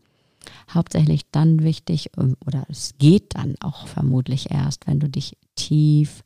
hauptsächlich 0.73 1.23
dann 1.31 1.63
wichtig 1.63 2.11
ähm, 2.19 2.37
oder 2.47 2.67
es 2.69 2.95
geht 2.99 3.35
dann 3.35 3.57
auch 3.61 3.87
vermutlich 3.87 4.51
erst, 4.51 4.87
wenn 4.87 5.01
du 5.01 5.09
dich 5.09 5.37
tief 5.57 6.23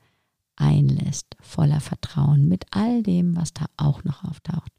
einlässt, 0.57 1.27
voller 1.41 1.81
Vertrauen 1.81 2.49
mit 2.49 2.67
all 2.71 3.03
dem, 3.03 3.37
was 3.37 3.53
da 3.53 3.67
auch 3.77 4.05
noch 4.05 4.25
auftaucht 4.25 4.73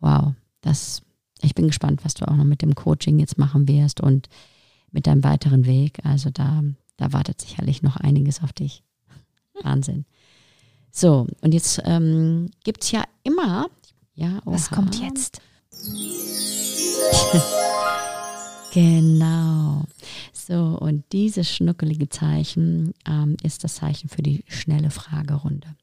wow, 0.00 0.34
das, 0.60 1.02
ich 1.40 1.54
bin 1.54 1.66
gespannt, 1.66 2.04
was 2.04 2.14
du 2.14 2.28
auch 2.28 2.36
noch 2.36 2.44
mit 2.44 2.62
dem 2.62 2.74
Coaching 2.74 3.18
jetzt 3.18 3.38
machen 3.38 3.68
wirst 3.68 4.00
und 4.00 4.28
mit 4.90 5.06
deinem 5.06 5.24
weiteren 5.24 5.66
Weg. 5.66 6.00
Also 6.04 6.30
da, 6.30 6.62
da 6.96 7.12
wartet 7.12 7.40
sicherlich 7.40 7.82
noch 7.82 7.96
einiges 7.96 8.42
auf 8.42 8.52
dich. 8.52 8.82
Wahnsinn. 9.62 10.04
So, 10.90 11.26
und 11.42 11.52
jetzt 11.52 11.82
ähm, 11.84 12.50
gibt 12.64 12.84
es 12.84 12.92
ja 12.92 13.04
immer, 13.22 13.68
ja, 14.14 14.40
oha. 14.44 14.54
was 14.54 14.70
kommt 14.70 14.98
jetzt? 15.00 15.40
genau. 18.76 19.84
So, 20.34 20.78
und 20.78 21.04
dieses 21.12 21.50
schnuckelige 21.50 22.10
Zeichen 22.10 22.92
ähm, 23.06 23.38
ist 23.42 23.64
das 23.64 23.76
Zeichen 23.76 24.10
für 24.10 24.22
die 24.22 24.44
schnelle 24.48 24.90
Fragerunde. 24.90 25.74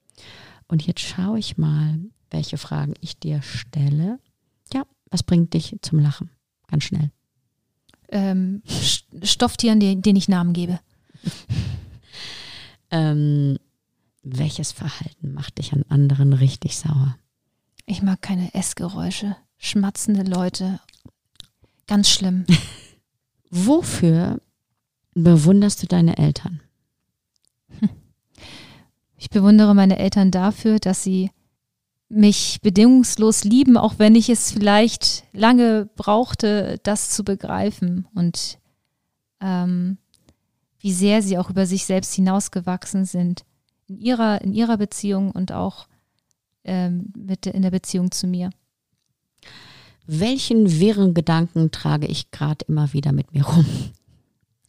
Und 0.68 0.86
jetzt 0.86 1.02
schaue 1.02 1.39
ich 1.39 1.58
mal, 1.58 2.00
welche 2.30 2.60
Fragen 2.60 2.94
ich 3.02 3.18
dir 3.18 3.41
stelle. 3.41 4.20
Ja, 4.72 4.84
was 5.10 5.24
bringt 5.24 5.56
dich 5.56 5.76
zum 5.82 6.00
Lachen? 6.00 6.30
Ganz 6.68 6.84
schnell. 6.84 7.10
Ähm, 8.10 8.62
Stofftieren, 9.24 9.80
denen 9.80 10.16
ich 10.16 10.30
Namen 10.30 10.54
gebe. 10.54 10.80
ähm, 12.91 13.58
welches 14.22 14.72
Verhalten 14.72 15.34
macht 15.34 15.58
dich 15.58 15.74
an 15.74 15.84
anderen 15.89 16.34
richtig 16.34 16.78
sauer? 16.78 17.18
Ich 17.88 18.04
mag 18.04 18.22
keine 18.22 18.54
Essgeräusche, 18.54 19.36
schmatzende 19.58 20.22
Leute. 20.22 20.80
Ganz 21.88 22.10
schlimm. 22.10 22.46
Wofür 23.56 24.41
bewunderst 25.14 25.84
du 25.84 25.88
deine 25.88 26.18
Eltern? 26.18 26.62
Ich 29.16 29.30
bewundere 29.30 29.74
meine 29.74 29.99
Eltern 29.99 30.32
dafür, 30.32 30.80
dass 30.80 31.04
sie 31.04 31.30
mich 32.10 32.60
bedingungslos 32.62 33.43
lieben, 33.43 33.78
auch 33.78 33.97
wenn 33.97 34.16
ich 34.16 34.28
es 34.28 34.51
vielleicht 34.51 35.24
lange 35.34 35.88
brauchte, 35.95 36.80
das 36.84 37.12
zu 37.12 37.24
begreifen 37.24 38.08
und 38.16 38.58
ähm, 39.39 39.97
wie 40.80 40.91
sehr 40.91 41.22
sie 41.22 41.38
auch 41.38 41.49
über 41.49 41.68
sich 41.68 41.86
selbst 41.86 42.16
hinausgewachsen 42.16 43.06
sind 43.06 43.45
in 43.88 43.97
ihrer, 43.97 44.41
in 44.41 44.51
ihrer 44.51 44.78
Beziehung 44.78 45.32
und 45.32 45.51
auch 45.51 45.88
ähm, 46.64 47.14
mit, 47.16 47.45
in 47.45 47.62
der 47.62 47.72
Beziehung 47.72 48.12
zu 48.12 48.28
mir. 48.28 48.49
Welchen 50.06 50.80
wirren 50.80 51.14
Gedanken 51.14 51.72
trage 51.72 52.08
ich 52.08 52.32
gerade 52.32 52.66
immer 52.68 52.91
wieder 52.93 53.12
mit 53.12 53.34
mir 53.34 53.45
rum? 53.45 53.66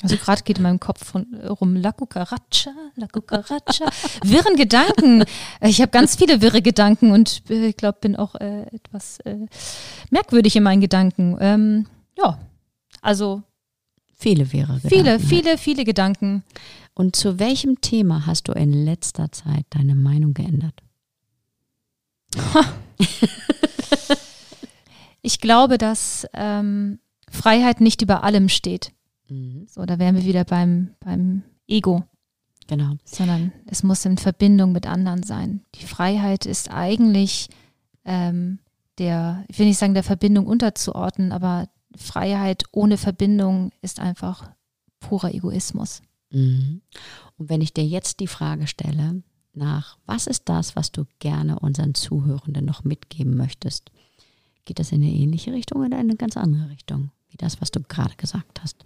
Also 0.03 0.17
gerade 0.17 0.43
geht 0.43 0.59
in 0.59 0.65
meinem 0.65 0.81
Kopf 0.81 1.05
von, 1.05 1.33
äh, 1.33 1.47
rum 1.47 1.77
La 1.77 1.93
Cucaracha, 1.93 2.71
La 2.97 3.07
Cucaracha. 3.07 3.87
Wirren 4.23 4.57
Gedanken. 4.57 5.25
Ich 5.63 5.81
habe 5.81 5.91
ganz 5.91 6.17
viele 6.17 6.43
wirre 6.43 6.61
Gedanken 6.61 7.11
und 7.11 7.43
äh, 7.49 7.69
ich 7.69 7.77
glaube, 7.77 7.99
bin 8.01 8.15
auch 8.15 8.35
äh, 8.35 8.65
etwas 8.73 9.21
äh, 9.21 9.47
merkwürdig 10.11 10.57
in 10.57 10.63
meinen 10.63 10.83
Gedanken. 10.83 11.39
Ähm, 11.41 11.87
ja, 12.19 12.39
also 13.01 13.43
viele 14.15 14.53
wirre 14.53 14.79
Gedanken. 14.81 14.89
Viele, 14.89 15.19
viele, 15.21 15.59
viele 15.59 15.85
Gedanken. 15.85 16.45
Und 16.93 17.17
zu 17.17 17.39
welchem 17.39 17.81
Thema 17.81 18.27
hast 18.27 18.49
du 18.49 18.53
in 18.53 18.73
letzter 18.73 19.33
Zeit 19.33 19.65
deine 19.71 19.95
Meinung 19.95 20.35
geändert? 20.35 20.83
ich 25.25 25.41
glaube, 25.41 25.79
dass 25.79 26.27
ähm, 26.35 26.99
Freiheit 27.31 27.81
nicht 27.81 28.03
über 28.03 28.23
allem 28.25 28.49
steht. 28.49 28.93
Mhm. 29.29 29.67
So, 29.69 29.85
da 29.87 29.99
wären 29.99 30.15
wir 30.15 30.25
wieder 30.25 30.45
beim, 30.45 30.95
beim 31.01 31.43
Ego. 31.67 32.05
Genau. 32.67 32.97
Sondern 33.05 33.53
es 33.67 33.83
muss 33.83 34.05
in 34.05 34.19
Verbindung 34.19 34.73
mit 34.73 34.87
anderen 34.87 35.23
sein. 35.23 35.63
Die 35.77 35.87
Freiheit 35.87 36.45
ist 36.45 36.71
eigentlich 36.71 37.49
ähm, 38.05 38.59
der, 38.99 39.45
ich 39.49 39.59
will 39.59 39.67
nicht 39.67 39.79
sagen, 39.79 39.95
der 39.95 40.03
Verbindung 40.03 40.47
unterzuordnen, 40.47 41.33
aber 41.33 41.69
Freiheit 41.97 42.65
ohne 42.71 42.99
Verbindung 42.99 43.73
ist 43.81 44.01
einfach 44.01 44.51
purer 45.01 45.33
Egoismus. 45.33 46.03
Mhm. 46.31 46.83
Und 47.39 47.49
wenn 47.49 47.63
ich 47.63 47.73
dir 47.73 47.85
jetzt 47.85 48.21
die 48.21 48.27
Frage 48.27 48.67
stelle, 48.67 49.23
nach 49.55 49.97
was 50.05 50.27
ist 50.27 50.51
das, 50.51 50.77
was 50.77 50.93
du 50.93 51.07
gerne 51.19 51.59
unseren 51.61 51.95
Zuhörenden 51.95 52.67
noch 52.67 52.85
mitgeben 52.85 53.37
möchtest? 53.37 53.91
Geht 54.65 54.79
das 54.79 54.93
in 54.93 55.03
eine 55.03 55.13
ähnliche 55.13 55.53
Richtung 55.53 55.81
oder 55.81 55.97
in 55.97 56.09
eine 56.09 56.17
ganz 56.17 56.37
andere 56.37 56.71
Richtung, 56.71 57.11
wie 57.29 57.37
das, 57.37 57.61
was 57.61 57.71
du 57.71 57.81
gerade 57.81 58.15
gesagt 58.17 58.63
hast? 58.63 58.85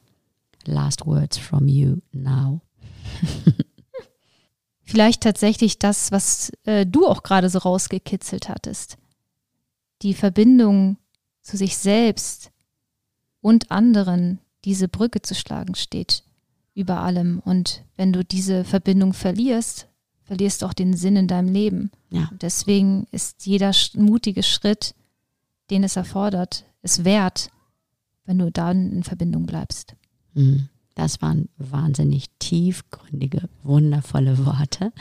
Last 0.64 1.06
words 1.06 1.38
from 1.38 1.68
you 1.68 1.98
now. 2.12 2.60
Vielleicht 4.82 5.22
tatsächlich 5.22 5.78
das, 5.78 6.12
was 6.12 6.50
äh, 6.64 6.86
du 6.86 7.06
auch 7.06 7.22
gerade 7.22 7.50
so 7.50 7.58
rausgekitzelt 7.58 8.48
hattest. 8.48 8.96
Die 10.02 10.14
Verbindung 10.14 10.96
zu 11.42 11.56
sich 11.56 11.76
selbst 11.76 12.50
und 13.40 13.70
anderen, 13.70 14.38
diese 14.64 14.88
Brücke 14.88 15.22
zu 15.22 15.34
schlagen, 15.34 15.74
steht 15.74 16.22
über 16.74 17.00
allem. 17.00 17.40
Und 17.44 17.84
wenn 17.96 18.12
du 18.12 18.24
diese 18.24 18.64
Verbindung 18.64 19.12
verlierst, 19.12 19.88
verlierst 20.22 20.62
du 20.62 20.66
auch 20.66 20.74
den 20.74 20.94
Sinn 20.94 21.16
in 21.16 21.28
deinem 21.28 21.52
Leben. 21.52 21.90
Ja. 22.10 22.30
Deswegen 22.40 23.06
ist 23.10 23.46
jeder 23.46 23.72
mutige 23.94 24.42
Schritt, 24.42 24.94
den 25.70 25.84
es 25.84 25.96
erfordert, 25.96 26.64
es 26.82 27.04
wert, 27.04 27.50
wenn 28.24 28.38
du 28.38 28.50
dann 28.50 28.92
in 28.92 29.02
Verbindung 29.04 29.46
bleibst. 29.46 29.94
Mhm. 30.34 30.68
Das 30.94 31.22
waren 31.22 31.48
wahnsinnig 31.58 32.26
tiefgründige, 32.40 33.48
wundervolle 33.62 34.44
Worte. 34.44 34.92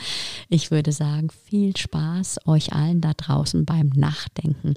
Ich 0.48 0.70
würde 0.70 0.92
sagen, 0.92 1.30
viel 1.32 1.76
Spaß 1.76 2.42
euch 2.46 2.72
allen 2.72 3.02
da 3.02 3.14
draußen 3.14 3.66
beim 3.66 3.90
Nachdenken 3.96 4.76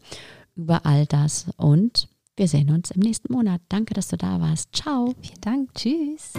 über 0.56 0.86
all 0.86 1.04
das 1.06 1.46
und 1.56 2.08
wir 2.36 2.48
sehen 2.48 2.70
uns 2.70 2.90
im 2.90 3.02
nächsten 3.02 3.32
Monat. 3.34 3.60
Danke, 3.68 3.92
dass 3.92 4.08
du 4.08 4.16
da 4.16 4.40
warst. 4.40 4.74
Ciao. 4.74 5.14
Vielen 5.20 5.40
Dank. 5.42 5.74
Tschüss. 5.74 6.32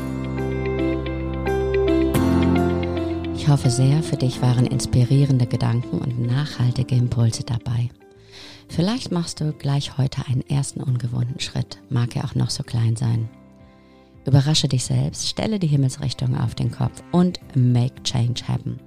Ich 3.35 3.47
hoffe 3.47 3.69
sehr, 3.69 4.01
für 4.01 4.17
dich 4.17 4.41
waren 4.41 4.65
inspirierende 4.65 5.45
Gedanken 5.45 5.99
und 5.99 6.19
nachhaltige 6.19 6.95
Impulse 6.95 7.43
dabei. 7.43 7.91
Vielleicht 8.71 9.11
machst 9.11 9.39
du 9.41 9.51
gleich 9.51 9.97
heute 9.97 10.25
einen 10.27 10.47
ersten 10.49 10.81
ungewohnten 10.81 11.41
Schritt, 11.41 11.79
mag 11.89 12.15
er 12.15 12.23
auch 12.23 12.35
noch 12.35 12.49
so 12.49 12.63
klein 12.63 12.95
sein. 12.95 13.27
Überrasche 14.25 14.69
dich 14.69 14.85
selbst, 14.85 15.27
stelle 15.27 15.59
die 15.59 15.67
Himmelsrichtung 15.67 16.37
auf 16.37 16.55
den 16.55 16.71
Kopf 16.71 17.03
und 17.11 17.41
make 17.53 18.01
change 18.03 18.47
happen. 18.47 18.79